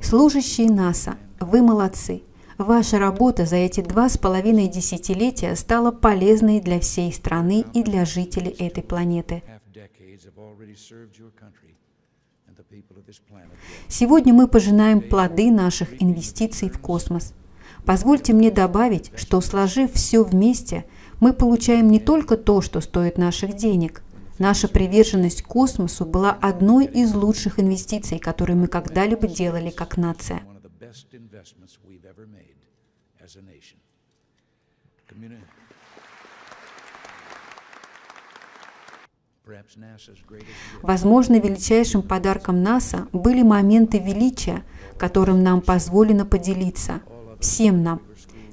Служащие 0.00 0.70
НАСА, 0.70 1.18
вы 1.38 1.60
молодцы. 1.60 2.22
Ваша 2.58 2.98
работа 2.98 3.46
за 3.46 3.56
эти 3.56 3.80
два 3.80 4.08
с 4.08 4.18
половиной 4.18 4.68
десятилетия 4.68 5.54
стала 5.56 5.90
полезной 5.90 6.60
для 6.60 6.80
всей 6.80 7.12
страны 7.12 7.64
и 7.72 7.82
для 7.82 8.04
жителей 8.04 8.50
этой 8.50 8.82
планеты. 8.82 9.42
Сегодня 13.88 14.34
мы 14.34 14.48
пожинаем 14.48 15.00
плоды 15.00 15.50
наших 15.50 16.02
инвестиций 16.02 16.68
в 16.68 16.78
космос. 16.78 17.32
Позвольте 17.86 18.34
мне 18.34 18.50
добавить, 18.50 19.12
что 19.16 19.40
сложив 19.40 19.92
все 19.94 20.22
вместе– 20.22 20.84
мы 21.20 21.32
получаем 21.32 21.90
не 21.90 21.98
только 21.98 22.36
то, 22.36 22.60
что 22.60 22.80
стоит 22.80 23.18
наших 23.18 23.56
денег. 23.56 24.02
Наша 24.38 24.68
приверженность 24.68 25.42
космосу 25.42 26.06
была 26.06 26.30
одной 26.30 26.84
из 26.86 27.12
лучших 27.12 27.58
инвестиций, 27.58 28.20
которые 28.20 28.56
мы 28.56 28.68
когда-либо 28.68 29.26
делали 29.26 29.70
как 29.70 29.96
нация. 29.96 30.42
Возможно, 40.82 41.40
величайшим 41.40 42.02
подарком 42.02 42.62
НАСА 42.62 43.08
были 43.12 43.42
моменты 43.42 43.98
величия, 43.98 44.64
которым 44.98 45.42
нам 45.42 45.62
позволено 45.62 46.26
поделиться, 46.26 47.00
всем 47.40 47.82
нам, 47.82 48.02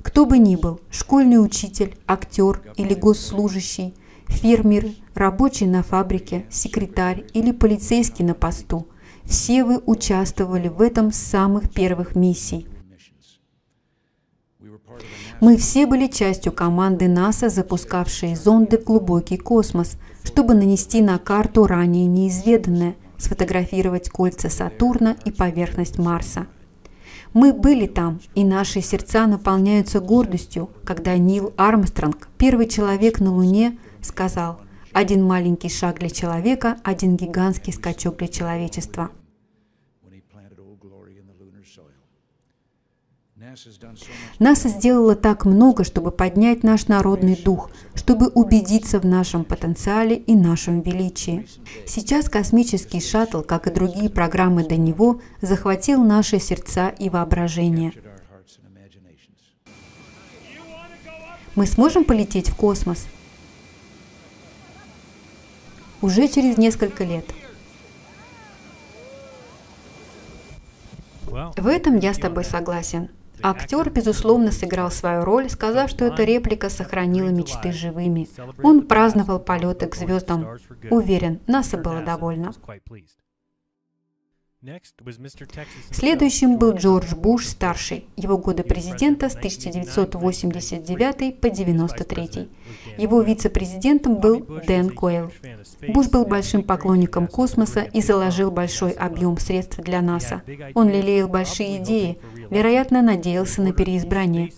кто 0.01 0.25
бы 0.25 0.37
ни 0.37 0.55
был, 0.55 0.79
школьный 0.91 1.43
учитель, 1.43 1.97
актер 2.07 2.61
или 2.77 2.93
госслужащий, 2.93 3.95
фермер, 4.27 4.85
рабочий 5.13 5.65
на 5.65 5.83
фабрике, 5.83 6.45
секретарь 6.49 7.25
или 7.33 7.51
полицейский 7.51 8.23
на 8.23 8.33
посту, 8.33 8.87
все 9.25 9.63
вы 9.63 9.81
участвовали 9.85 10.67
в 10.67 10.81
этом 10.81 11.11
с 11.11 11.17
самых 11.17 11.71
первых 11.71 12.15
миссий. 12.15 12.67
Мы 15.41 15.57
все 15.57 15.85
были 15.85 16.07
частью 16.07 16.51
команды 16.51 17.07
НАСА, 17.07 17.49
запускавшей 17.49 18.35
зонды 18.35 18.77
в 18.77 18.83
глубокий 18.83 19.37
космос, 19.37 19.97
чтобы 20.23 20.53
нанести 20.53 21.01
на 21.01 21.17
карту 21.17 21.67
ранее 21.67 22.05
неизведанное, 22.05 22.95
сфотографировать 23.17 24.09
кольца 24.09 24.49
Сатурна 24.49 25.17
и 25.25 25.31
поверхность 25.31 25.97
Марса– 25.97 26.47
мы 27.35 27.51
были 27.51 27.85
там, 27.85 28.21
и 28.33 28.45
наши 28.45 28.79
сердца 28.79 29.27
наполняются 29.27 29.99
гордостью, 29.99 30.69
когда 30.85 31.17
Нил 31.17 31.53
Армстронг, 31.57 32.29
первый 32.37 32.65
человек 32.65 33.19
на 33.19 33.33
Луне, 33.33 33.77
сказал 34.01 34.61
«Один 34.95 35.25
маленький 35.25 35.67
шаг 35.67 35.99
для 35.99 36.09
человека, 36.09 36.77
один 36.85 37.17
гигантский 37.17 37.73
скачок 37.73 38.15
для 38.15 38.29
человечества». 38.29 39.11
НАСА 44.39 44.69
сделала 44.69 45.17
так 45.17 45.43
много, 45.43 45.83
чтобы 45.83 46.11
поднять 46.11 46.63
наш 46.63 46.87
народный 46.87 47.35
дух, 47.35 47.71
чтобы 47.93 48.29
убедиться 48.29 49.01
в 49.01 49.05
нашем 49.05 49.43
потенциале 49.43 50.15
и 50.15 50.33
нашем 50.33 50.79
величии. 50.79 51.45
Сейчас 51.85 52.29
космический 52.29 53.01
шаттл, 53.01 53.41
как 53.41 53.67
и 53.67 53.71
другие 53.71 54.09
программы 54.09 54.63
до 54.63 54.77
него, 54.77 55.19
захватил 55.41 56.05
наши 56.05 56.39
сердца 56.39 56.87
и 56.87 57.09
воображение. 57.09 57.91
Мы 61.55 61.65
сможем 61.65 62.05
полететь 62.05 62.47
в 62.47 62.55
космос? 62.55 63.07
Уже 66.01 66.27
через 66.27 66.57
несколько 66.57 67.03
лет. 67.03 67.25
В 71.57 71.67
этом 71.67 71.97
я 71.97 72.13
с 72.13 72.17
тобой 72.17 72.43
согласен. 72.43 73.09
Актер, 73.41 73.89
безусловно, 73.89 74.51
сыграл 74.51 74.89
свою 74.89 75.25
роль, 75.25 75.49
сказав, 75.49 75.89
что 75.89 76.05
эта 76.05 76.23
реплика 76.23 76.69
сохранила 76.69 77.29
мечты 77.29 77.71
живыми. 77.71 78.27
Он 78.63 78.87
праздновал 78.87 79.39
полеты 79.39 79.87
к 79.87 79.95
звездам. 79.95 80.47
Уверен, 80.89 81.39
НАСА 81.47 81.77
было 81.77 82.01
довольно. 82.01 82.53
Следующим 85.91 86.57
был 86.57 86.73
Джордж 86.73 87.13
Буш 87.15 87.47
старший. 87.47 88.07
Его 88.15 88.37
годы 88.37 88.63
президента 88.63 89.29
с 89.29 89.35
1989 89.35 91.39
по 91.39 91.47
1993. 91.47 92.49
Его 92.97 93.21
вице-президентом 93.21 94.19
был 94.19 94.45
Дэн 94.65 94.89
Койл. 94.89 95.31
Буш 95.87 96.07
был 96.07 96.25
большим 96.25 96.63
поклонником 96.63 97.27
космоса 97.27 97.81
и 97.81 98.01
заложил 98.01 98.49
большой 98.49 98.91
объем 98.91 99.37
средств 99.37 99.77
для 99.77 100.01
НАСА. 100.01 100.41
Он 100.73 100.89
лелеял 100.89 101.27
большие 101.27 101.83
идеи, 101.83 102.17
вероятно, 102.49 103.01
надеялся 103.01 103.61
на 103.61 103.71
переизбрание. 103.71 104.51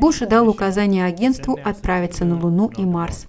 Буш 0.00 0.18
дал 0.18 0.48
указание 0.48 1.06
агентству 1.06 1.58
отправиться 1.64 2.24
на 2.24 2.38
Луну 2.38 2.70
и 2.76 2.84
Марс. 2.84 3.26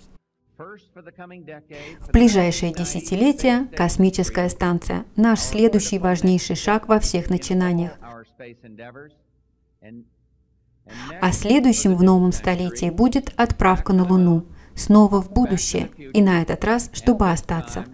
В 0.58 2.12
ближайшие 2.12 2.74
десятилетия 2.74 3.68
космическая 3.76 4.50
станция– 4.50 5.06
наш 5.16 5.40
следующий 5.40 6.00
важнейший 6.00 6.56
шаг 6.56 6.88
во 6.88 7.00
всех 7.00 7.30
начинаниях. 7.30 7.92
А 11.22 11.32
следующим 11.32 11.96
в 11.96 12.02
новом 12.02 12.32
столетии 12.32 12.90
будет 12.90 13.34
отправка 13.38 13.94
на 13.94 14.04
Луну, 14.04 14.48
снова 14.74 15.22
в 15.22 15.32
будущее, 15.32 15.92
и 15.98 16.22
на 16.24 16.42
этот 16.42 16.64
раз, 16.64 16.90
чтобы 16.94 17.30
остаться. 17.30 17.86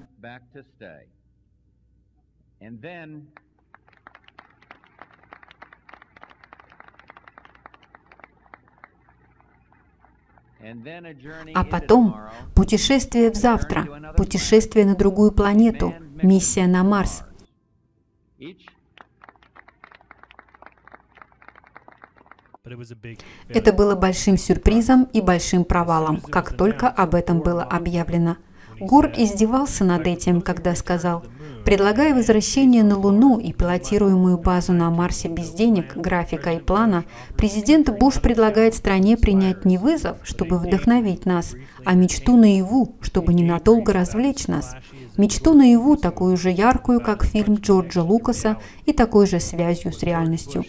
А 11.54 11.64
потом 11.64 12.16
путешествие 12.56 13.32
в 13.32 13.36
завтра, 13.36 14.14
путешествие 14.16 14.86
на 14.86 14.96
другую 14.96 15.32
планету, 15.32 15.94
миссия 16.22 16.68
на 16.68 16.84
Марс. 16.84 17.24
Это 23.50 23.74
было 23.74 23.96
большим 23.96 24.38
сюрпризом 24.38 25.04
и 25.12 25.20
большим 25.20 25.66
провалом, 25.66 26.22
как 26.22 26.56
только 26.56 26.88
об 26.88 27.14
этом 27.14 27.42
было 27.42 27.64
объявлено. 27.64 28.38
Гор 28.80 29.12
издевался 29.18 29.84
над 29.84 30.08
этим, 30.08 30.42
когда 30.42 30.76
сказал, 30.76 31.26
Предлагая 31.66 32.14
возвращение 32.14 32.84
на 32.84 32.98
Луну 32.98 33.40
и 33.40 33.54
пилотируемую 33.54 34.38
базу 34.38 34.74
на 34.74 34.90
Марсе 34.90 35.30
без 35.30 35.52
денег, 35.52 35.96
графика 35.96 36.52
и 36.52 36.60
плана, 36.60 37.06
президент 37.38 37.90
Буш 37.98 38.20
предлагает 38.20 38.76
стране 38.76 39.16
принять 39.16 39.64
не 39.64 39.78
вызов, 39.78 40.18
чтобы 40.24 40.58
вдохновить 40.58 41.26
нас, 41.26 41.56
а 41.86 41.94
мечту 41.94 42.36
наяву, 42.36 42.96
чтобы 43.00 43.34
ненадолго 43.34 43.94
развлечь 43.94 44.48
нас. 44.48 44.76
Мечту 45.16 45.54
наяву, 45.54 45.96
такую 45.96 46.36
же 46.36 46.50
яркую, 46.50 47.00
как 47.00 47.24
фильм 47.24 47.56
Джорджа 47.56 48.04
Лукаса, 48.04 48.58
и 48.86 48.92
такой 48.92 49.26
же 49.26 49.40
связью 49.40 49.94
с 49.94 50.04
реальностью. 50.04 50.66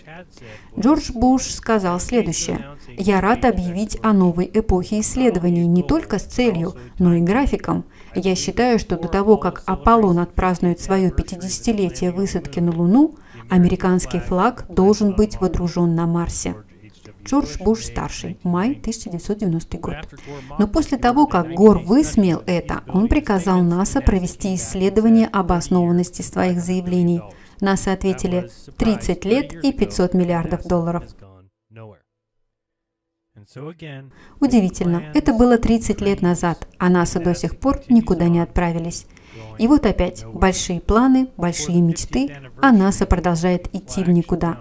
Джордж 0.79 1.11
Буш 1.13 1.43
сказал 1.43 1.99
следующее. 1.99 2.67
«Я 2.97 3.21
рад 3.21 3.45
объявить 3.45 3.99
о 4.03 4.13
новой 4.13 4.49
эпохе 4.53 5.01
исследований 5.01 5.67
не 5.67 5.83
только 5.83 6.19
с 6.19 6.23
целью, 6.25 6.75
но 6.99 7.15
и 7.15 7.21
графиком. 7.21 7.85
Я 8.15 8.35
считаю, 8.35 8.79
что 8.79 8.97
до 8.97 9.09
того, 9.09 9.37
как 9.37 9.63
Аполлон 9.67 10.19
отпразднует 10.19 10.81
свое 10.81 11.11
50-летие 11.11 12.13
высадки 12.13 12.61
на 12.61 12.71
Луну, 12.71 13.17
американский 13.51 14.21
флаг 14.21 14.67
должен 14.69 15.15
быть 15.15 15.41
водружен 15.41 15.95
на 15.95 16.07
Марсе. 16.07 16.55
Джордж 17.25 17.57
Буш-старший, 17.59 18.39
май 18.43 18.73
1990 18.73 19.79
год. 19.79 19.95
Но 20.59 20.69
после 20.69 20.99
того, 20.99 21.27
как 21.27 21.55
Гор 21.55 21.79
высмеял 21.79 22.43
это, 22.47 22.83
он 22.87 23.09
приказал 23.09 23.63
НАСА 23.63 24.03
провести 24.03 24.55
исследование 24.55 25.27
обоснованности 25.29 26.21
своих 26.23 26.61
заявлений. 26.61 27.23
НАСА 27.61 27.93
ответили 27.93 28.51
30 28.77 29.25
лет 29.25 29.65
и 29.65 29.73
500 29.73 30.13
миллиардов 30.13 30.65
долларов. 30.65 31.05
Удивительно, 34.41 35.03
это 35.15 35.33
было 35.33 35.59
30 35.59 36.01
лет 36.01 36.23
назад, 36.23 36.69
а 36.79 36.89
НАСА 36.89 37.21
до 37.21 37.35
сих 37.35 37.57
пор 37.59 37.81
никуда 37.89 38.29
не 38.29 38.41
отправились. 38.41 39.07
И 39.59 39.67
вот 39.67 39.87
опять 39.87 40.25
большие 40.27 40.81
планы, 40.81 41.29
большие 41.37 41.81
мечты, 41.81 42.33
а 42.61 42.73
НАСА 42.73 43.07
продолжает 43.07 43.75
идти 43.75 44.03
в 44.03 44.09
никуда. 44.09 44.61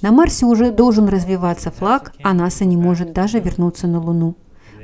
На 0.00 0.12
Марсе 0.12 0.46
уже 0.46 0.72
должен 0.72 1.08
развиваться 1.08 1.70
флаг, 1.70 2.12
а 2.22 2.32
НАСА 2.32 2.64
не 2.64 2.76
может 2.76 3.12
даже 3.12 3.40
вернуться 3.40 3.86
на 3.86 4.00
Луну. 4.00 4.36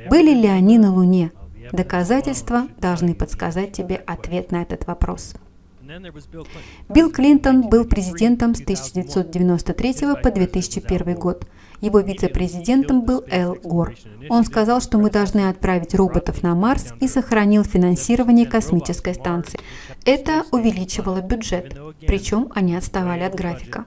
Были 0.09 0.33
ли 0.33 0.47
они 0.47 0.77
на 0.77 0.93
Луне? 0.93 1.31
Доказательства 1.71 2.67
должны 2.79 3.13
подсказать 3.13 3.73
тебе 3.73 3.95
ответ 3.95 4.51
на 4.51 4.61
этот 4.61 4.87
вопрос. 4.87 5.35
Билл 6.87 7.11
Клинтон 7.11 7.67
был 7.69 7.85
президентом 7.85 8.53
с 8.53 8.61
1993 8.61 10.15
по 10.21 10.31
2001 10.31 11.15
год. 11.15 11.47
Его 11.81 11.99
вице-президентом 11.99 13.01
был 13.01 13.23
Эл 13.29 13.55
Гор. 13.63 13.95
Он 14.29 14.43
сказал, 14.43 14.81
что 14.81 14.97
мы 14.97 15.09
должны 15.09 15.49
отправить 15.49 15.95
роботов 15.95 16.43
на 16.43 16.55
Марс 16.55 16.93
и 16.99 17.07
сохранил 17.07 17.63
финансирование 17.63 18.45
космической 18.45 19.13
станции. 19.13 19.59
Это 20.05 20.43
увеличивало 20.51 21.21
бюджет, 21.21 21.77
причем 22.05 22.49
они 22.53 22.75
отставали 22.75 23.23
от 23.23 23.35
графика. 23.35 23.85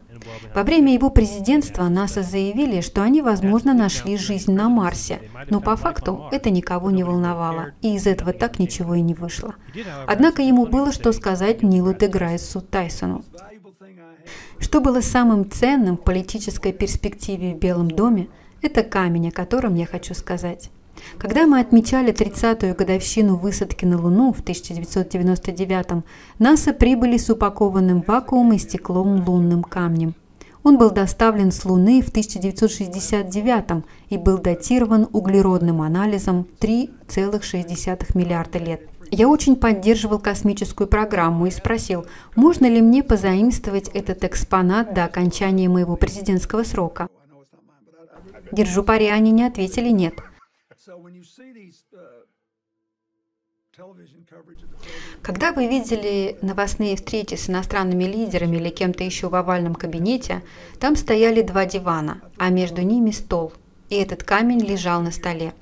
Во 0.54 0.62
время 0.62 0.94
его 0.94 1.10
президентства 1.10 1.88
НАСА 1.88 2.22
заявили, 2.22 2.80
что 2.80 3.02
они, 3.02 3.22
возможно, 3.22 3.74
нашли 3.74 4.16
жизнь 4.16 4.52
на 4.52 4.68
Марсе, 4.68 5.20
но 5.50 5.60
по 5.60 5.76
факту 5.76 6.28
это 6.30 6.50
никого 6.50 6.90
не 6.90 7.02
волновало, 7.02 7.72
и 7.80 7.96
из 7.96 8.06
этого 8.06 8.32
так 8.32 8.58
ничего 8.58 8.94
и 8.94 9.00
не 9.00 9.14
вышло. 9.14 9.54
Однако 10.06 10.42
ему 10.42 10.66
было 10.66 10.92
что 10.92 11.12
сказать 11.12 11.62
Нилу 11.62 11.94
Деграйсу 11.94 12.60
Тайсону. 12.60 13.24
Что 14.62 14.80
было 14.80 15.00
самым 15.00 15.50
ценным 15.50 15.96
в 15.96 16.02
политической 16.02 16.72
перспективе 16.72 17.52
в 17.52 17.58
Белом 17.58 17.90
доме, 17.90 18.28
это 18.62 18.84
камень, 18.84 19.28
о 19.28 19.32
котором 19.32 19.74
я 19.74 19.86
хочу 19.86 20.14
сказать. 20.14 20.70
Когда 21.18 21.46
мы 21.46 21.58
отмечали 21.58 22.14
30-ю 22.14 22.76
годовщину 22.76 23.34
высадки 23.36 23.84
на 23.84 24.00
Луну 24.00 24.32
в 24.32 24.40
1999-м, 24.40 26.04
НАСА 26.38 26.72
прибыли 26.72 27.16
с 27.16 27.28
упакованным 27.28 28.04
вакуумом 28.06 28.52
и 28.52 28.58
стеклом 28.58 29.28
лунным 29.28 29.64
камнем. 29.64 30.14
Он 30.62 30.78
был 30.78 30.92
доставлен 30.92 31.50
с 31.50 31.64
Луны 31.64 32.00
в 32.00 32.10
1969 32.10 33.84
и 34.10 34.16
был 34.16 34.38
датирован 34.38 35.08
углеродным 35.12 35.82
анализом 35.82 36.46
3,6 36.60 38.16
миллиарда 38.16 38.58
лет. 38.58 38.91
Я 39.14 39.28
очень 39.28 39.56
поддерживал 39.56 40.18
космическую 40.18 40.88
программу 40.88 41.46
и 41.46 41.50
спросил, 41.50 42.06
можно 42.34 42.64
ли 42.64 42.80
мне 42.80 43.04
позаимствовать 43.04 43.88
этот 43.88 44.24
экспонат 44.24 44.94
до 44.94 45.04
окончания 45.04 45.68
моего 45.68 45.96
президентского 45.96 46.62
срока. 46.62 47.10
Держу 48.52 48.82
пари, 48.82 49.08
они 49.08 49.30
не 49.30 49.44
ответили 49.44 49.90
«нет». 49.90 50.14
Когда 55.20 55.52
вы 55.52 55.68
видели 55.68 56.38
новостные 56.40 56.96
встречи 56.96 57.34
с 57.34 57.50
иностранными 57.50 58.04
лидерами 58.04 58.56
или 58.56 58.70
кем-то 58.70 59.04
еще 59.04 59.28
в 59.28 59.34
овальном 59.34 59.74
кабинете, 59.74 60.42
там 60.80 60.96
стояли 60.96 61.42
два 61.42 61.66
дивана, 61.66 62.22
а 62.38 62.48
между 62.48 62.80
ними 62.80 63.10
стол, 63.10 63.52
и 63.90 63.96
этот 63.96 64.22
камень 64.24 64.60
лежал 64.60 65.02
на 65.02 65.10
столе. 65.10 65.52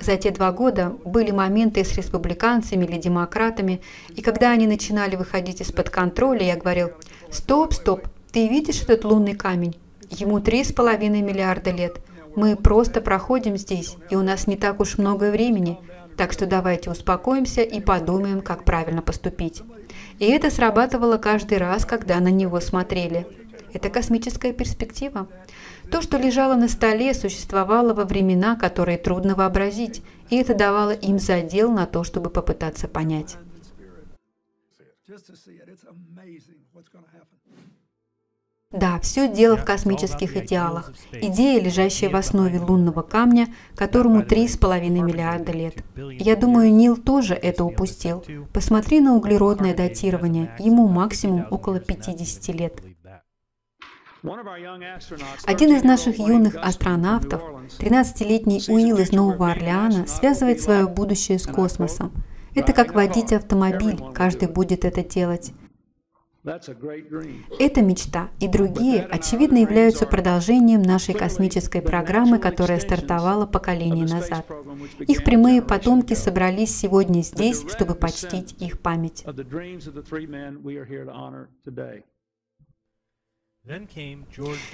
За 0.00 0.16
те 0.16 0.30
два 0.30 0.52
года 0.52 0.96
были 1.04 1.30
моменты 1.30 1.84
с 1.84 1.94
республиканцами 1.96 2.84
или 2.84 2.98
демократами, 2.98 3.80
и 4.14 4.22
когда 4.22 4.50
они 4.50 4.66
начинали 4.66 5.16
выходить 5.16 5.60
из-под 5.60 5.90
контроля, 5.90 6.42
я 6.44 6.56
говорил, 6.56 6.90
«Стоп, 7.30 7.74
стоп, 7.74 8.08
ты 8.32 8.48
видишь 8.48 8.82
этот 8.82 9.04
лунный 9.04 9.34
камень? 9.34 9.76
Ему 10.10 10.40
три 10.40 10.64
с 10.64 10.72
половиной 10.72 11.22
миллиарда 11.22 11.70
лет. 11.70 12.00
Мы 12.36 12.56
просто 12.56 13.00
проходим 13.00 13.56
здесь, 13.56 13.96
и 14.08 14.16
у 14.16 14.22
нас 14.22 14.46
не 14.46 14.56
так 14.56 14.80
уж 14.80 14.98
много 14.98 15.30
времени. 15.30 15.78
Так 16.16 16.32
что 16.32 16.46
давайте 16.46 16.90
успокоимся 16.90 17.62
и 17.62 17.80
подумаем, 17.80 18.40
как 18.40 18.64
правильно 18.64 19.02
поступить. 19.02 19.62
И 20.18 20.26
это 20.26 20.50
срабатывало 20.50 21.16
каждый 21.16 21.58
раз, 21.58 21.84
когда 21.84 22.20
на 22.20 22.28
него 22.28 22.60
смотрели. 22.60 23.26
Это 23.72 23.88
космическая 23.88 24.52
перспектива. 24.52 25.28
То, 25.90 26.02
что 26.02 26.18
лежало 26.18 26.54
на 26.54 26.68
столе, 26.68 27.14
существовало 27.14 27.94
во 27.94 28.04
времена, 28.04 28.56
которые 28.56 28.98
трудно 28.98 29.34
вообразить, 29.34 30.02
и 30.28 30.36
это 30.36 30.54
давало 30.54 30.92
им 30.92 31.18
задел 31.18 31.70
на 31.72 31.86
то, 31.86 32.04
чтобы 32.04 32.30
попытаться 32.30 32.86
понять. 32.88 33.36
Да, 38.72 39.00
все 39.00 39.26
дело 39.26 39.56
в 39.56 39.64
космических 39.64 40.36
идеалах. 40.36 40.92
Идея, 41.10 41.60
лежащая 41.60 42.08
в 42.08 42.14
основе 42.14 42.60
лунного 42.60 43.02
камня, 43.02 43.48
которому 43.74 44.20
3,5 44.22 44.88
миллиарда 44.88 45.50
лет. 45.50 45.82
Я 45.96 46.36
думаю, 46.36 46.72
Нил 46.72 46.96
тоже 46.96 47.34
это 47.34 47.64
упустил. 47.64 48.24
Посмотри 48.52 49.00
на 49.00 49.16
углеродное 49.16 49.74
датирование. 49.74 50.54
Ему 50.60 50.86
максимум 50.86 51.48
около 51.50 51.80
50 51.80 52.54
лет. 52.54 52.80
Один 54.22 55.76
из 55.76 55.82
наших 55.82 56.18
юных 56.18 56.56
астронавтов, 56.56 57.42
13-летний 57.78 58.62
Уилл 58.68 58.98
из 58.98 59.12
Нового 59.12 59.50
Орлеана, 59.50 60.06
связывает 60.06 60.60
свое 60.60 60.86
будущее 60.86 61.38
с 61.38 61.46
космосом. 61.46 62.12
Это 62.54 62.72
как 62.72 62.94
водить 62.94 63.32
автомобиль, 63.32 63.98
каждый 64.14 64.48
будет 64.48 64.84
это 64.84 65.02
делать. 65.02 65.52
Эта 66.42 67.82
мечта 67.82 68.30
и 68.40 68.48
другие, 68.48 69.02
очевидно, 69.02 69.58
являются 69.58 70.06
продолжением 70.06 70.80
нашей 70.80 71.14
космической 71.14 71.82
программы, 71.82 72.38
которая 72.38 72.80
стартовала 72.80 73.44
поколение 73.44 74.06
назад. 74.06 74.46
Их 75.00 75.22
прямые 75.22 75.60
потомки 75.60 76.14
собрались 76.14 76.74
сегодня 76.74 77.20
здесь, 77.22 77.62
чтобы 77.68 77.94
почтить 77.94 78.54
их 78.60 78.80
память. 78.80 79.24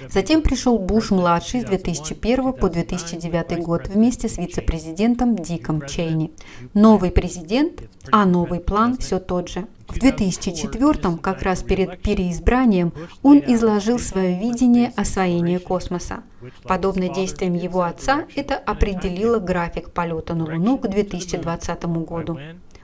Затем 0.09 0.41
пришел 0.41 0.79
Буш-младший 0.79 1.61
с 1.61 1.65
2001 1.65 2.53
по 2.53 2.69
2009 2.69 3.59
год 3.59 3.87
вместе 3.87 4.27
с 4.27 4.37
вице-президентом 4.37 5.35
Диком 5.35 5.85
Чейни. 5.85 6.31
Новый 6.73 7.11
президент, 7.11 7.83
а 8.11 8.25
новый 8.25 8.59
план 8.59 8.97
все 8.97 9.19
тот 9.19 9.49
же. 9.49 9.67
В 9.87 9.99
2004, 9.99 11.17
как 11.17 11.43
раз 11.43 11.63
перед 11.63 12.01
переизбранием, 12.01 12.91
он 13.21 13.37
изложил 13.45 13.99
свое 13.99 14.39
видение 14.39 14.91
освоения 14.95 15.59
космоса. 15.59 16.23
Подобно 16.63 17.07
действиям 17.09 17.53
его 17.53 17.83
отца, 17.83 18.25
это 18.35 18.55
определило 18.55 19.37
график 19.39 19.91
полета 19.91 20.33
на 20.33 20.45
Луну 20.45 20.77
к 20.77 20.87
2020 20.87 21.85
году. 21.85 22.39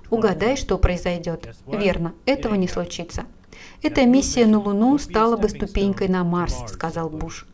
Угадай, 0.09 0.57
что 0.57 0.77
произойдет. 0.77 1.55
Верно, 1.65 2.13
этого 2.25 2.55
не 2.55 2.67
случится. 2.67 3.25
Эта 3.83 4.05
миссия 4.05 4.45
на 4.45 4.59
Луну 4.59 4.97
стала 4.97 5.35
бы 5.35 5.49
ступенькой 5.49 6.07
на 6.07 6.23
Марс, 6.23 6.55
сказал 6.67 7.09
Буш. 7.09 7.45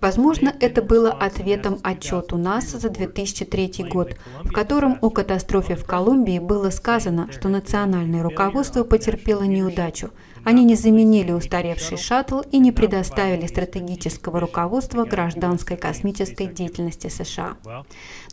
Возможно, 0.00 0.54
это 0.60 0.80
было 0.80 1.10
ответом 1.10 1.78
отчету 1.82 2.38
НАСА 2.38 2.78
за 2.78 2.88
2003 2.88 3.84
год, 3.90 4.16
в 4.44 4.50
котором 4.50 4.96
о 5.02 5.10
катастрофе 5.10 5.76
в 5.76 5.84
Колумбии 5.84 6.38
было 6.38 6.70
сказано, 6.70 7.30
что 7.32 7.50
национальное 7.50 8.22
руководство 8.22 8.82
потерпело 8.82 9.42
неудачу. 9.42 10.10
Они 10.42 10.64
не 10.64 10.74
заменили 10.74 11.32
устаревший 11.32 11.98
шаттл 11.98 12.40
и 12.50 12.58
не 12.60 12.72
предоставили 12.72 13.46
стратегического 13.46 14.40
руководства 14.40 15.04
гражданской 15.04 15.76
космической 15.76 16.46
деятельности 16.46 17.08
США. 17.08 17.58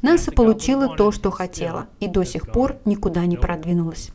НАСА 0.01 0.31
получила 0.31 0.95
то, 0.95 1.11
что 1.11 1.31
хотела, 1.31 1.87
и 1.99 2.07
до 2.07 2.23
сих 2.23 2.49
пор 2.49 2.77
никуда 2.85 3.25
не 3.25 3.35
продвинулась. 3.35 4.11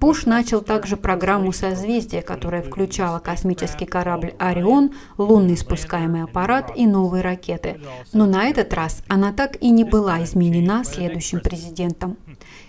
Буш 0.00 0.26
начал 0.26 0.60
также 0.60 0.96
программу 0.96 1.52
«Созвездие», 1.52 2.22
которая 2.22 2.62
включала 2.62 3.18
космический 3.18 3.84
корабль 3.84 4.32
«Орион», 4.38 4.92
лунный 5.16 5.56
спускаемый 5.56 6.22
аппарат 6.22 6.70
и 6.76 6.86
новые 6.86 7.22
ракеты. 7.22 7.80
Но 8.12 8.26
на 8.26 8.44
этот 8.44 8.72
раз 8.72 9.02
она 9.08 9.32
так 9.32 9.60
и 9.60 9.70
не 9.70 9.82
была 9.82 10.22
изменена 10.22 10.84
следующим 10.84 11.40
президентом. 11.40 12.16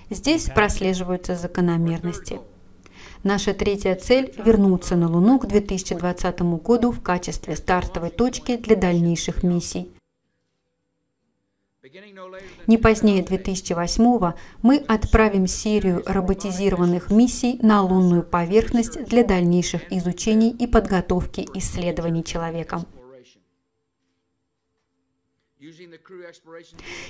Здесь 0.09 0.45
прослеживаются 0.45 1.35
закономерности. 1.35 2.39
Наша 3.23 3.53
третья 3.53 3.95
цель– 3.95 4.33
вернуться 4.45 4.95
на 4.95 5.07
Луну 5.07 5.39
к 5.39 5.45
2020 5.45 6.41
году 6.63 6.91
в 6.91 7.01
качестве 7.01 7.55
стартовой 7.55 8.09
точки 8.09 8.57
для 8.57 8.75
дальнейших 8.75 9.43
миссий. 9.43 9.91
Не 12.67 12.77
позднее 12.77 13.23
2008 13.23 14.33
мы 14.61 14.77
отправим 14.87 15.47
серию 15.47 16.03
роботизированных 16.05 17.09
миссий 17.09 17.59
на 17.61 17.81
лунную 17.81 18.23
поверхность 18.23 19.05
для 19.05 19.23
дальнейших 19.23 19.91
изучений 19.91 20.51
и 20.51 20.67
подготовки 20.67 21.47
исследований 21.55 22.23
человеком. 22.23 22.85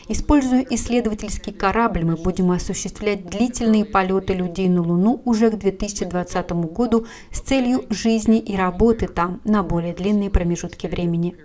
Используя 0.07 0.65
исследовательский 0.69 1.53
корабль, 1.53 2.03
мы 2.03 2.15
будем 2.15 2.49
осуществлять 2.51 3.27
длительные 3.27 3.85
полеты 3.85 4.33
людей 4.33 4.67
на 4.69 4.81
Луну 4.81 5.21
уже 5.25 5.51
к 5.51 5.55
2020 5.57 6.51
году 6.51 7.05
с 7.31 7.41
целью 7.41 7.85
жизни 7.89 8.39
и 8.39 8.55
работы 8.57 9.07
там 9.07 9.39
на 9.43 9.61
более 9.61 9.93
длинные 9.93 10.31
промежутки 10.31 10.87
времени. 10.87 11.37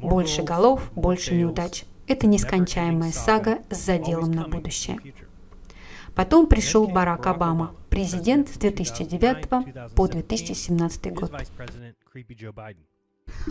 Больше 0.00 0.42
голов, 0.42 0.90
больше 0.94 1.34
неудач. 1.34 1.84
Это 2.06 2.26
нескончаемая 2.26 3.12
сага 3.12 3.58
с 3.70 3.84
заделом 3.84 4.30
на 4.30 4.46
будущее. 4.46 4.98
Потом 6.14 6.46
пришел 6.46 6.88
Барак 6.88 7.26
Обама, 7.26 7.74
президент 7.90 8.48
с 8.48 8.58
2009 8.58 9.94
по 9.94 10.08
2017 10.08 11.14
год. 11.14 11.32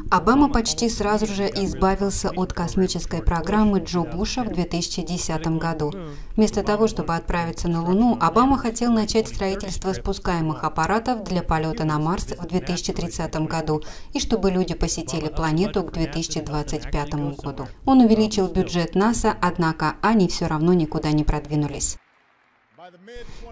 Обама 0.09 0.49
почти 0.49 0.89
сразу 0.89 1.25
же 1.25 1.47
избавился 1.47 2.29
от 2.29 2.53
космической 2.53 3.21
программы 3.21 3.79
Джо 3.79 4.01
Буша 4.01 4.43
в 4.43 4.53
2010 4.53 5.47
году. 5.57 5.91
Вместо 6.35 6.63
того, 6.63 6.87
чтобы 6.87 7.15
отправиться 7.15 7.67
на 7.67 7.83
Луну, 7.83 8.17
Обама 8.21 8.57
хотел 8.57 8.91
начать 8.91 9.27
строительство 9.27 9.93
спускаемых 9.93 10.63
аппаратов 10.63 11.23
для 11.23 11.41
полета 11.41 11.83
на 11.83 11.99
Марс 11.99 12.25
в 12.25 12.45
2030 12.45 13.35
году 13.47 13.83
и 14.13 14.19
чтобы 14.19 14.51
люди 14.51 14.73
посетили 14.73 15.27
планету 15.27 15.83
к 15.83 15.91
2025 15.91 17.13
году. 17.37 17.67
Он 17.85 18.01
увеличил 18.01 18.47
бюджет 18.47 18.95
НАСА, 18.95 19.35
однако 19.41 19.95
они 20.01 20.27
все 20.27 20.47
равно 20.47 20.73
никуда 20.73 21.11
не 21.11 21.23
продвинулись. 21.23 21.97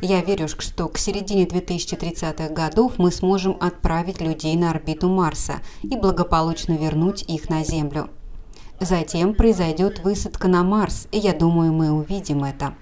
Я 0.01 0.21
верю, 0.21 0.47
что 0.47 0.87
к 0.87 0.97
середине 0.97 1.45
2030-х 1.45 2.49
годов 2.49 2.93
мы 2.97 3.11
сможем 3.11 3.57
отправить 3.59 4.21
людей 4.21 4.55
на 4.55 4.71
орбиту 4.71 5.09
Марса 5.09 5.61
и 5.83 5.95
благополучно 5.95 6.73
вернуть 6.73 7.23
их 7.23 7.49
на 7.49 7.63
Землю. 7.63 8.09
Затем 8.79 9.35
произойдет 9.35 9.99
высадка 10.03 10.47
на 10.47 10.63
Марс, 10.63 11.07
и 11.11 11.17
я 11.17 11.33
думаю, 11.33 11.71
мы 11.71 11.91
увидим 11.91 12.43
это. 12.43 12.75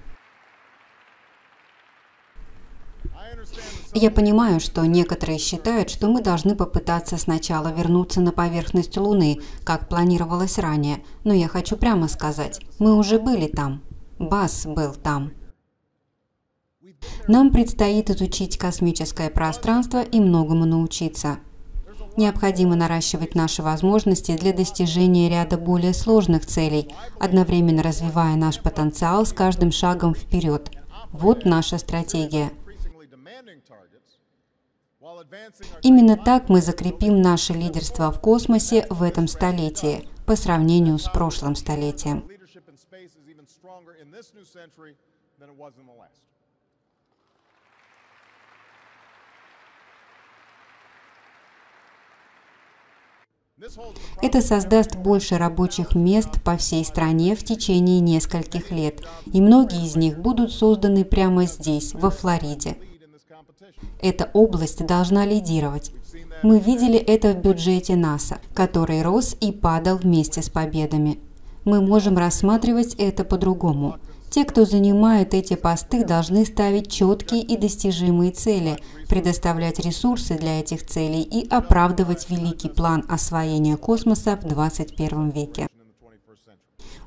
Я 3.92 4.10
понимаю, 4.10 4.58
что 4.58 4.84
некоторые 4.84 5.38
считают, 5.38 5.88
что 5.88 6.08
мы 6.08 6.20
должны 6.20 6.56
попытаться 6.56 7.16
сначала 7.16 7.68
вернуться 7.68 8.20
на 8.20 8.32
поверхность 8.32 8.96
Луны, 8.96 9.40
как 9.62 9.88
планировалось 9.88 10.58
ранее, 10.58 11.04
но 11.22 11.32
я 11.32 11.46
хочу 11.46 11.76
прямо 11.76 12.08
сказать, 12.08 12.60
мы 12.80 12.96
уже 12.96 13.20
были 13.20 13.46
там. 13.46 13.82
Бас 14.18 14.66
был 14.66 14.94
там. 14.94 15.32
Нам 17.26 17.50
предстоит 17.50 18.10
изучить 18.10 18.58
космическое 18.58 19.30
пространство 19.30 20.02
и 20.02 20.20
многому 20.20 20.64
научиться. 20.64 21.38
Необходимо 22.16 22.76
наращивать 22.76 23.34
наши 23.34 23.62
возможности 23.62 24.36
для 24.36 24.52
достижения 24.52 25.28
ряда 25.28 25.58
более 25.58 25.92
сложных 25.94 26.46
целей, 26.46 26.94
одновременно 27.18 27.82
развивая 27.82 28.36
наш 28.36 28.60
потенциал 28.60 29.26
с 29.26 29.32
каждым 29.32 29.72
шагом 29.72 30.14
вперед. 30.14 30.70
Вот 31.10 31.44
наша 31.44 31.78
стратегия. 31.78 32.52
Именно 35.82 36.16
так 36.16 36.48
мы 36.48 36.60
закрепим 36.60 37.20
наше 37.20 37.52
лидерство 37.52 38.10
в 38.10 38.20
космосе 38.20 38.86
в 38.90 39.02
этом 39.02 39.28
столетии 39.28 40.08
по 40.26 40.36
сравнению 40.36 40.98
с 40.98 41.08
прошлым 41.08 41.56
столетием. 41.56 42.24
Это 54.20 54.40
создаст 54.40 54.96
больше 54.96 55.38
рабочих 55.38 55.94
мест 55.94 56.42
по 56.42 56.56
всей 56.56 56.84
стране 56.84 57.36
в 57.36 57.44
течение 57.44 58.00
нескольких 58.00 58.72
лет, 58.72 59.02
и 59.26 59.40
многие 59.40 59.86
из 59.86 59.94
них 59.94 60.18
будут 60.18 60.52
созданы 60.52 61.04
прямо 61.04 61.46
здесь, 61.46 61.94
во 61.94 62.10
Флориде. 62.10 62.76
Эта 64.02 64.28
область 64.32 64.84
должна 64.84 65.24
лидировать. 65.24 65.92
Мы 66.42 66.58
видели 66.58 66.98
это 66.98 67.32
в 67.32 67.40
бюджете 67.40 67.94
НАСА, 67.94 68.38
который 68.54 69.02
рос 69.02 69.36
и 69.40 69.52
падал 69.52 69.98
вместе 69.98 70.42
с 70.42 70.50
победами. 70.50 71.20
Мы 71.64 71.80
можем 71.80 72.18
рассматривать 72.18 72.94
это 72.94 73.24
по-другому– 73.24 73.98
те, 74.34 74.44
кто 74.44 74.64
занимает 74.64 75.32
эти 75.32 75.54
посты, 75.54 76.04
должны 76.04 76.44
ставить 76.44 76.90
четкие 76.90 77.40
и 77.40 77.56
достижимые 77.56 78.32
цели, 78.32 78.80
предоставлять 79.08 79.78
ресурсы 79.78 80.34
для 80.34 80.58
этих 80.58 80.84
целей 80.84 81.22
и 81.22 81.48
оправдывать 81.48 82.28
великий 82.28 82.68
план 82.68 83.04
освоения 83.08 83.76
космоса 83.76 84.34
в 84.34 84.48
21 84.48 85.30
веке. 85.30 85.68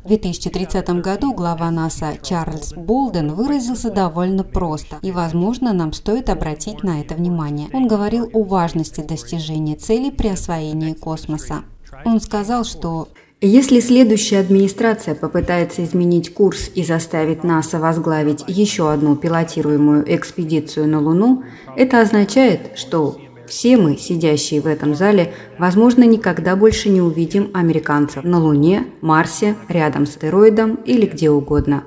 В 0.06 0.08
2030 0.08 0.90
году 1.02 1.34
глава 1.34 1.70
НАСА 1.70 2.18
Чарльз 2.24 2.72
Болден 2.72 3.34
выразился 3.34 3.92
довольно 3.92 4.46
просто, 4.46 4.98
и, 5.02 5.12
возможно, 5.12 5.74
нам 5.74 5.92
стоит 5.92 6.30
обратить 6.30 6.82
на 6.84 7.02
это 7.02 7.16
внимание. 7.16 7.68
Он 7.74 7.90
говорил 7.90 8.30
о 8.32 8.44
важности 8.44 9.02
достижения 9.02 9.76
целей 9.76 10.12
при 10.12 10.30
освоении 10.30 10.94
космоса. 10.94 11.66
Он 12.06 12.22
сказал, 12.22 12.64
что 12.64 13.10
если 13.46 13.82
следующая 13.82 14.40
администрация 14.40 15.14
попытается 15.14 15.84
изменить 15.84 16.34
курс 16.34 16.72
и 16.74 16.84
заставит 16.84 17.44
НАСА 17.44 17.78
возглавить 17.78 18.44
еще 18.48 18.92
одну 18.92 19.16
пилотируемую 19.16 20.04
экспедицию 20.16 20.88
на 20.88 21.00
Луну, 21.00 21.44
это 21.76 22.02
означает, 22.02 22.72
что 22.76 23.20
все 23.48 23.78
мы, 23.78 23.96
сидящие 23.96 24.62
в 24.62 24.66
этом 24.66 24.96
зале, 24.96 25.34
возможно, 25.60 26.04
никогда 26.04 26.56
больше 26.56 26.90
не 26.90 27.00
увидим 27.00 27.52
американцев 27.54 28.24
на 28.24 28.40
Луне, 28.40 28.88
Марсе, 29.02 29.56
рядом 29.68 30.08
с 30.08 30.10
астероидом 30.10 30.76
или 30.86 31.06
где 31.06 31.30
угодно. 31.30 31.84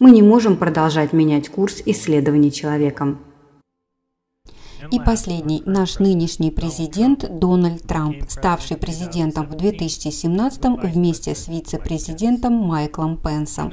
Мы 0.00 0.10
не 0.10 0.22
можем 0.22 0.56
продолжать 0.56 1.12
менять 1.12 1.48
курс 1.48 1.80
исследований 1.86 2.50
человеком. 2.50 3.20
И 4.90 4.98
последний, 5.00 5.62
наш 5.66 5.98
нынешний 5.98 6.50
президент 6.50 7.38
Дональд 7.38 7.82
Трамп, 7.82 8.24
ставший 8.28 8.76
президентом 8.76 9.46
в 9.46 9.54
2017 9.54 10.64
вместе 10.82 11.34
с 11.34 11.48
вице-президентом 11.48 12.54
Майклом 12.54 13.16
Пенсом. 13.16 13.72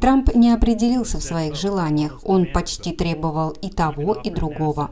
Трамп 0.00 0.34
не 0.34 0.52
определился 0.52 1.18
в 1.18 1.22
своих 1.22 1.54
желаниях, 1.54 2.20
он 2.24 2.46
почти 2.52 2.92
требовал 2.92 3.50
и 3.50 3.70
того, 3.70 4.14
и 4.14 4.30
другого. 4.30 4.90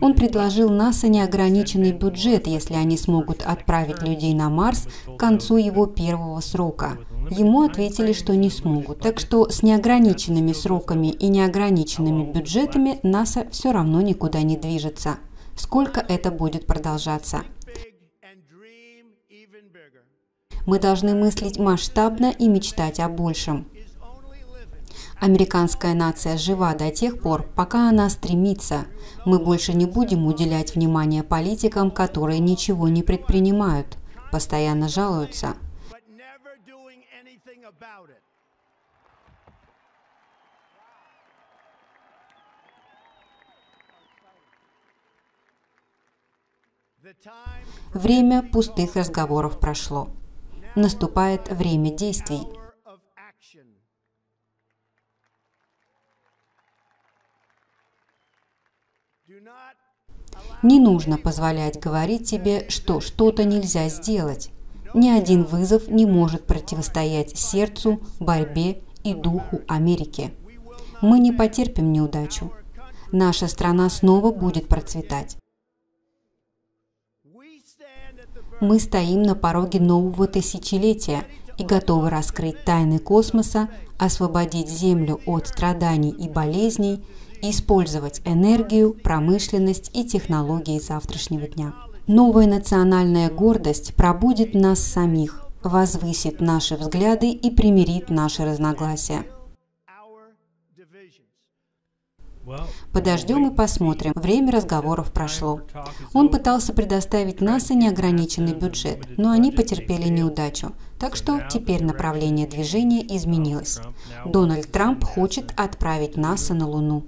Он 0.00 0.14
предложил 0.14 0.70
НАСА 0.70 1.08
неограниченный 1.08 1.92
бюджет, 1.92 2.46
если 2.46 2.74
они 2.74 2.96
смогут 2.96 3.42
отправить 3.42 4.02
людей 4.02 4.34
на 4.34 4.48
Марс 4.48 4.86
к 5.06 5.16
концу 5.18 5.56
его 5.56 5.86
первого 5.86 6.40
срока. 6.40 6.98
Ему 7.30 7.62
ответили, 7.62 8.12
что 8.12 8.36
не 8.36 8.50
смогут. 8.50 9.00
Так 9.00 9.18
что 9.20 9.48
с 9.48 9.62
неограниченными 9.62 10.52
сроками 10.52 11.08
и 11.08 11.28
неограниченными 11.28 12.32
бюджетами 12.32 12.98
НАСА 13.02 13.46
все 13.50 13.72
равно 13.72 14.00
никуда 14.00 14.42
не 14.42 14.56
движется. 14.56 15.18
Сколько 15.56 16.00
это 16.00 16.30
будет 16.30 16.66
продолжаться? 16.66 17.42
Мы 20.66 20.78
должны 20.78 21.14
мыслить 21.14 21.58
масштабно 21.58 22.32
и 22.38 22.46
мечтать 22.48 23.00
о 23.00 23.08
большем. 23.08 23.66
Американская 25.20 25.92
нация 25.92 26.38
жива 26.38 26.74
до 26.74 26.90
тех 26.90 27.20
пор, 27.20 27.42
пока 27.54 27.90
она 27.90 28.08
стремится. 28.08 28.86
Мы 29.26 29.38
больше 29.38 29.74
не 29.74 29.84
будем 29.84 30.24
уделять 30.24 30.74
внимание 30.74 31.22
политикам, 31.22 31.90
которые 31.90 32.38
ничего 32.38 32.88
не 32.88 33.02
предпринимают, 33.02 33.98
постоянно 34.32 34.88
жалуются. 34.88 35.56
Время 47.92 48.42
пустых 48.42 48.96
разговоров 48.96 49.60
прошло. 49.60 50.08
Наступает 50.76 51.50
время 51.50 51.90
действий. 51.90 52.59
Не 60.62 60.78
нужно 60.78 61.16
позволять 61.16 61.80
говорить 61.80 62.28
тебе, 62.28 62.66
что 62.68 63.00
что-то 63.00 63.44
нельзя 63.44 63.88
сделать. 63.88 64.50
Ни 64.92 65.08
один 65.08 65.44
вызов 65.44 65.88
не 65.88 66.04
может 66.04 66.46
противостоять 66.46 67.36
сердцу, 67.36 68.00
борьбе 68.18 68.82
и 69.02 69.14
духу 69.14 69.60
Америки. 69.68 70.32
Мы 71.00 71.18
не 71.18 71.32
потерпим 71.32 71.92
неудачу. 71.92 72.52
Наша 73.10 73.48
страна 73.48 73.88
снова 73.88 74.32
будет 74.32 74.68
процветать. 74.68 75.38
Мы 78.60 78.78
стоим 78.78 79.22
на 79.22 79.34
пороге 79.34 79.80
нового 79.80 80.26
тысячелетия 80.26 81.24
и 81.56 81.64
готовы 81.64 82.10
раскрыть 82.10 82.62
тайны 82.64 82.98
космоса, 82.98 83.70
освободить 83.98 84.68
Землю 84.68 85.20
от 85.24 85.48
страданий 85.48 86.10
и 86.10 86.28
болезней– 86.28 87.02
использовать 87.42 88.20
энергию, 88.24 88.94
промышленность 88.94 89.90
и 89.94 90.04
технологии 90.04 90.78
завтрашнего 90.78 91.46
дня. 91.46 91.74
Новая 92.06 92.46
национальная 92.46 93.30
гордость 93.30 93.94
пробудит 93.94 94.54
нас 94.54 94.80
самих, 94.80 95.46
возвысит 95.62 96.40
наши 96.40 96.76
взгляды 96.76 97.30
и 97.30 97.50
примирит 97.50 98.10
наши 98.10 98.44
разногласия. 98.44 99.24
Подождем 102.92 103.48
и 103.48 103.54
посмотрим. 103.54 104.12
Время 104.14 104.52
разговоров 104.52 105.12
прошло. 105.12 105.60
Он 106.12 106.28
пытался 106.28 106.72
предоставить 106.72 107.40
НАСА 107.40 107.74
неограниченный 107.74 108.54
бюджет, 108.54 109.06
но 109.16 109.30
они 109.30 109.52
потерпели 109.52 110.08
неудачу. 110.08 110.72
Так 110.98 111.16
что 111.16 111.40
теперь 111.50 111.84
направление 111.84 112.46
движения 112.46 113.04
изменилось. 113.16 113.78
Дональд 114.24 114.70
Трамп 114.70 115.04
хочет 115.04 115.52
отправить 115.56 116.16
НАСА 116.16 116.54
на 116.54 116.66
Луну. 116.66 117.04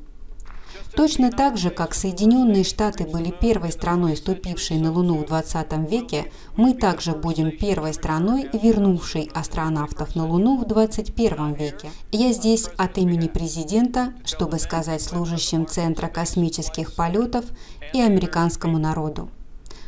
Точно 0.95 1.31
так 1.31 1.57
же, 1.57 1.71
как 1.71 1.95
Соединенные 1.95 2.65
Штаты 2.65 3.07
были 3.07 3.31
первой 3.31 3.73
страной, 3.73 4.15
ступившей 4.15 4.79
на 4.79 4.93
Луну 4.93 5.19
в 5.19 5.27
20 5.27 5.91
веке, 5.91 6.31
мы 6.57 6.75
также 6.75 7.13
будем 7.13 7.57
первой 7.57 7.95
страной, 7.95 8.51
вернувшей 8.53 9.31
астронавтов 9.35 10.15
на 10.15 10.27
Луну 10.27 10.59
в 10.59 10.67
21 10.67 11.55
веке. 11.55 11.91
Я 12.11 12.33
здесь 12.33 12.69
от 12.77 12.99
имени 12.99 13.29
президента, 13.29 14.13
чтобы 14.27 14.59
сказать 14.59 15.01
служащим 15.01 15.67
Центра 15.67 16.09
космических 16.09 16.95
полетов 16.95 17.47
и 17.95 18.01
американскому 18.01 18.79
народу. 18.79 19.31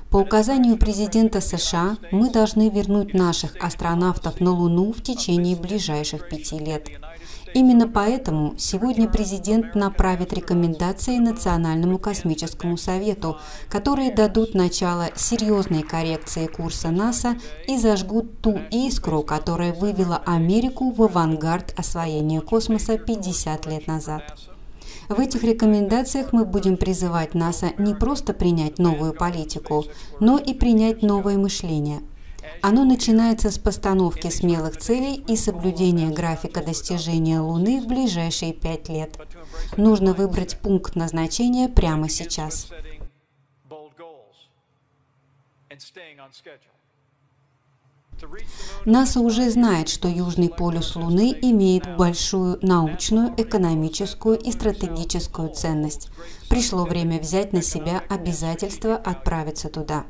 По 0.08 0.18
указанию 0.18 0.78
президента 0.78 1.40
США 1.40 1.98
мы 2.12 2.30
должны 2.30 2.70
вернуть 2.70 3.14
наших 3.14 3.56
астронавтов 3.60 4.40
на 4.40 4.52
Луну 4.52 4.92
в 4.92 5.02
течение 5.02 5.56
ближайших 5.56 6.28
пяти 6.28 6.58
лет. 6.58 6.88
Именно 7.54 7.86
поэтому 7.86 8.54
сегодня 8.58 9.08
президент 9.08 9.76
направит 9.76 10.32
рекомендации 10.32 11.18
Национальному 11.18 11.98
космическому 11.98 12.76
совету, 12.76 13.38
которые 13.68 14.12
дадут 14.12 14.54
начало 14.54 15.10
серьезной 15.14 15.84
коррекции 15.84 16.48
курса 16.48 16.90
НАСА 16.90 17.36
и 17.68 17.78
зажгут 17.78 18.40
ту 18.40 18.58
искру, 18.72 19.22
которая 19.22 19.72
вывела 19.72 20.20
Америку 20.26 20.90
в 20.90 21.00
авангард 21.00 21.78
освоения 21.78 22.40
космоса 22.40 22.98
50 22.98 23.66
лет 23.66 23.86
назад. 23.86 24.22
В 25.08 25.20
этих 25.20 25.44
рекомендациях 25.44 26.32
мы 26.32 26.44
будем 26.44 26.76
призывать 26.76 27.34
НАСА 27.34 27.70
не 27.78 27.94
просто 27.94 28.32
принять 28.32 28.78
новую 28.78 29.12
политику, 29.12 29.84
но 30.18 30.38
и 30.38 30.54
принять 30.54 31.02
новое 31.02 31.38
мышление– 31.38 32.00
оно 32.62 32.84
начинается 32.84 33.50
с 33.50 33.58
постановки 33.58 34.28
смелых 34.28 34.76
целей 34.78 35.24
и 35.28 35.36
соблюдения 35.36 36.10
графика 36.10 36.62
достижения 36.62 37.40
Луны 37.40 37.80
в 37.80 37.86
ближайшие 37.86 38.52
пять 38.52 38.88
лет. 38.88 39.18
Нужно 39.76 40.12
выбрать 40.14 40.58
пункт 40.58 40.96
назначения 40.96 41.68
прямо 41.68 42.08
сейчас. 42.08 42.68
НАСА 48.84 49.20
уже 49.20 49.50
знает, 49.50 49.88
что 49.88 50.08
Южный 50.08 50.48
полюс 50.48 50.96
Луны 50.96 51.36
имеет 51.42 51.96
большую 51.96 52.58
научную, 52.62 53.34
экономическую 53.36 54.38
и 54.38 54.52
стратегическую 54.52 55.52
ценность. 55.52 56.08
Пришло 56.48 56.84
время 56.84 57.18
взять 57.18 57.52
на 57.52 57.62
себя 57.62 58.02
обязательство 58.08 58.96
отправиться 58.96 59.68
туда. 59.68 60.06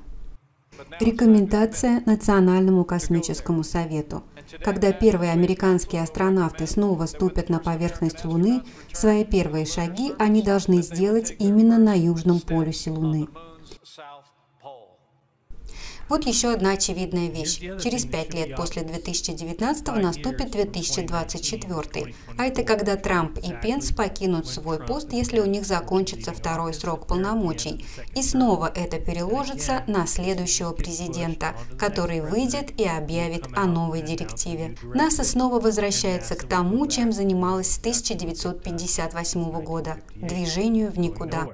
Рекомендация 1.00 2.02
Национальному 2.06 2.84
космическому 2.84 3.64
совету. 3.64 4.22
Когда 4.62 4.92
первые 4.92 5.32
американские 5.32 6.02
астронавты 6.02 6.66
снова 6.66 7.06
ступят 7.06 7.48
на 7.48 7.58
поверхность 7.58 8.24
Луны, 8.24 8.62
свои 8.92 9.24
первые 9.24 9.66
шаги 9.66 10.12
они 10.18 10.42
должны 10.42 10.82
сделать 10.82 11.34
именно 11.38 11.78
на 11.78 11.94
южном 11.94 12.40
полюсе 12.40 12.90
Луны. 12.90 13.28
Вот 16.14 16.26
еще 16.26 16.52
одна 16.52 16.74
очевидная 16.74 17.28
вещь. 17.28 17.58
Через 17.58 18.06
пять 18.06 18.32
лет 18.34 18.54
после 18.54 18.82
2019 18.82 19.84
наступит 19.96 20.52
2024. 20.52 22.14
А 22.38 22.44
это 22.44 22.62
когда 22.62 22.94
Трамп 22.94 23.36
и 23.38 23.52
Пенс 23.60 23.90
покинут 23.90 24.46
свой 24.46 24.78
пост, 24.78 25.12
если 25.12 25.40
у 25.40 25.44
них 25.44 25.66
закончится 25.66 26.32
второй 26.32 26.72
срок 26.72 27.08
полномочий. 27.08 27.84
И 28.14 28.22
снова 28.22 28.72
это 28.72 29.00
переложится 29.00 29.82
на 29.88 30.06
следующего 30.06 30.70
президента, 30.70 31.56
который 31.80 32.20
выйдет 32.20 32.80
и 32.80 32.86
объявит 32.86 33.48
о 33.56 33.64
новой 33.64 34.00
директиве. 34.00 34.76
НАСА 34.84 35.24
снова 35.24 35.58
возвращается 35.58 36.36
к 36.36 36.44
тому, 36.44 36.86
чем 36.86 37.10
занималась 37.10 37.72
с 37.72 37.78
1958 37.80 39.50
года– 39.64 39.96
движению 40.14 40.92
в 40.92 40.98
никуда. 41.00 41.48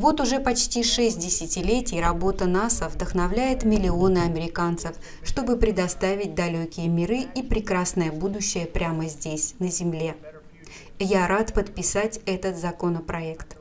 Вот 0.00 0.18
уже 0.18 0.40
почти 0.40 0.82
шесть 0.82 1.18
десятилетий 1.18 2.00
работа 2.00 2.46
НАСА 2.46 2.88
вдохновляет 2.88 3.64
миллионы 3.64 4.20
американцев, 4.20 4.96
чтобы 5.22 5.58
предоставить 5.58 6.34
далекие 6.34 6.88
миры 6.88 7.26
и 7.34 7.42
прекрасное 7.42 8.10
будущее 8.10 8.64
прямо 8.64 9.08
здесь, 9.08 9.56
на 9.58 9.70
Земле. 9.70 10.16
Я 10.98 11.26
рад 11.26 11.52
подписать 11.52 12.18
этот 12.24 12.56
законопроект. 12.56 13.58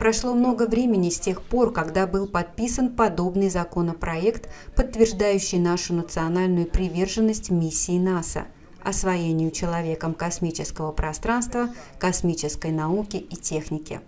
Прошло 0.00 0.34
много 0.34 0.66
времени 0.66 1.08
с 1.08 1.20
тех 1.20 1.40
пор, 1.40 1.72
когда 1.72 2.08
был 2.08 2.26
подписан 2.26 2.88
подобный 2.96 3.48
законопроект, 3.48 4.48
подтверждающий 4.74 5.60
нашу 5.60 5.94
национальную 5.94 6.66
приверженность 6.66 7.48
миссии 7.48 7.96
НАСА– 7.96 8.46
освоению 8.82 9.52
человеком 9.52 10.14
космического 10.14 10.90
пространства, 10.90 11.68
космической 12.00 12.72
науки 12.72 13.18
и 13.18 13.36
техники. 13.36 14.00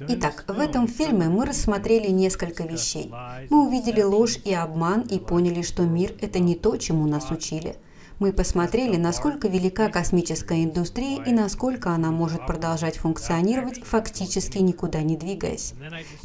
Итак, 0.00 0.44
в 0.48 0.58
этом 0.58 0.88
фильме 0.88 1.28
мы 1.28 1.46
рассмотрели 1.46 2.08
несколько 2.08 2.64
вещей. 2.64 3.12
Мы 3.50 3.66
увидели 3.66 4.02
ложь 4.02 4.38
и 4.44 4.52
обман 4.52 5.02
и 5.02 5.18
поняли, 5.18 5.62
что 5.62 5.82
мир– 5.82 6.14
это 6.20 6.38
не 6.38 6.54
то, 6.54 6.76
чему 6.76 7.06
нас 7.06 7.30
учили. 7.30 7.76
Мы 8.18 8.32
посмотрели, 8.32 8.96
насколько 8.96 9.46
велика 9.46 9.90
космическая 9.90 10.64
индустрия 10.64 11.22
и 11.22 11.32
насколько 11.32 11.90
она 11.90 12.10
может 12.10 12.46
продолжать 12.46 12.96
функционировать, 12.96 13.84
фактически 13.84 14.58
никуда 14.58 15.02
не 15.02 15.16
двигаясь. 15.16 15.74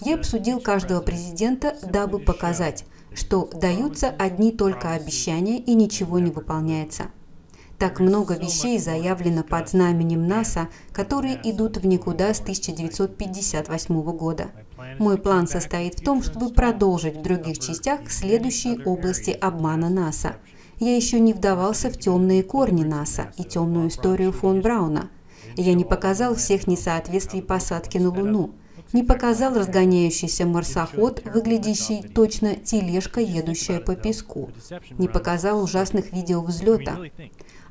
Я 0.06 0.16
обсудил 0.16 0.62
каждого 0.62 1.02
президента, 1.02 1.76
дабы 1.84 2.20
показать, 2.20 2.86
что 3.14 3.50
даются 3.54 4.10
одни 4.10 4.54
только 4.54 4.94
обещания 4.94 5.60
и 5.60 5.74
ничего 5.74 6.20
не 6.20 6.32
выполняется. 6.32 7.08
Так 7.82 8.00
много 8.00 8.36
вещей 8.36 8.78
заявлено 8.78 9.42
под 9.42 9.70
знаменем 9.70 10.28
НАСА, 10.28 10.70
которые 10.94 11.42
идут 11.44 11.78
в 11.78 11.86
никуда 11.88 12.32
с 12.32 12.40
1958 12.40 14.04
года. 14.16 14.52
Мой 15.00 15.18
план 15.18 15.48
состоит 15.48 15.96
в 15.96 16.04
том, 16.04 16.22
чтобы 16.22 16.54
продолжить 16.54 17.18
в 17.18 17.24
других 17.24 17.58
частях 17.58 18.02
следующие 18.12 18.78
области 18.86 19.32
обмана 19.32 19.90
НАСА. 19.90 20.36
Я 20.80 20.96
еще 20.96 21.20
не 21.20 21.34
вдавался 21.34 21.90
в 21.90 21.98
темные 21.98 22.44
корни 22.44 22.84
НАСА 22.84 23.34
и 23.40 23.44
темную 23.44 23.88
историю 23.88 24.32
фон 24.32 24.62
Брауна. 24.62 25.10
Я 25.58 25.74
не 25.74 25.84
показал 25.84 26.36
всех 26.36 26.68
несоответствий 26.68 27.42
посадки 27.42 27.98
на 27.98 28.10
Луну 28.10 28.52
не 28.94 29.04
показал 29.04 29.54
разгоняющийся 29.54 30.46
марсоход, 30.46 31.22
выглядящий 31.26 32.04
точно 32.04 32.56
тележка, 32.56 33.22
едущая 33.22 33.80
по 33.80 33.96
песку, 33.96 34.50
не 34.98 35.08
показал 35.08 35.64
ужасных 35.64 36.12
видео 36.12 36.42
взлета. 36.42 36.98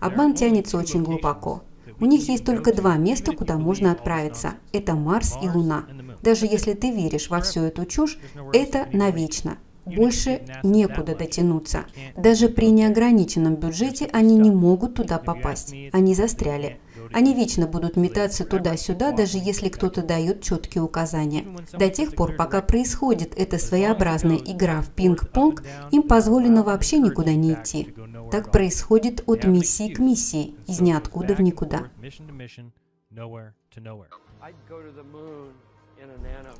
Обман 0.01 0.35
тянется 0.35 0.79
очень 0.79 1.03
глубоко. 1.03 1.63
У 2.01 2.07
них 2.07 2.29
есть 2.29 2.45
только 2.45 2.75
два 2.75 2.97
места, 2.97 3.33
куда 3.33 3.59
можно 3.59 3.93
отправиться. 3.93 4.55
Это 4.73 4.95
Марс 4.95 5.37
и 5.43 5.49
Луна. 5.49 5.85
Даже 6.23 6.47
если 6.47 6.73
ты 6.73 6.91
веришь 6.91 7.29
во 7.29 7.41
всю 7.41 7.63
эту 7.63 7.85
чушь, 7.85 8.19
это 8.53 8.89
навечно. 8.93 9.59
Больше 9.85 10.43
некуда 10.63 11.17
дотянуться. 11.17 11.85
Даже 12.17 12.49
при 12.49 12.71
неограниченном 12.71 13.57
бюджете 13.57 14.09
они 14.13 14.37
не 14.37 14.51
могут 14.51 14.95
туда 14.95 15.19
попасть. 15.19 15.75
Они 15.93 16.15
застряли. 16.15 16.79
Они 17.13 17.35
вечно 17.35 17.67
будут 17.67 17.97
метаться 17.97 18.45
туда-сюда, 18.45 19.13
даже 19.13 19.39
если 19.39 19.69
кто-то 19.69 20.03
дает 20.03 20.43
четкие 20.43 20.83
указания. 20.83 21.45
До 21.73 21.89
тех 21.89 22.15
пор, 22.15 22.37
пока 22.37 22.63
происходит 22.63 23.35
эта 23.37 23.59
своеобразная 23.59 24.37
игра 24.37 24.81
в 24.81 24.91
пинг-понг, 24.91 25.63
им 25.91 26.03
позволено 26.03 26.63
вообще 26.63 26.99
никуда 26.99 27.35
не 27.35 27.55
идти. 27.55 27.95
Так 28.31 28.53
происходит 28.53 29.25
от 29.27 29.45
миссии 29.45 29.93
к 29.93 29.99
миссии, 29.99 30.55
из 30.67 30.81
ниоткуда 30.81 31.35
в 31.35 31.41
никуда. 31.41 31.89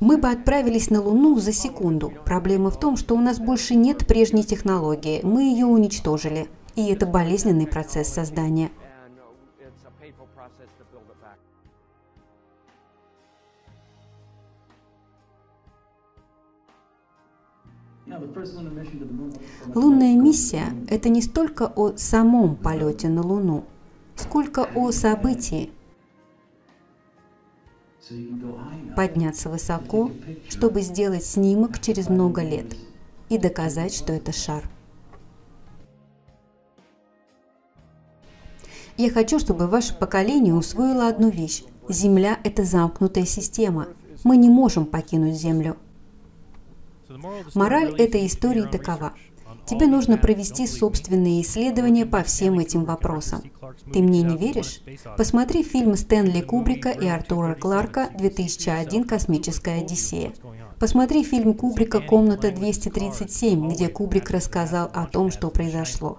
Мы 0.01 0.19
бы 0.19 0.29
отправились 0.29 0.91
на 0.91 1.01
Луну 1.01 1.39
за 1.39 1.53
секунду. 1.53 2.13
Проблема 2.25 2.71
в 2.71 2.79
том, 2.79 2.97
что 2.97 3.15
у 3.15 3.21
нас 3.21 3.39
больше 3.39 3.75
нет 3.75 4.07
прежней 4.07 4.45
технологии. 4.45 5.21
Мы 5.23 5.45
ее 5.45 5.67
уничтожили. 5.67 6.49
И 6.77 6.87
это 6.87 7.07
болезненный 7.07 7.67
процесс 7.67 8.09
создания. 8.09 8.71
Лунная 19.75 20.15
миссия– 20.15 20.67
это 20.89 21.09
не 21.09 21.23
столько 21.23 21.67
о 21.67 21.97
самом 21.97 22.57
полете 22.57 23.09
на 23.09 23.23
Луну, 23.23 23.65
сколько 24.17 24.69
о 24.75 24.93
событии. 24.93 25.71
Подняться 28.97 29.49
высоко, 29.49 30.11
чтобы 30.49 30.83
сделать 30.83 31.25
снимок 31.25 31.81
через 31.81 32.09
много 32.09 32.43
лет 32.43 32.77
и 33.29 33.39
доказать, 33.39 33.95
что 33.95 34.13
это 34.13 34.33
шар. 34.33 34.69
Я 38.97 39.11
хочу, 39.11 39.39
чтобы 39.39 39.67
ваше 39.67 39.97
поколение 39.97 40.53
усвоило 40.53 41.09
одну 41.09 41.31
вещь. 41.31 41.65
Земля– 41.89 42.39
это 42.45 42.65
замкнутая 42.65 43.25
система. 43.25 43.89
Мы 44.25 44.37
не 44.37 44.51
можем 44.51 44.85
покинуть 44.85 45.37
Землю– 45.37 45.77
Мораль 47.55 47.95
этой 48.01 48.27
истории 48.27 48.67
такова. 48.71 49.15
Тебе 49.67 49.87
нужно 49.87 50.17
провести 50.17 50.67
собственные 50.67 51.43
исследования 51.43 52.07
по 52.07 52.23
всем 52.23 52.59
этим 52.59 52.85
вопросам. 52.85 53.43
Ты 53.93 54.01
мне 54.01 54.23
не 54.23 54.37
веришь? 54.37 54.83
Посмотри 55.17 55.63
фильм 55.63 55.97
Стэнли 55.97 56.41
Кубрика 56.41 56.91
и 56.91 57.07
Артура 57.07 57.55
Кларка 57.55 58.11
«2001. 58.17 59.05
Космическая 59.05 59.81
Одиссея». 59.81 60.33
Посмотри 60.79 61.25
фильм 61.25 61.55
Кубрика 61.55 62.01
«Комната 62.01 62.49
237», 62.49 63.71
где 63.71 63.89
Кубрик 63.89 64.31
рассказал 64.31 64.91
о 64.95 65.07
том, 65.07 65.31
что 65.31 65.51
произошло. 65.51 66.19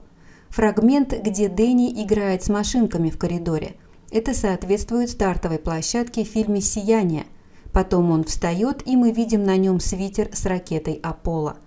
Фрагмент, 0.50 1.14
где 1.14 1.48
Дэнни 1.48 2.04
играет 2.04 2.44
с 2.44 2.50
машинками 2.50 3.10
в 3.10 3.18
коридоре. 3.18 3.76
Это 4.12 4.34
соответствует 4.34 5.10
стартовой 5.10 5.58
площадке 5.58 6.26
в 6.26 6.28
фильме 6.28 6.62
«Сияние», 6.62 7.26
Потом 7.74 8.12
он 8.12 8.24
встает, 8.24 8.86
и 8.88 8.96
мы 8.96 9.12
видим 9.12 9.44
на 9.44 9.58
нем 9.58 9.80
свитер 9.80 10.30
с 10.34 10.46
ракетой 10.46 11.00
Аполло. 11.02 11.58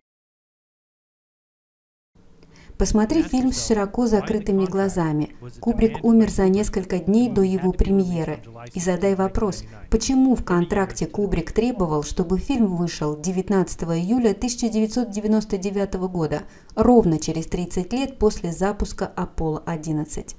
Посмотри 2.76 3.22
фильм 3.22 3.52
с 3.52 3.66
широко 3.66 4.08
закрытыми 4.08 4.64
глазами. 4.64 5.36
Кубрик 5.60 6.04
умер 6.04 6.30
за 6.30 6.48
несколько 6.48 6.98
дней 6.98 7.30
до 7.30 7.42
его 7.42 7.72
премьеры. 7.72 8.40
И 8.74 8.80
задай 8.80 9.14
вопрос, 9.14 9.62
почему 9.90 10.34
в 10.34 10.44
контракте 10.44 11.06
Кубрик 11.06 11.52
требовал, 11.52 12.02
чтобы 12.02 12.38
фильм 12.38 12.74
вышел 12.74 13.16
19 13.16 13.82
июля 13.84 14.32
1999 14.32 15.94
года, 15.94 16.42
ровно 16.74 17.20
через 17.20 17.46
30 17.46 17.92
лет 17.92 18.18
после 18.18 18.50
запуска 18.50 19.10
Аполло-11. 19.14 20.34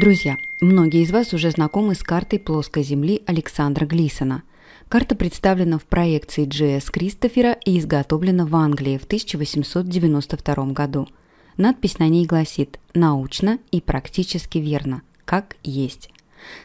Друзья, 0.00 0.38
многие 0.62 1.02
из 1.02 1.10
вас 1.10 1.34
уже 1.34 1.50
знакомы 1.50 1.94
с 1.94 2.02
картой 2.02 2.38
плоской 2.38 2.82
Земли 2.82 3.20
Александра 3.26 3.84
Глисона. 3.84 4.44
Карта 4.88 5.14
представлена 5.14 5.76
в 5.76 5.84
проекции 5.84 6.46
Джи.С. 6.46 6.88
Кристофера 6.88 7.52
и 7.66 7.78
изготовлена 7.78 8.46
в 8.46 8.56
Англии 8.56 8.96
в 8.96 9.04
1892 9.04 10.54
году. 10.72 11.06
Надпись 11.58 11.98
на 11.98 12.08
ней 12.08 12.24
гласит 12.24 12.80
«Научно 12.94 13.58
и 13.72 13.82
практически 13.82 14.56
верно, 14.56 15.02
как 15.26 15.56
есть». 15.62 16.08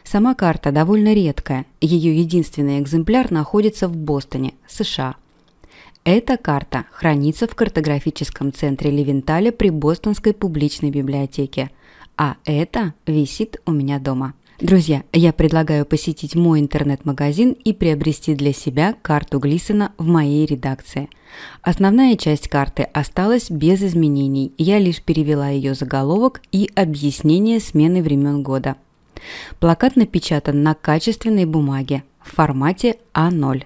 Сама 0.02 0.34
карта 0.34 0.72
довольно 0.72 1.12
редкая, 1.12 1.66
ее 1.82 2.18
единственный 2.18 2.80
экземпляр 2.80 3.30
находится 3.30 3.86
в 3.86 3.94
Бостоне, 3.98 4.54
США. 4.66 5.16
Эта 6.04 6.38
карта 6.38 6.86
хранится 6.90 7.46
в 7.46 7.54
картографическом 7.54 8.54
центре 8.54 8.90
Левенталя 8.90 9.52
при 9.52 9.68
Бостонской 9.68 10.32
публичной 10.32 10.88
библиотеке– 10.88 11.70
а 12.16 12.36
это 12.44 12.94
висит 13.06 13.60
у 13.66 13.72
меня 13.72 13.98
дома. 13.98 14.34
Друзья, 14.58 15.02
я 15.12 15.34
предлагаю 15.34 15.84
посетить 15.84 16.34
мой 16.34 16.60
интернет-магазин 16.60 17.52
и 17.52 17.74
приобрести 17.74 18.34
для 18.34 18.54
себя 18.54 18.94
карту 19.02 19.38
Глисона 19.38 19.92
в 19.98 20.06
моей 20.06 20.46
редакции. 20.46 21.10
Основная 21.60 22.16
часть 22.16 22.48
карты 22.48 22.84
осталась 22.84 23.50
без 23.50 23.82
изменений, 23.82 24.54
я 24.56 24.78
лишь 24.78 25.02
перевела 25.02 25.50
ее 25.50 25.74
заголовок 25.74 26.40
и 26.52 26.70
объяснение 26.74 27.60
смены 27.60 28.02
времен 28.02 28.42
года. 28.42 28.76
Плакат 29.60 29.96
напечатан 29.96 30.62
на 30.62 30.74
качественной 30.74 31.44
бумаге 31.44 32.02
в 32.22 32.34
формате 32.34 32.96
А0. 33.12 33.64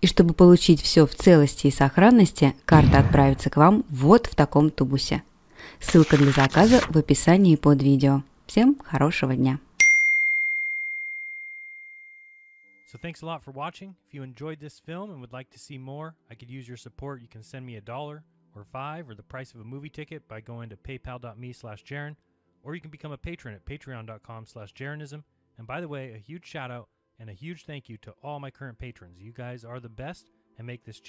И 0.00 0.06
чтобы 0.06 0.32
получить 0.32 0.80
все 0.80 1.06
в 1.06 1.14
целости 1.14 1.66
и 1.66 1.70
сохранности, 1.70 2.54
карта 2.64 3.00
отправится 3.00 3.50
к 3.50 3.58
вам 3.58 3.84
вот 3.90 4.28
в 4.28 4.34
таком 4.34 4.70
тубусе. 4.70 5.22
Ссылка 5.81 6.17
для 6.17 6.31
заказа 6.31 6.81
в 6.89 6.97
описании 6.97 7.55
под 7.55 7.81
видео. 7.81 8.23
Всем 8.45 8.79
хорошего 8.79 9.35
дня! 9.35 9.59
So 12.87 12.97
thanks 12.97 13.21
a 13.21 13.25
lot 13.25 13.43
for 13.43 13.51
watching. 13.51 13.95
If 14.07 14.13
you 14.13 14.23
enjoyed 14.23 14.59
this 14.61 14.79
film 14.79 15.11
and 15.11 15.19
would 15.19 15.33
like 15.33 15.49
to 15.51 15.59
see 15.59 15.77
more, 15.77 16.15
I 16.31 16.35
could 16.35 16.49
use 16.49 16.67
your 16.67 16.77
support. 16.77 17.21
You 17.21 17.27
can 17.27 17.43
send 17.43 17.65
me 17.65 17.75
a 17.75 17.81
dollar 17.81 18.23
or 18.55 18.63
five 18.63 19.09
or 19.09 19.13
the 19.13 19.23
price 19.23 19.53
of 19.53 19.59
a 19.59 19.65
movie 19.65 19.89
ticket 19.89 20.27
by 20.27 20.41
going 20.41 20.69
to 20.69 20.77
paypal.me 20.77 21.53
slash 21.53 21.83
Jaron, 21.83 22.15
or 22.63 22.75
you 22.75 22.81
can 22.81 22.89
become 22.89 23.11
a 23.11 23.17
patron 23.17 23.53
at 23.53 23.65
patreon.com 23.65 24.45
slash 24.45 24.73
Jaronism. 24.73 25.23
And 25.57 25.67
by 25.67 25.81
the 25.81 25.87
way, 25.87 26.13
a 26.13 26.17
huge 26.17 26.45
shout 26.45 26.71
out 26.71 26.87
and 27.19 27.29
a 27.29 27.33
huge 27.33 27.65
thank 27.65 27.89
you 27.89 27.97
to 27.97 28.13
all 28.23 28.39
my 28.39 28.51
current 28.51 28.79
patrons. 28.79 29.19
You 29.19 29.33
guys 29.33 29.65
are 29.65 29.79
the 29.79 29.89
best 29.89 30.25
and 30.57 30.65
make 30.65 30.85
this 30.85 30.99
channel 30.99 31.05